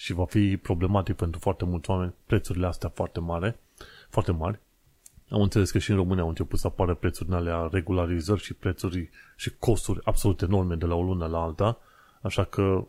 și 0.00 0.12
va 0.12 0.24
fi 0.24 0.56
problematic 0.56 1.16
pentru 1.16 1.40
foarte 1.40 1.64
mulți 1.64 1.90
oameni 1.90 2.14
prețurile 2.26 2.66
astea 2.66 2.88
foarte 2.88 3.20
mari, 3.20 3.56
foarte 4.08 4.32
mari. 4.32 4.58
Am 5.28 5.40
înțeles 5.40 5.70
că 5.70 5.78
și 5.78 5.90
în 5.90 5.96
România 5.96 6.22
au 6.22 6.28
început 6.28 6.58
să 6.58 6.66
apară 6.66 6.94
prețurile 6.94 7.36
alea 7.36 7.68
regularizări 7.72 8.40
și 8.40 8.54
prețuri 8.54 9.10
și 9.36 9.50
costuri 9.58 10.00
absolut 10.04 10.40
enorme 10.42 10.74
de 10.74 10.86
la 10.86 10.94
o 10.94 11.02
lună 11.02 11.26
la 11.26 11.42
alta, 11.42 11.78
așa 12.22 12.44
că 12.44 12.84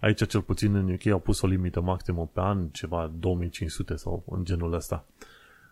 aici 0.00 0.26
cel 0.26 0.42
puțin 0.42 0.74
în 0.74 0.92
UK 0.92 1.06
au 1.06 1.18
pus 1.18 1.40
o 1.40 1.46
limită 1.46 1.80
maximă 1.80 2.30
pe 2.32 2.40
an, 2.40 2.68
ceva 2.68 3.10
2500 3.18 3.96
sau 3.96 4.22
în 4.26 4.44
genul 4.44 4.72
ăsta. 4.72 5.04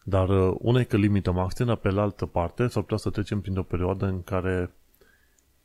Dar 0.03 0.29
uh, 0.29 0.57
una 0.59 0.81
e 0.81 0.85
că 0.85 0.97
limită 0.97 1.33
maximă, 1.33 1.77
pe 1.77 1.89
altă 1.89 2.27
parte 2.27 2.67
s-ar 2.67 2.83
putea 2.83 2.97
să 2.97 3.11
trecem 3.11 3.41
prin 3.41 3.59
o 3.59 3.63
perioadă 3.63 4.07
în 4.07 4.23
care 4.23 4.75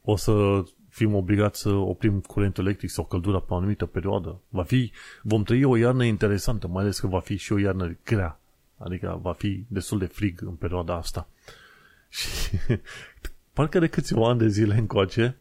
o 0.01 0.15
să 0.15 0.63
fim 0.95 1.15
obligați 1.15 1.60
să 1.60 1.69
oprim 1.69 2.19
curentul 2.19 2.65
electric 2.65 2.89
sau 2.89 3.05
căldura 3.05 3.39
pe 3.39 3.53
o 3.53 3.55
anumită 3.55 3.86
perioadă. 3.86 4.41
Va 4.49 4.63
fi, 4.63 4.91
vom 5.21 5.43
trăi 5.43 5.63
o 5.63 5.75
iarnă 5.75 6.03
interesantă, 6.03 6.67
mai 6.67 6.84
ales 6.84 6.99
că 6.99 7.08
va 7.08 7.19
fi 7.19 7.36
și 7.38 7.53
o 7.53 7.58
iarnă 7.58 7.97
grea. 8.05 8.39
Adică 8.77 9.19
va 9.21 9.34
fi 9.34 9.65
destul 9.67 9.99
de 9.99 10.05
frig 10.05 10.41
în 10.41 10.53
perioada 10.53 10.95
asta. 10.95 11.27
Și 12.10 12.58
parcă 13.53 13.79
de 13.79 13.88
câțiva 13.88 14.29
ani 14.29 14.39
de 14.39 14.47
zile 14.47 14.75
încoace, 14.75 15.38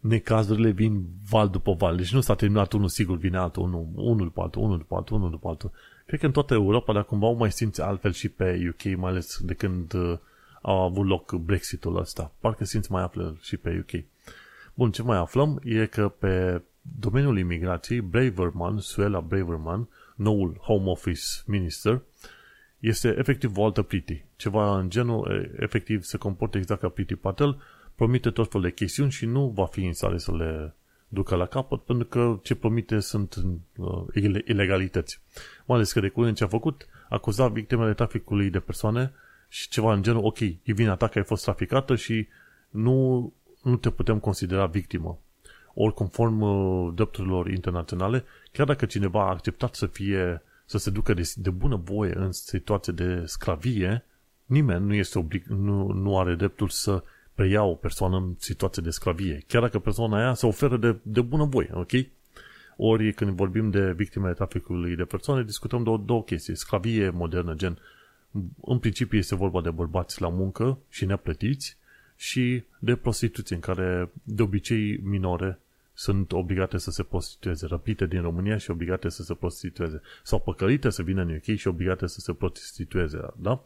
necazurile 0.00 0.70
vin 0.70 1.04
val 1.28 1.48
după 1.48 1.72
val. 1.72 1.96
Deci 1.96 2.12
nu 2.12 2.20
s-a 2.20 2.34
terminat 2.34 2.72
unul 2.72 2.88
sigur, 2.88 3.16
vine 3.16 3.36
altul, 3.36 3.62
unul, 3.62 3.88
unul 3.94 4.26
după 4.26 4.40
altul, 4.40 4.62
unul 4.62 4.78
după 4.78 4.94
altul, 4.94 5.16
unul 5.16 5.30
după 5.30 5.48
altul. 5.48 5.70
Cred 6.06 6.20
că 6.20 6.26
în 6.26 6.32
toată 6.32 6.54
Europa, 6.54 6.92
dar 6.92 7.04
cumva 7.04 7.26
o 7.26 7.32
mai 7.32 7.52
simți 7.52 7.80
altfel 7.80 8.12
și 8.12 8.28
pe 8.28 8.68
UK, 8.68 8.96
mai 8.96 9.10
ales 9.10 9.38
de 9.42 9.54
când 9.54 9.92
uh, 9.92 10.18
a 10.62 10.82
avut 10.82 11.06
loc 11.06 11.32
Brexitul 11.32 11.96
ăsta. 11.96 12.32
Parcă 12.40 12.64
simți 12.64 12.92
mai 12.92 13.02
altfel 13.02 13.38
și 13.40 13.56
pe 13.56 13.84
UK. 13.84 14.04
Bun, 14.80 14.90
ce 14.90 15.02
mai 15.02 15.16
aflăm 15.16 15.60
e 15.64 15.86
că 15.86 16.08
pe 16.08 16.62
domeniul 17.00 17.38
imigrației, 17.38 18.00
Braverman, 18.00 18.78
Suela 18.78 19.20
Braverman, 19.20 19.88
noul 20.14 20.56
Home 20.60 20.90
Office 20.90 21.22
Minister, 21.46 22.02
este 22.78 23.14
efectiv 23.18 23.56
o 23.56 23.64
altă 23.64 23.82
Priti. 23.82 24.24
Ceva 24.36 24.78
în 24.78 24.90
genul, 24.90 25.50
efectiv, 25.58 26.02
se 26.02 26.16
comportă 26.16 26.58
exact 26.58 26.80
ca 26.80 26.88
Priti 26.88 27.14
Patel, 27.14 27.62
promite 27.94 28.30
tot 28.30 28.50
fel 28.50 28.60
de 28.60 28.72
chestiuni 28.72 29.10
și 29.10 29.26
nu 29.26 29.48
va 29.48 29.66
fi 29.66 29.84
în 29.84 29.92
stare 29.92 30.18
să 30.18 30.36
le 30.36 30.74
ducă 31.08 31.34
la 31.34 31.46
capăt, 31.46 31.80
pentru 31.80 32.06
că 32.06 32.38
ce 32.42 32.54
promite 32.54 33.00
sunt 33.00 33.34
uh, 33.76 34.04
ilegalități. 34.44 35.20
Mai 35.66 35.76
ales 35.76 35.92
că 35.92 36.00
de 36.00 36.08
curând 36.08 36.36
ce 36.36 36.44
a 36.44 36.48
făcut, 36.48 36.86
acuza 37.08 37.48
victimele 37.48 37.94
traficului 37.94 38.50
de 38.50 38.60
persoane 38.60 39.12
și 39.48 39.68
ceva 39.68 39.92
în 39.92 40.02
genul, 40.02 40.24
ok, 40.24 40.40
e 40.40 40.58
vina 40.62 40.96
ta 40.96 41.08
că 41.08 41.18
ai 41.18 41.24
fost 41.24 41.44
traficată 41.44 41.96
și 41.96 42.28
nu 42.70 43.32
nu 43.62 43.76
te 43.76 43.90
putem 43.90 44.18
considera 44.18 44.66
victimă. 44.66 45.18
Ori 45.74 45.94
conform 45.94 46.40
uh, 46.40 46.92
drepturilor 46.94 47.50
internaționale, 47.50 48.24
chiar 48.52 48.66
dacă 48.66 48.86
cineva 48.86 49.22
a 49.22 49.30
acceptat 49.30 49.74
să 49.74 49.86
fie 49.86 50.42
să 50.64 50.78
se 50.78 50.90
ducă 50.90 51.14
de, 51.14 51.32
de 51.36 51.50
bună 51.50 51.76
voie 51.84 52.16
în 52.16 52.32
situație 52.32 52.92
de 52.92 53.22
sclavie, 53.26 54.04
nimeni 54.46 54.86
nu, 54.86 54.94
este 54.94 55.18
oblig, 55.18 55.46
nu, 55.46 55.86
nu 55.92 56.18
are 56.18 56.34
dreptul 56.34 56.68
să 56.68 57.02
preia 57.34 57.62
o 57.62 57.74
persoană 57.74 58.16
în 58.16 58.34
situație 58.38 58.82
de 58.82 58.90
sclavie, 58.90 59.44
chiar 59.46 59.62
dacă 59.62 59.78
persoana 59.78 60.16
aia 60.16 60.34
se 60.34 60.46
oferă 60.46 60.76
de, 60.76 60.96
de 61.02 61.20
bună 61.20 61.44
voie, 61.44 61.70
ok? 61.72 61.90
Ori 62.76 63.12
când 63.12 63.30
vorbim 63.30 63.70
de 63.70 63.92
victimele 63.92 64.34
traficului 64.34 64.96
de 64.96 65.04
persoane, 65.04 65.42
discutăm 65.42 65.82
de 65.82 65.90
două 66.04 66.22
chestii. 66.22 66.56
Sclavie 66.56 67.10
modernă, 67.10 67.54
gen, 67.54 67.78
în 68.60 68.78
principiu 68.78 69.18
este 69.18 69.34
vorba 69.34 69.60
de 69.60 69.70
bărbați 69.70 70.20
la 70.20 70.28
muncă 70.28 70.78
și 70.88 71.04
neplătiți 71.04 71.76
și 72.20 72.64
de 72.78 72.96
prostituție, 72.96 73.54
în 73.54 73.60
care 73.60 74.10
de 74.22 74.42
obicei 74.42 75.00
minore 75.02 75.58
sunt 75.92 76.32
obligate 76.32 76.78
să 76.78 76.90
se 76.90 77.02
prostitueze, 77.02 77.66
răpite 77.66 78.06
din 78.06 78.20
România 78.20 78.56
și 78.56 78.70
obligate 78.70 79.08
să 79.08 79.22
se 79.22 79.34
prostitueze, 79.34 80.00
sau 80.22 80.40
păcălite 80.40 80.90
să 80.90 81.02
vină 81.02 81.22
în 81.22 81.34
UK 81.34 81.56
și 81.56 81.68
obligate 81.68 82.06
să 82.06 82.20
se 82.20 82.32
prostitueze, 82.32 83.18
da? 83.36 83.64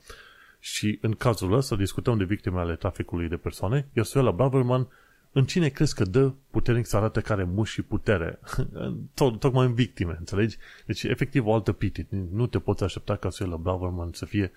Și 0.59 0.99
în 1.01 1.13
cazul 1.13 1.53
ăsta 1.53 1.77
discutăm 1.77 2.19
de 2.19 2.25
victime 2.25 2.59
ale 2.59 2.77
traficului 2.77 3.29
de 3.29 3.37
persoane, 3.37 3.89
iar 3.93 4.05
Suela 4.05 4.31
Braverman 4.31 4.89
în 5.33 5.45
cine 5.45 5.69
crezi 5.69 5.95
că 5.95 6.05
dă 6.05 6.33
puternic 6.51 6.87
să 6.87 6.97
arate 6.97 7.21
care 7.21 7.45
muși 7.45 7.73
și 7.73 7.83
putere? 7.83 8.39
Tot, 9.15 9.41
tocmai 9.41 9.67
în 9.67 9.75
victime, 9.75 10.17
înțelegi? 10.19 10.57
Deci, 10.87 11.03
efectiv, 11.03 11.47
o 11.47 11.55
altă 11.55 11.73
piti. 11.73 12.07
Nu 12.31 12.47
te 12.47 12.59
poți 12.59 12.85
aștepta 12.85 13.17
ca 13.17 13.31
Suela 13.31 13.57
Braverman 13.57 14.13
să 14.13 14.25
fie 14.25 14.53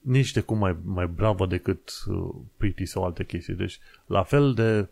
nici 0.00 0.32
de 0.32 0.40
cum 0.40 0.58
mai, 0.58 0.76
mai 0.84 1.06
bravă 1.06 1.46
decât 1.46 1.92
uh, 2.06 2.34
Pretty 2.56 2.86
sau 2.86 3.04
alte 3.04 3.24
chestii. 3.24 3.54
Deci, 3.54 3.78
la 4.06 4.22
fel 4.22 4.54
de, 4.54 4.88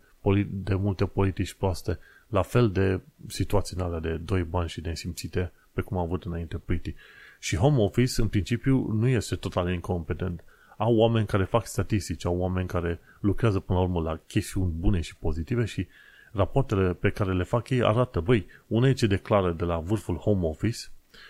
de 0.49 0.75
multe 0.75 1.05
politici 1.05 1.53
proaste, 1.53 1.99
la 2.27 2.41
fel 2.41 2.71
de 2.71 3.01
situații 3.27 3.75
în 3.77 3.83
alea 3.83 3.99
de 3.99 4.17
doi 4.17 4.43
bani 4.43 4.69
și 4.69 4.81
de 4.81 4.93
simțite 4.93 5.51
pe 5.73 5.81
cum 5.81 5.97
a 5.97 6.01
avut 6.01 6.23
înainte 6.23 6.57
Pretty. 6.57 6.95
Și 7.39 7.55
Home 7.55 7.81
Office, 7.81 8.21
în 8.21 8.27
principiu, 8.27 8.91
nu 8.91 9.07
este 9.07 9.35
total 9.35 9.71
incompetent. 9.71 10.43
Au 10.77 10.95
oameni 10.95 11.25
care 11.25 11.43
fac 11.43 11.65
statistici, 11.65 12.25
au 12.25 12.37
oameni 12.37 12.67
care 12.67 12.99
lucrează 13.19 13.59
până 13.59 13.79
la 13.79 13.85
urmă 13.85 14.01
la 14.01 14.19
chestiuni 14.27 14.71
bune 14.71 15.01
și 15.01 15.15
pozitive 15.15 15.65
și 15.65 15.87
rapoartele 16.31 16.93
pe 16.93 17.09
care 17.09 17.33
le 17.33 17.43
fac 17.43 17.69
ei 17.69 17.83
arată, 17.83 18.19
băi, 18.19 18.45
una 18.67 18.87
e 18.87 18.93
ce 18.93 19.07
declară 19.07 19.51
de 19.51 19.63
la 19.63 19.77
vârful 19.77 20.15
Home 20.15 20.45
Office 20.45 20.79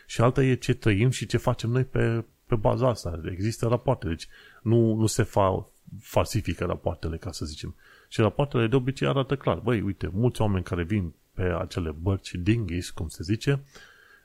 și 0.06 0.22
alta 0.22 0.44
e 0.44 0.56
ce 0.56 0.74
trăim 0.74 1.10
și 1.10 1.26
ce 1.26 1.38
facem 1.38 1.70
noi 1.70 1.84
pe, 1.84 2.24
pe 2.48 2.56
baza 2.56 2.88
asta. 2.88 3.22
Există 3.32 3.68
rapoarte, 3.68 4.08
deci 4.08 4.28
nu, 4.62 4.93
nu 4.93 5.06
se 5.06 5.24
fa, 5.24 5.70
falsifică 6.00 6.66
rapoartele, 6.66 7.18
ca 7.18 7.32
să 7.32 7.45
zicem. 7.45 7.76
Și 8.10 8.22
rapoartele 8.22 8.68
de 8.68 8.76
obicei 8.76 9.08
arată 9.08 9.36
clar. 9.36 9.58
Băi, 9.58 9.82
uite, 9.82 10.10
mulți 10.14 10.41
oameni 10.41 10.64
care 10.64 10.84
vin 10.84 11.14
pe 11.34 11.56
acele 11.60 11.91
bărci 11.91 12.34
dinghis, 12.36 12.89
cum 12.89 13.08
se 13.08 13.24
zice, 13.24 13.64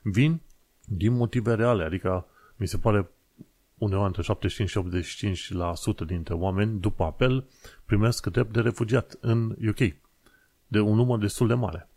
vin 0.01 0.39
din 0.85 1.13
motive 1.13 1.53
reale, 1.53 1.83
adică 1.83 2.25
mi 2.55 2.67
se 2.67 2.77
pare 2.77 3.09
undeva 3.77 4.05
între 4.05 4.21
75 4.21 4.69
și 5.37 5.53
85% 6.03 6.05
dintre 6.05 6.33
oameni, 6.33 6.79
după 6.79 7.03
apel, 7.03 7.45
primesc 7.85 8.27
drept 8.27 8.53
de 8.53 8.59
refugiat 8.59 9.17
în 9.19 9.55
UK. 9.67 9.95
De 10.67 10.79
un 10.79 10.95
număr 10.95 11.19
destul 11.19 11.47
de 11.47 11.53
mare. 11.53 11.89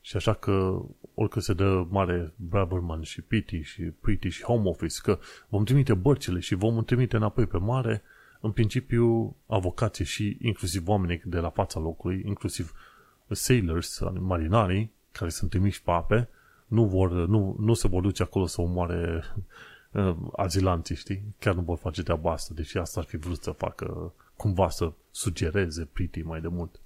Și 0.00 0.16
așa 0.16 0.34
că, 0.34 0.82
orică 1.18 1.40
se 1.40 1.52
dă 1.52 1.86
mare 1.88 2.32
Braverman 2.36 3.02
și 3.02 3.22
Pity 3.22 3.60
și 3.60 3.82
Pretty 3.82 4.28
și 4.28 4.42
Home 4.42 4.68
Office, 4.68 5.00
că 5.02 5.18
vom 5.48 5.64
trimite 5.64 5.94
bărcile 5.94 6.40
și 6.40 6.54
vom 6.54 6.84
trimite 6.84 7.16
înapoi 7.16 7.46
pe 7.46 7.58
mare, 7.58 8.02
în 8.40 8.50
principiu, 8.50 9.36
avocații 9.46 10.04
și 10.04 10.36
inclusiv 10.40 10.88
oamenii 10.88 11.22
de 11.24 11.38
la 11.38 11.50
fața 11.50 11.80
locului, 11.80 12.22
inclusiv 12.26 12.72
sailors, 13.28 14.00
marinarii, 14.18 14.92
care 15.12 15.30
sunt 15.30 15.50
trimiși 15.50 15.82
pe 15.82 15.90
ape, 15.90 16.28
nu, 16.66 16.84
vor, 16.84 17.10
nu, 17.10 17.56
nu 17.58 17.74
se 17.74 17.88
vor 17.88 18.02
duce 18.02 18.22
acolo 18.22 18.46
să 18.46 18.60
omoare 18.60 19.22
uh, 19.92 20.16
azilanții, 20.36 20.96
știi? 20.96 21.22
Chiar 21.38 21.54
nu 21.54 21.60
vor 21.60 21.76
face 21.76 22.02
treaba 22.02 22.32
asta, 22.32 22.54
deși 22.54 22.78
asta 22.78 23.00
ar 23.00 23.06
fi 23.06 23.16
vrut 23.16 23.42
să 23.42 23.50
facă, 23.50 24.12
cumva 24.36 24.68
să 24.68 24.92
sugereze 25.10 25.88
Pretty 25.92 26.22
mai 26.22 26.40
de 26.40 26.48
mult. 26.48 26.80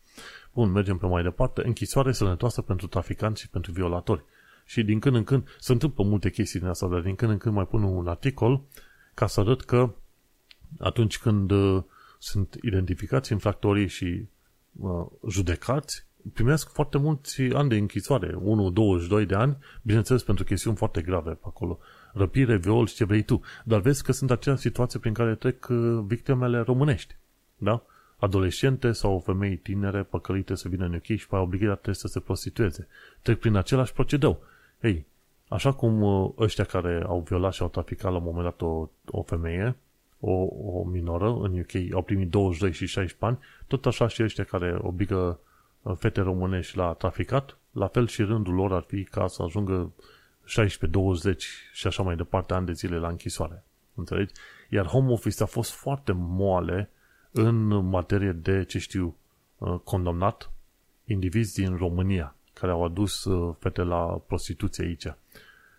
Bun, 0.55 0.71
mergem 0.71 0.99
pe 0.99 1.07
mai 1.07 1.23
departe. 1.23 1.67
Închisoare 1.67 2.13
sănătoasă 2.13 2.63
pentru 2.63 2.87
traficanți 2.87 3.41
și 3.41 3.49
pentru 3.49 3.73
violatori. 3.73 4.25
Și 4.65 4.83
din 4.83 4.99
când 4.99 5.17
în 5.17 5.25
când 5.25 5.49
se 5.59 5.73
întâmplă 5.73 6.05
multe 6.05 6.31
chestii 6.31 6.61
din 6.61 6.69
asta, 6.69 6.87
dar 6.89 7.01
din 7.01 7.15
când 7.15 7.31
în 7.31 7.39
când 7.39 7.55
mai 7.55 7.67
pun 7.67 7.83
un 7.83 8.07
articol 8.07 8.63
ca 9.15 9.27
să 9.27 9.41
arăt 9.41 9.63
că 9.63 9.95
atunci 10.79 11.19
când 11.19 11.51
uh, 11.51 11.83
sunt 12.19 12.59
identificați 12.63 13.33
infractorii 13.33 13.89
și 13.89 14.27
uh, 14.81 15.07
judecați, 15.29 16.07
primesc 16.33 16.73
foarte 16.73 16.99
mulți 16.99 17.43
ani 17.43 17.69
de 17.69 17.77
închisoare, 17.77 18.39
1-22 19.23 19.27
de 19.27 19.35
ani, 19.35 19.57
bineînțeles 19.83 20.23
pentru 20.23 20.45
chestiuni 20.45 20.77
foarte 20.77 21.03
grave 21.03 21.31
pe 21.31 21.45
acolo. 21.47 21.79
Răpire, 22.13 22.57
viol 22.57 22.87
și 22.87 22.95
ce 22.95 23.05
vrei 23.05 23.23
tu. 23.23 23.41
Dar 23.65 23.81
vezi 23.81 24.03
că 24.03 24.13
sunt 24.13 24.31
acea 24.31 24.57
situație 24.57 24.99
prin 24.99 25.13
care 25.13 25.35
trec 25.35 25.67
uh, 25.71 26.05
victimele 26.07 26.61
românești. 26.61 27.17
Da? 27.57 27.83
Adolescente 28.23 28.93
sau 28.93 29.19
femei 29.19 29.57
tinere 29.57 30.03
păcălite 30.03 30.55
să 30.55 30.69
vină 30.69 30.85
în 30.85 30.95
UK 30.95 31.05
și 31.05 31.29
pe 31.29 31.37
obligate 31.37 31.93
să 31.93 32.07
se 32.07 32.21
prostitueze. 32.21 32.89
Trec 33.23 33.39
prin 33.39 33.57
același 33.57 33.93
procedeu. 33.93 34.43
Ei, 34.81 35.07
așa 35.49 35.73
cum 35.73 36.03
uh, 36.03 36.31
ăștia 36.39 36.65
care 36.65 37.03
au 37.07 37.21
violat 37.21 37.53
și 37.53 37.63
au 37.63 37.69
traficat 37.69 38.11
la 38.11 38.17
un 38.17 38.25
moment 38.25 38.45
dat 38.45 38.61
o, 38.61 38.89
o 39.07 39.23
femeie, 39.23 39.77
o, 40.21 40.31
o 40.63 40.85
minoră 40.85 41.27
în 41.27 41.59
UK, 41.59 41.95
au 41.95 42.03
primit 42.03 42.31
22 42.31 42.73
și 42.73 42.87
16 42.87 43.25
ani, 43.25 43.39
tot 43.67 43.87
așa 43.87 44.09
și 44.09 44.23
ăștia 44.23 44.45
care 44.45 44.79
obligă 44.81 45.41
uh, 45.83 45.97
fete 45.99 46.21
românești 46.21 46.77
la 46.77 46.93
traficat, 46.93 47.57
la 47.71 47.87
fel 47.87 48.07
și 48.07 48.23
rândul 48.23 48.55
lor 48.55 48.73
ar 48.73 48.85
fi 48.87 49.05
ca 49.05 49.27
să 49.27 49.43
ajungă 49.43 49.93
16, 50.45 50.99
20 50.99 51.47
și 51.73 51.87
așa 51.87 52.03
mai 52.03 52.17
departe 52.17 52.55
ani 52.55 52.67
de 52.67 52.73
zile 52.73 52.97
la 52.97 53.09
închisoare. 53.09 53.65
Înțelegi? 53.95 54.33
Iar 54.69 54.87
home 54.87 55.13
office 55.13 55.43
a 55.43 55.47
fost 55.47 55.71
foarte 55.71 56.13
moale 56.13 56.91
în 57.33 57.89
materie 57.89 58.33
de, 58.33 58.65
ce 58.65 58.79
știu, 58.79 59.17
uh, 59.59 59.79
condamnat 59.85 60.51
indivizi 61.05 61.61
din 61.61 61.77
România 61.77 62.35
care 62.53 62.73
au 62.73 62.85
adus 62.85 63.25
uh, 63.25 63.55
fete 63.59 63.83
la 63.83 64.23
prostituție 64.27 64.85
aici. 64.85 65.07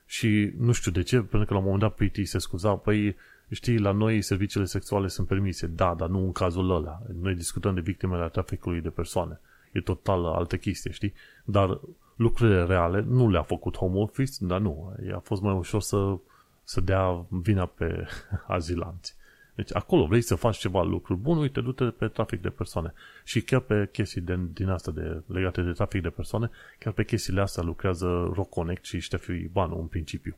Și 0.06 0.54
nu 0.58 0.72
știu 0.72 0.91
de 0.91 1.01
ce, 1.01 1.16
pentru 1.16 1.45
că 1.45 1.54
la 1.54 1.60
un 1.60 1.66
moment 1.66 1.82
dat 1.82 1.95
PT 1.95 2.28
se 2.28 2.38
scuza, 2.38 2.76
păi 2.76 3.16
știi, 3.49 3.78
la 3.78 3.91
noi 3.91 4.22
serviciile 4.22 4.66
sexuale 4.66 5.08
sunt 5.08 5.28
permise. 5.28 5.68
Da, 5.68 5.93
dar 5.93 6.10
nu 6.10 6.20
în 6.20 6.32
cazul 6.32 6.76
ăla. 6.76 7.01
Noi 7.22 7.36
discutăm 7.36 7.74
de 7.74 7.82
victimele 7.82 8.30
traficului 8.30 8.82
de 8.82 8.89
persoane. 8.89 9.39
E 9.72 9.82
total 9.82 10.26
altă 10.26 10.58
chestie, 10.58 10.91
știi? 10.91 11.14
Dar 11.45 11.80
lucrurile 12.16 12.64
reale 12.64 13.01
nu 13.01 13.30
le-a 13.30 13.41
făcut 13.41 13.78
home 13.78 13.99
office, 13.99 14.32
dar 14.39 14.60
nu. 14.60 14.95
A 15.16 15.20
fost 15.20 15.41
mai 15.41 15.54
ușor 15.54 15.82
să, 15.82 16.18
să 16.64 16.82
dea 16.82 17.26
vina 17.30 17.66
pe 17.66 18.08
azilanți. 18.47 19.16
Deci 19.56 19.76
acolo 19.76 20.06
vrei 20.06 20.22
să 20.22 20.36
faci 20.36 20.58
ceva 20.58 20.84
lucruri 20.84 21.20
bune, 21.20 21.39
uite, 21.39 21.62
du-te 21.62 21.84
pe 21.86 22.08
trafic 22.08 22.41
de 22.41 22.49
persoane. 22.49 22.93
Și 23.24 23.41
chiar 23.41 23.60
pe 23.60 23.89
chestii 23.91 24.22
de, 24.22 24.39
din 24.54 24.70
asta 24.70 24.91
de, 24.91 25.22
legate 25.26 25.62
de 25.62 25.72
trafic 25.72 26.01
de 26.01 26.10
persoane, 26.10 26.49
chiar 26.80 26.93
pe 26.93 27.04
chestiile 27.04 27.41
astea 27.41 27.64
lucrează 27.64 28.32
RoConnect 28.34 28.86
și 28.86 28.99
Ștefi 28.99 29.47
Banu 29.47 29.80
în 29.80 29.86
principiu. 29.86 30.36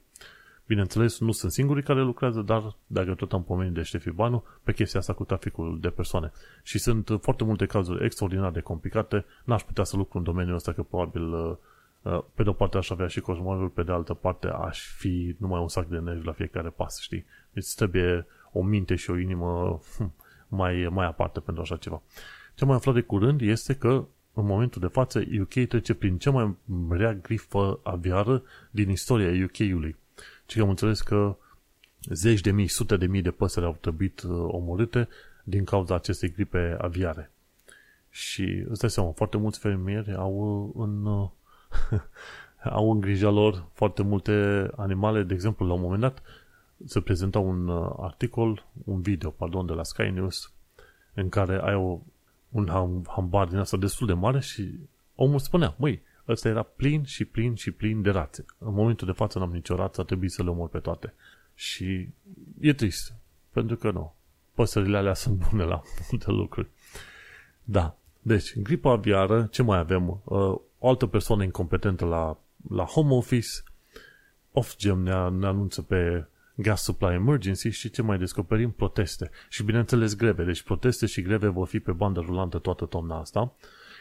Bineînțeles, 0.68 1.20
nu 1.20 1.32
sunt 1.32 1.52
singurii 1.52 1.84
care 1.84 2.02
lucrează, 2.02 2.42
dar 2.42 2.76
dacă 2.88 3.14
tot 3.14 3.34
am 3.34 3.44
pomenit 3.44 3.74
de 3.74 3.82
Ștefi 3.82 4.10
Banu, 4.10 4.44
pe 4.64 4.74
chestia 4.74 5.00
asta 5.00 5.14
cu 5.14 5.24
traficul 5.24 5.80
de 5.82 5.90
persoane. 5.90 6.32
Și 6.64 6.78
sunt 6.78 7.18
foarte 7.22 7.44
multe 7.44 7.66
cazuri 7.66 8.06
extraordinar 8.06 8.52
de 8.52 8.60
complicate, 8.60 9.26
n-aș 9.44 9.62
putea 9.62 9.84
să 9.84 9.98
lucru 9.98 10.18
în 10.18 10.24
domeniul 10.24 10.56
ăsta, 10.56 10.74
că 10.74 10.84
probabil 10.84 11.34
uh, 11.34 11.56
uh, 12.02 12.24
pe 12.34 12.44
de 12.44 12.50
o 12.50 12.54
parte 12.54 12.78
aș 12.78 12.90
avea 12.90 13.08
și 13.08 13.20
coșmarul, 13.20 13.70
pe 13.70 13.84
de 13.84 13.92
altă 13.92 14.14
parte 14.14 14.48
aș 14.48 14.88
fi 14.98 15.36
numai 15.38 15.62
un 15.62 15.68
sac 15.68 15.88
de 15.88 15.98
nervi 15.98 16.26
la 16.26 16.32
fiecare 16.32 16.70
pas, 16.70 17.00
știi? 17.00 17.26
Deci 17.52 17.74
trebuie 17.76 18.26
o 18.58 18.64
minte 18.64 18.96
și 18.96 19.10
o 19.10 19.18
inimă 19.18 19.82
hm, 19.98 20.14
mai, 20.48 20.88
mai 20.92 21.06
aparte 21.06 21.40
pentru 21.40 21.64
așa 21.64 21.76
ceva. 21.76 22.02
Ce 22.56 22.66
mai 22.66 22.76
aflat 22.76 22.96
de 22.96 23.02
curând 23.02 23.42
este 23.42 23.76
că 23.76 24.06
în 24.34 24.46
momentul 24.46 24.82
de 24.82 24.88
față 24.88 25.24
UK 25.40 25.68
trece 25.68 25.94
prin 25.94 26.18
cea 26.18 26.32
mai 26.32 26.56
rea 26.90 27.14
grifă 27.14 27.80
aviară 27.84 28.44
din 28.72 28.90
istoria 28.90 29.46
UK-ului. 29.46 29.96
Și 30.48 30.60
am 30.60 30.70
înțeles 30.70 31.02
că 31.02 31.36
zeci 32.10 32.42
de 32.42 32.52
mii, 32.52 32.68
sute 32.68 32.98
de 32.98 33.06
mii 33.06 33.22
de 33.22 33.32
păsări 33.32 33.66
au 33.66 33.78
trebuit 33.82 34.22
uh, 34.22 34.32
omorâte 34.48 35.08
din 35.44 35.64
cauza 35.64 35.96
acestei 35.96 36.32
gripe 36.32 36.78
aviare. 36.82 37.32
Și 38.10 38.66
îți 38.70 38.80
dai 38.80 38.90
seama, 38.90 39.12
foarte 39.12 39.38
mulți 39.38 39.60
fermieri 39.60 40.14
au 40.14 40.34
uh, 40.76 40.84
în, 40.84 41.06
uh, 41.06 41.30
au 42.80 42.92
în 42.92 43.00
grija 43.00 43.30
lor 43.30 43.68
foarte 43.74 44.04
multe 44.04 44.68
animale. 44.76 45.24
De 45.24 45.34
exemplu, 45.34 45.68
la 45.68 45.74
un 45.74 45.82
moment 45.82 46.02
dat, 46.02 46.22
se 46.86 47.02
prezenta 47.02 47.40
un 47.40 47.68
uh, 47.68 47.96
articol, 47.98 48.66
un 48.84 49.02
video, 49.02 49.30
pardon, 49.30 49.66
de 49.66 49.74
la 49.74 49.84
Sky 49.84 50.10
News, 50.10 50.54
în 51.14 51.30
care 51.30 51.60
ai 51.62 51.76
o, 51.76 52.00
un 52.50 52.70
hambar 53.08 53.48
din 53.48 53.58
asta 53.58 53.78
destul 53.78 54.08
de 54.08 54.14
mare 54.14 54.40
și 54.40 54.80
omul 55.16 55.40
spunea, 55.40 55.76
măi, 55.78 56.02
ăsta 56.28 56.48
era 56.48 56.64
plin 56.64 57.04
și 57.04 57.26
plin 57.26 57.56
și 57.56 57.72
plin 57.72 58.02
de 58.02 58.10
rațe. 58.10 58.46
În 58.58 58.74
momentul 58.74 59.08
de 59.08 59.14
față 59.14 59.40
n-am 59.40 59.52
nicio 59.52 59.76
rață, 59.76 60.02
a 60.02 60.04
trebuit 60.04 60.32
să 60.32 60.44
le 60.44 60.50
omor 60.50 60.70
pe 60.70 60.80
toate. 60.80 61.14
Și 61.54 62.10
e 62.60 62.74
trist, 62.74 63.14
pentru 63.52 63.76
că 63.76 63.92
nu. 63.92 64.16
Păsările 64.54 64.98
alea 64.98 65.14
sunt 65.14 65.50
bune 65.50 65.64
la 65.64 65.82
multe 66.12 66.32
lucruri. 66.32 66.70
Da. 67.64 67.98
Deci, 68.22 68.58
gripa 68.58 68.92
aviară, 68.92 69.48
ce 69.52 69.64
mai 69.64 69.78
avem? 69.78 70.10
Uh, 70.10 70.56
o 70.80 70.90
altă 70.90 71.06
persoană 71.06 71.44
incompetentă 71.44 72.06
la, 72.06 72.38
la 72.70 72.84
home 72.84 73.14
office, 73.14 73.50
Ofgem 74.58 75.00
ne, 75.00 75.30
ne 75.30 75.48
anunță 75.48 75.82
pe 75.82 76.26
gas 76.56 76.84
supply 76.84 77.14
emergency 77.14 77.70
și 77.70 77.90
ce 77.90 78.02
mai 78.02 78.18
descoperim? 78.18 78.72
Proteste. 78.72 79.30
Și 79.50 79.64
bineînțeles 79.64 80.16
greve. 80.16 80.44
Deci 80.44 80.62
proteste 80.62 81.06
și 81.06 81.22
greve 81.22 81.48
vor 81.48 81.68
fi 81.68 81.80
pe 81.80 81.92
bandă 81.92 82.20
rulantă 82.20 82.58
toată 82.58 82.86
toamna 82.86 83.20
asta. 83.20 83.56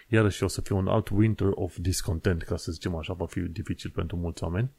Iarăși 0.09 0.43
o 0.43 0.49
să 0.49 0.61
fie 0.61 0.75
un 0.75 0.89
alt 0.89 1.09
winter 1.09 1.49
of 1.51 1.77
discontent, 1.77 2.43
ca 2.43 2.57
să 2.57 2.73
zicem 2.73 2.95
așa, 2.95 3.13
va 3.13 3.27
fi 3.27 3.41
dificil 3.41 3.91
pentru 3.91 4.17
mulți 4.17 4.43
oameni. 4.43 4.71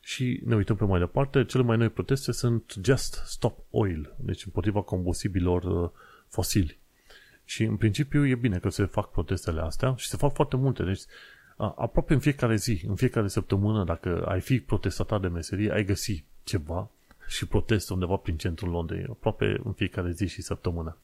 Și 0.00 0.40
ne 0.44 0.54
uităm 0.54 0.76
pe 0.76 0.84
mai 0.84 0.98
departe, 0.98 1.44
cele 1.44 1.62
mai 1.62 1.76
noi 1.76 1.88
proteste 1.88 2.32
sunt 2.32 2.74
Just 2.84 3.22
Stop 3.26 3.58
Oil, 3.70 4.14
deci 4.18 4.44
împotriva 4.44 4.82
combustibilor 4.82 5.62
uh, 5.62 5.90
fosili. 6.28 6.78
Și 7.44 7.62
în 7.62 7.76
principiu 7.76 8.26
e 8.26 8.34
bine 8.34 8.58
că 8.58 8.68
se 8.68 8.84
fac 8.84 9.10
protestele 9.10 9.60
astea 9.60 9.94
și 9.96 10.08
se 10.08 10.16
fac 10.16 10.34
foarte 10.34 10.56
multe. 10.56 10.82
Deci 10.82 11.02
aproape 11.56 12.12
în 12.12 12.18
fiecare 12.18 12.56
zi, 12.56 12.84
în 12.88 12.94
fiecare 12.94 13.28
săptămână, 13.28 13.84
dacă 13.84 14.24
ai 14.28 14.40
fi 14.40 14.60
protestatar 14.60 15.20
de 15.20 15.28
meserie, 15.28 15.72
ai 15.72 15.84
găsi 15.84 16.24
ceva 16.44 16.90
și 17.26 17.46
proteste 17.46 17.92
undeva 17.92 18.16
prin 18.16 18.36
centrul 18.36 18.70
Londrei, 18.70 19.06
aproape 19.10 19.60
în 19.64 19.72
fiecare 19.72 20.10
zi 20.10 20.26
și 20.26 20.42
săptămână. 20.42 20.96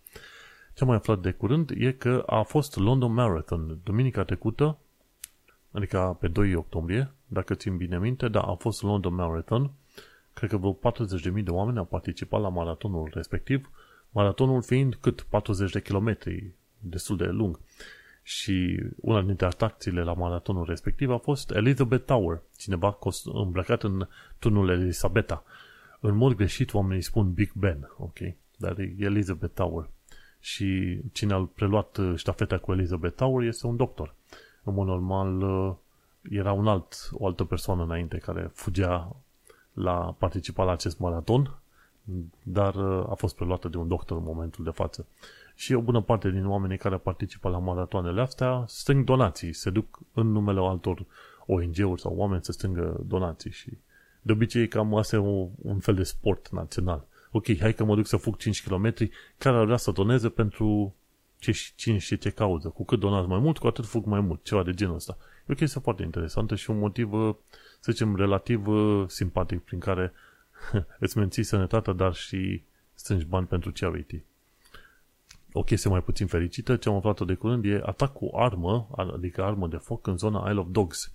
Ce 0.74 0.82
am 0.82 0.86
mai 0.86 0.97
aflat 0.97 1.20
de 1.20 1.32
curând 1.32 1.70
e 1.76 1.93
că 1.93 2.22
a 2.26 2.43
fost 2.43 2.76
London 2.76 3.12
Marathon 3.12 3.78
duminica 3.84 4.24
trecută, 4.24 4.78
adică 5.70 6.16
pe 6.20 6.28
2 6.28 6.55
octombrie, 6.55 7.12
dacă 7.26 7.55
țin 7.55 7.76
bine 7.76 7.99
minte, 7.99 8.28
da, 8.28 8.41
a 8.41 8.55
fost 8.55 8.82
London 8.82 9.14
Marathon. 9.14 9.70
Cred 10.34 10.51
că 10.51 10.57
vreo 10.57 10.78
40.000 11.36 11.45
de 11.45 11.51
oameni 11.51 11.78
au 11.78 11.84
participat 11.84 12.41
la 12.41 12.49
maratonul 12.49 13.11
respectiv, 13.14 13.70
maratonul 14.11 14.62
fiind 14.62 14.95
cât 14.95 15.20
40 15.20 15.72
de 15.72 15.82
kilometri, 15.82 16.53
destul 16.78 17.16
de 17.16 17.26
lung. 17.26 17.59
Și 18.30 18.82
una 18.96 19.22
dintre 19.22 19.46
atracțiile 19.46 20.02
la 20.02 20.12
maratonul 20.12 20.64
respectiv 20.64 21.10
a 21.10 21.16
fost 21.16 21.50
Elizabeth 21.50 22.04
Tower, 22.04 22.42
cineva 22.56 22.98
îmbrăcat 23.24 23.82
în 23.82 24.08
turnul 24.38 24.68
Elisabeta. 24.68 25.44
În 26.00 26.16
mod 26.16 26.32
greșit 26.32 26.74
oamenii 26.74 27.02
spun 27.02 27.32
Big 27.32 27.52
Ben, 27.52 27.90
ok? 27.98 28.18
Dar 28.56 28.78
e 28.78 28.94
Elizabeth 28.98 29.54
Tower. 29.54 29.88
Și 30.40 30.98
cine 31.12 31.32
a 31.32 31.48
preluat 31.54 31.96
uh, 31.96 32.12
ștafeta 32.16 32.58
cu 32.58 32.72
Elizabeth 32.72 33.16
Tower 33.16 33.46
este 33.46 33.66
un 33.66 33.76
doctor. 33.76 34.14
În 34.62 34.74
mod 34.74 34.86
normal 34.86 35.42
uh, 35.42 35.74
era 36.30 36.52
un 36.52 36.66
alt, 36.66 37.08
o 37.12 37.26
altă 37.26 37.44
persoană 37.44 37.82
înainte 37.82 38.18
care 38.18 38.50
fugea 38.54 39.16
la 39.72 40.14
participa 40.18 40.64
la 40.64 40.72
acest 40.72 40.98
maraton, 40.98 41.58
dar 42.42 42.74
uh, 42.74 43.10
a 43.10 43.14
fost 43.14 43.34
preluată 43.34 43.68
de 43.68 43.76
un 43.76 43.88
doctor 43.88 44.16
în 44.16 44.24
momentul 44.24 44.64
de 44.64 44.70
față. 44.70 45.06
Și 45.61 45.74
o 45.74 45.80
bună 45.80 46.00
parte 46.00 46.30
din 46.30 46.46
oamenii 46.46 46.78
care 46.78 46.96
participă 46.96 47.48
la 47.48 47.58
maratoanele 47.58 48.20
astea 48.20 48.64
strâng 48.66 49.04
donații, 49.04 49.52
se 49.52 49.70
duc 49.70 49.98
în 50.12 50.32
numele 50.32 50.61
altor 50.61 51.06
ONG-uri 51.46 52.00
sau 52.00 52.14
oameni 52.16 52.44
să 52.44 52.52
strângă 52.52 53.00
donații 53.06 53.50
și 53.50 53.70
de 54.22 54.32
obicei 54.32 54.68
cam 54.68 54.94
asta 54.94 55.16
e 55.16 55.18
un 55.62 55.78
fel 55.78 55.94
de 55.94 56.02
sport 56.02 56.48
național. 56.48 57.06
Ok, 57.30 57.58
hai 57.58 57.74
că 57.74 57.84
mă 57.84 57.94
duc 57.94 58.06
să 58.06 58.16
fug 58.16 58.36
5 58.36 58.66
km, 58.66 58.94
care 59.38 59.56
ar 59.56 59.64
vrea 59.64 59.76
să 59.76 59.90
doneze 59.90 60.28
pentru 60.28 60.94
ce, 61.38 61.52
cine 61.76 61.98
și 61.98 62.18
ce 62.18 62.30
cauză. 62.30 62.68
Cu 62.68 62.84
cât 62.84 62.98
donați 62.98 63.28
mai 63.28 63.38
mult, 63.38 63.58
cu 63.58 63.66
atât 63.66 63.86
fug 63.86 64.04
mai 64.04 64.20
mult, 64.20 64.44
ceva 64.44 64.62
de 64.62 64.74
genul 64.74 64.94
ăsta. 64.94 65.16
E 65.40 65.52
o 65.52 65.54
chestie 65.54 65.80
foarte 65.80 66.02
interesantă 66.02 66.54
și 66.54 66.70
un 66.70 66.78
motiv, 66.78 67.12
uh, 67.12 67.34
să 67.80 67.92
zicem, 67.92 68.16
relativ 68.16 68.66
uh, 68.66 69.04
simpatic 69.06 69.61
prin 69.61 69.78
care 69.78 70.12
îți 70.98 71.18
menții 71.18 71.42
sănătatea, 71.42 71.92
dar 71.92 72.14
și 72.14 72.62
strângi 72.94 73.24
bani 73.24 73.46
pentru 73.46 73.72
charity. 73.74 74.22
O 75.53 75.62
chestie 75.62 75.90
mai 75.90 76.03
puțin 76.03 76.26
fericită, 76.26 76.76
ce 76.76 76.88
am 76.88 76.94
aflat 76.94 77.20
de 77.26 77.34
curând, 77.34 77.64
e 77.64 77.80
atac 77.84 78.12
cu 78.12 78.30
armă, 78.34 78.88
adică 79.14 79.42
armă 79.42 79.68
de 79.68 79.76
foc 79.76 80.07
în 80.07 80.16
zona 80.16 80.48
Isle 80.48 80.61
of 80.61 80.66
Dogs. 80.70 81.12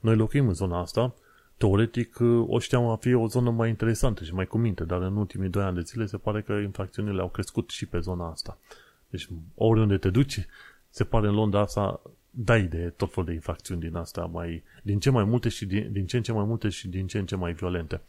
Noi 0.00 0.16
locuim 0.16 0.48
în 0.48 0.54
zona 0.54 0.80
asta, 0.80 1.14
teoretic 1.56 2.16
o 2.46 2.58
știam 2.58 2.84
a 2.84 2.96
fi 2.96 3.14
o 3.14 3.26
zonă 3.26 3.50
mai 3.50 3.68
interesantă 3.68 4.24
și 4.24 4.34
mai 4.34 4.46
cu 4.46 4.58
minte, 4.58 4.84
dar 4.84 5.02
în 5.02 5.16
ultimii 5.16 5.48
doi 5.48 5.62
ani 5.62 5.74
de 5.74 5.80
zile 5.80 6.06
se 6.06 6.16
pare 6.16 6.42
că 6.42 6.52
infracțiunile 6.52 7.20
au 7.20 7.28
crescut 7.28 7.70
și 7.70 7.86
pe 7.86 7.98
zona 7.98 8.30
asta. 8.30 8.58
Deci 9.08 9.28
oriunde 9.54 9.96
te 9.96 10.10
duci, 10.10 10.46
se 10.90 11.04
pare 11.04 11.26
în 11.26 11.34
Londra 11.34 11.60
asta 11.60 12.00
dai 12.30 12.62
de 12.62 12.92
tot 12.96 13.12
felul 13.12 13.28
de 13.28 13.34
infracțiuni 13.34 13.80
din 13.80 13.94
asta, 13.94 14.24
mai, 14.32 14.62
din 14.82 14.98
ce 14.98 15.10
mai 15.10 15.24
multe 15.24 15.48
și 15.48 15.66
din, 15.66 15.92
din 15.92 16.06
ce 16.06 16.16
în 16.16 16.22
ce 16.22 16.32
mai 16.32 16.44
multe 16.44 16.68
și 16.68 16.88
din 16.88 17.06
ce 17.06 17.18
în 17.18 17.26
ce 17.26 17.36
mai 17.36 17.52
violente. 17.52 18.00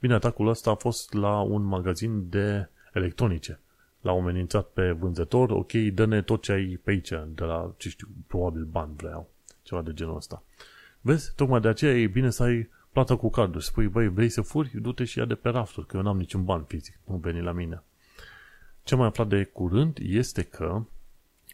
Bine, 0.00 0.14
atacul 0.14 0.48
ăsta 0.48 0.70
a 0.70 0.74
fost 0.74 1.12
la 1.12 1.40
un 1.40 1.62
magazin 1.62 2.28
de 2.28 2.68
electronice. 2.92 3.60
L-au 4.00 4.18
amenințat 4.20 4.66
pe 4.66 4.90
vânzător, 4.90 5.50
ok, 5.50 5.72
dă-ne 5.72 6.22
tot 6.22 6.42
ce 6.42 6.52
ai 6.52 6.80
pe 6.84 6.90
aici, 6.90 7.08
de 7.08 7.44
la, 7.44 7.74
ce 7.76 7.88
știu, 7.88 8.08
probabil 8.26 8.64
bani 8.64 8.92
vreau, 8.96 9.30
ceva 9.62 9.82
de 9.82 9.92
genul 9.92 10.16
ăsta. 10.16 10.42
Vezi, 11.00 11.34
tocmai 11.34 11.60
de 11.60 11.68
aceea 11.68 11.96
e 11.96 12.06
bine 12.06 12.30
să 12.30 12.42
ai 12.42 12.68
plată 12.92 13.16
cu 13.16 13.30
cardul. 13.30 13.60
Spui, 13.60 13.88
băi, 13.88 14.08
vrei 14.08 14.28
să 14.28 14.40
furi? 14.40 14.80
Du-te 14.80 15.04
și 15.04 15.18
ia 15.18 15.24
de 15.24 15.34
pe 15.34 15.48
rafturi, 15.48 15.86
că 15.86 15.96
eu 15.96 16.02
n-am 16.02 16.18
niciun 16.18 16.44
ban 16.44 16.62
fizic, 16.62 16.98
nu 17.04 17.16
veni 17.16 17.40
la 17.40 17.52
mine. 17.52 17.82
Ce 18.82 18.94
mai 18.94 19.06
aflat 19.06 19.28
de 19.28 19.44
curând 19.44 19.98
este 20.00 20.42
că 20.42 20.82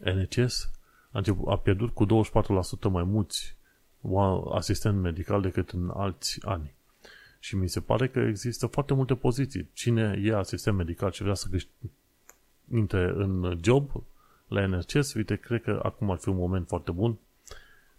NHS 0.05 0.71
a, 1.11 1.19
început, 1.19 1.49
a 1.49 1.57
pierdut 1.59 1.95
cu 1.95 2.07
24% 2.07 2.09
mai 2.91 3.03
mulți 3.03 3.57
asistenți 4.53 4.99
medical 4.99 5.41
decât 5.41 5.71
în 5.71 5.91
alți 5.95 6.39
ani. 6.45 6.75
Și 7.39 7.57
mi 7.57 7.69
se 7.69 7.81
pare 7.81 8.09
că 8.09 8.19
există 8.19 8.67
foarte 8.67 8.95
multe 8.95 9.15
poziții. 9.15 9.71
Cine 9.73 10.21
e 10.23 10.35
asistent 10.35 10.77
medical 10.77 11.11
și 11.11 11.23
vrea 11.23 11.35
să 11.35 11.49
intre 12.73 13.13
în 13.17 13.59
job 13.63 13.91
la 14.49 14.67
NHS, 14.67 15.15
uite, 15.15 15.37
cred 15.37 15.63
că 15.63 15.81
acum 15.83 16.11
ar 16.11 16.17
fi 16.17 16.29
un 16.29 16.37
moment 16.37 16.69
foarte 16.69 16.91
bun 16.91 17.19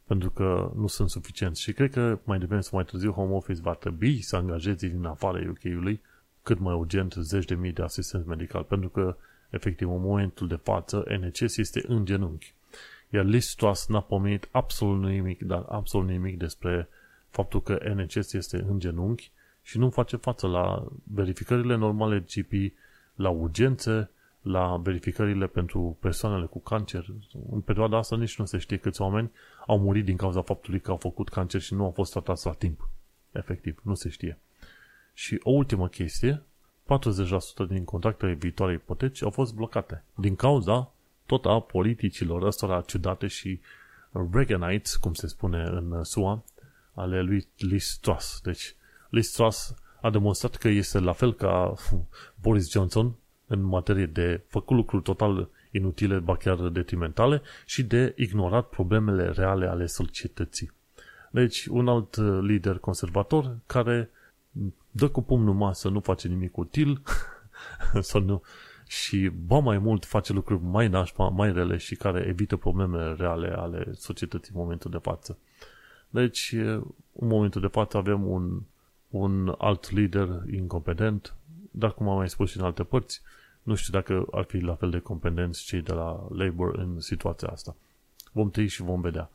pentru 0.07 0.29
că 0.29 0.71
nu 0.75 0.87
sunt 0.87 1.09
suficienți. 1.09 1.61
Și 1.61 1.73
cred 1.73 1.91
că 1.91 2.19
mai 2.23 2.39
devreme 2.39 2.61
sau 2.61 2.71
mai 2.73 2.85
târziu 2.85 3.11
Home 3.11 3.33
Office 3.33 3.61
va 3.61 3.73
trebui 3.73 4.21
să 4.21 4.35
angajeze 4.35 4.87
din 4.87 5.05
afara 5.05 5.49
UK-ului 5.49 6.01
cât 6.43 6.59
mai 6.59 6.75
urgent 6.75 7.13
zeci 7.13 7.45
de 7.45 7.55
mii 7.55 7.71
de 7.71 7.81
asistenți 7.81 8.27
medical, 8.27 8.63
pentru 8.63 8.89
că 8.89 9.15
efectiv 9.49 9.91
în 9.91 10.01
momentul 10.01 10.47
de 10.47 10.55
față 10.55 11.05
NHS 11.19 11.57
este 11.57 11.83
în 11.87 12.05
genunchi. 12.05 12.53
Iar 13.09 13.25
Liz 13.25 13.53
Truss 13.53 13.87
n-a 13.87 14.01
pomenit 14.01 14.47
absolut 14.51 15.09
nimic, 15.09 15.41
dar 15.41 15.65
absolut 15.69 16.07
nimic 16.07 16.37
despre 16.37 16.89
faptul 17.29 17.61
că 17.61 17.79
NHS 17.95 18.33
este 18.33 18.65
în 18.67 18.79
genunchi 18.79 19.31
și 19.61 19.77
nu 19.77 19.89
face 19.89 20.15
față 20.15 20.47
la 20.47 20.87
verificările 21.03 21.75
normale 21.75 22.19
GP, 22.19 22.73
la 23.15 23.29
urgențe, 23.29 24.09
la 24.47 24.77
verificările 24.77 25.47
pentru 25.47 25.97
persoanele 25.99 26.45
cu 26.45 26.59
cancer. 26.59 27.05
În 27.51 27.61
perioada 27.61 27.97
asta 27.97 28.15
nici 28.15 28.37
nu 28.37 28.45
se 28.45 28.57
știe 28.57 28.77
câți 28.77 29.01
oameni 29.01 29.31
au 29.65 29.79
murit 29.79 30.05
din 30.05 30.17
cauza 30.17 30.41
faptului 30.41 30.79
că 30.79 30.91
au 30.91 30.97
făcut 30.97 31.29
cancer 31.29 31.61
și 31.61 31.73
nu 31.73 31.83
au 31.83 31.91
fost 31.91 32.11
tratați 32.11 32.45
la 32.45 32.53
timp. 32.53 32.89
Efectiv, 33.31 33.79
nu 33.83 33.93
se 33.93 34.09
știe. 34.09 34.37
Și 35.13 35.39
o 35.43 35.51
ultimă 35.51 35.87
chestie, 35.87 36.41
40% 37.65 37.67
din 37.67 37.85
contractele 37.85 38.33
viitoare 38.33 38.73
ipoteci 38.73 39.23
au 39.23 39.29
fost 39.29 39.53
blocate. 39.53 40.03
Din 40.15 40.35
cauza 40.35 40.91
tot 41.25 41.45
a 41.45 41.59
politicilor 41.59 42.43
ăstora 42.43 42.81
ciudate 42.81 43.27
și 43.27 43.59
Reaganites, 44.31 44.95
cum 44.95 45.13
se 45.13 45.27
spune 45.27 45.63
în 45.63 46.03
SUA, 46.03 46.43
ale 46.93 47.21
lui 47.21 47.47
Liz 47.57 47.97
Truss. 48.01 48.41
Deci, 48.43 48.75
Liz 49.09 49.29
Truss 49.29 49.75
a 50.01 50.09
demonstrat 50.09 50.55
că 50.55 50.67
este 50.67 50.99
la 50.99 51.11
fel 51.11 51.33
ca 51.33 51.73
Boris 52.41 52.71
Johnson 52.71 53.15
în 53.47 53.61
materie 53.61 54.05
de 54.05 54.41
făcut 54.47 54.75
lucruri 54.75 55.03
total 55.03 55.49
inutile, 55.71 56.19
ba 56.19 56.35
chiar 56.35 56.55
detrimentale 56.55 57.41
și 57.65 57.83
de 57.83 58.13
ignorat 58.17 58.69
problemele 58.69 59.29
reale 59.29 59.67
ale 59.67 59.85
societății. 59.85 60.71
Deci, 61.31 61.65
un 61.65 61.87
alt 61.87 62.15
lider 62.41 62.77
conservator 62.77 63.57
care 63.65 64.09
dă 64.91 65.09
cu 65.09 65.21
pumnul 65.21 65.53
masă, 65.53 65.89
nu 65.89 65.99
face 65.99 66.27
nimic 66.27 66.57
util 66.57 67.01
sau 67.99 68.21
nu, 68.21 68.41
și 68.87 69.31
ba 69.45 69.59
mai 69.59 69.77
mult 69.77 70.05
face 70.05 70.33
lucruri 70.33 70.63
mai 70.63 70.87
nașpa, 70.87 71.27
mai 71.27 71.53
rele 71.53 71.77
și 71.77 71.95
care 71.95 72.25
evită 72.27 72.55
problemele 72.55 73.13
reale 73.17 73.47
ale 73.47 73.91
societății 73.93 74.53
în 74.55 74.61
momentul 74.61 74.91
de 74.91 74.97
față. 74.97 75.37
Deci, 76.09 76.51
în 77.13 77.27
momentul 77.27 77.61
de 77.61 77.67
față 77.67 77.97
avem 77.97 78.27
un, 78.27 78.61
un 79.09 79.55
alt 79.57 79.91
lider 79.91 80.43
incompetent, 80.51 81.35
dar 81.71 81.93
cum 81.93 82.09
am 82.09 82.15
mai 82.15 82.29
spus 82.29 82.49
și 82.49 82.57
în 82.57 82.63
alte 82.63 82.83
părți, 82.83 83.21
nu 83.67 83.75
știu 83.75 83.93
dacă 83.93 84.25
ar 84.31 84.43
fi 84.43 84.57
la 84.57 84.75
fel 84.75 84.89
de 84.89 84.99
competenți 84.99 85.63
cei 85.63 85.81
de 85.81 85.93
la 85.93 86.27
Labour 86.29 86.75
în 86.77 86.99
situația 86.99 87.47
asta. 87.47 87.75
Vom 88.31 88.49
trăi 88.49 88.67
și 88.67 88.81
vom 88.81 89.01
vedea. 89.01 89.29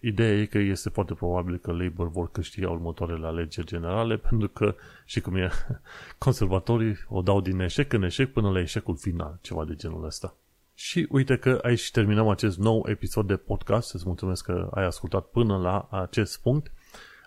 Ideea 0.00 0.38
e 0.38 0.44
că 0.44 0.58
este 0.58 0.88
foarte 0.88 1.14
probabil 1.14 1.58
că 1.58 1.72
Labour 1.72 2.10
vor 2.10 2.30
câștiga 2.30 2.70
următoarele 2.70 3.26
alegeri 3.26 3.66
generale, 3.66 4.16
pentru 4.28 4.48
că, 4.48 4.74
și 5.04 5.20
cum 5.20 5.36
e, 5.36 5.50
conservatorii 6.18 6.96
o 7.08 7.22
dau 7.22 7.40
din 7.40 7.60
eșec 7.60 7.92
în 7.92 8.02
eșec 8.02 8.32
până 8.32 8.50
la 8.50 8.60
eșecul 8.60 8.96
final, 8.96 9.38
ceva 9.40 9.64
de 9.64 9.74
genul 9.74 10.04
ăsta. 10.04 10.34
Și 10.74 11.06
uite 11.10 11.36
că 11.36 11.58
aici 11.62 11.90
terminăm 11.90 12.28
acest 12.28 12.58
nou 12.58 12.86
episod 12.88 13.26
de 13.26 13.36
podcast. 13.36 13.94
Îți 13.94 14.06
mulțumesc 14.06 14.44
că 14.44 14.68
ai 14.74 14.84
ascultat 14.84 15.24
până 15.24 15.56
la 15.56 15.88
acest 15.90 16.40
punct. 16.42 16.72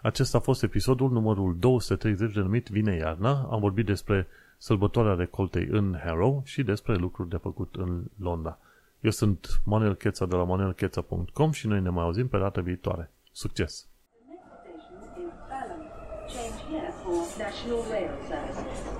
Acesta 0.01 0.38
a 0.38 0.41
fost 0.41 0.64
episodul 0.64 1.12
numărul 1.12 1.56
230 1.60 2.34
denumit 2.34 2.68
Vine 2.68 2.95
iarna. 2.95 3.47
Am 3.51 3.60
vorbit 3.60 3.86
despre 3.86 4.28
sărbătoarea 4.58 5.14
recoltei 5.14 5.68
în 5.72 5.99
Harrow 6.04 6.41
și 6.45 6.64
despre 6.64 6.95
lucruri 6.95 7.30
de 7.30 7.38
făcut 7.38 7.76
în 7.76 8.04
Londra. 8.20 8.58
Eu 8.99 9.12
sunt 9.12 9.62
Manuel 9.66 9.95
Cheța 9.95 10.26
de 10.26 10.36
la 10.36 10.43
manuelcheța.com 10.43 11.51
și 11.51 11.68
noi 11.68 11.82
ne 11.82 11.89
mai 11.89 12.04
auzim 12.04 12.28
pe 12.28 12.38
data 12.38 12.62
viitoare. 12.62 13.12
Succes! 13.32 13.88
Change 16.28 16.60
here 16.70 16.93
for 17.04 17.38
National 17.38 17.84
Rail 17.89 18.12
Services. 18.28 18.92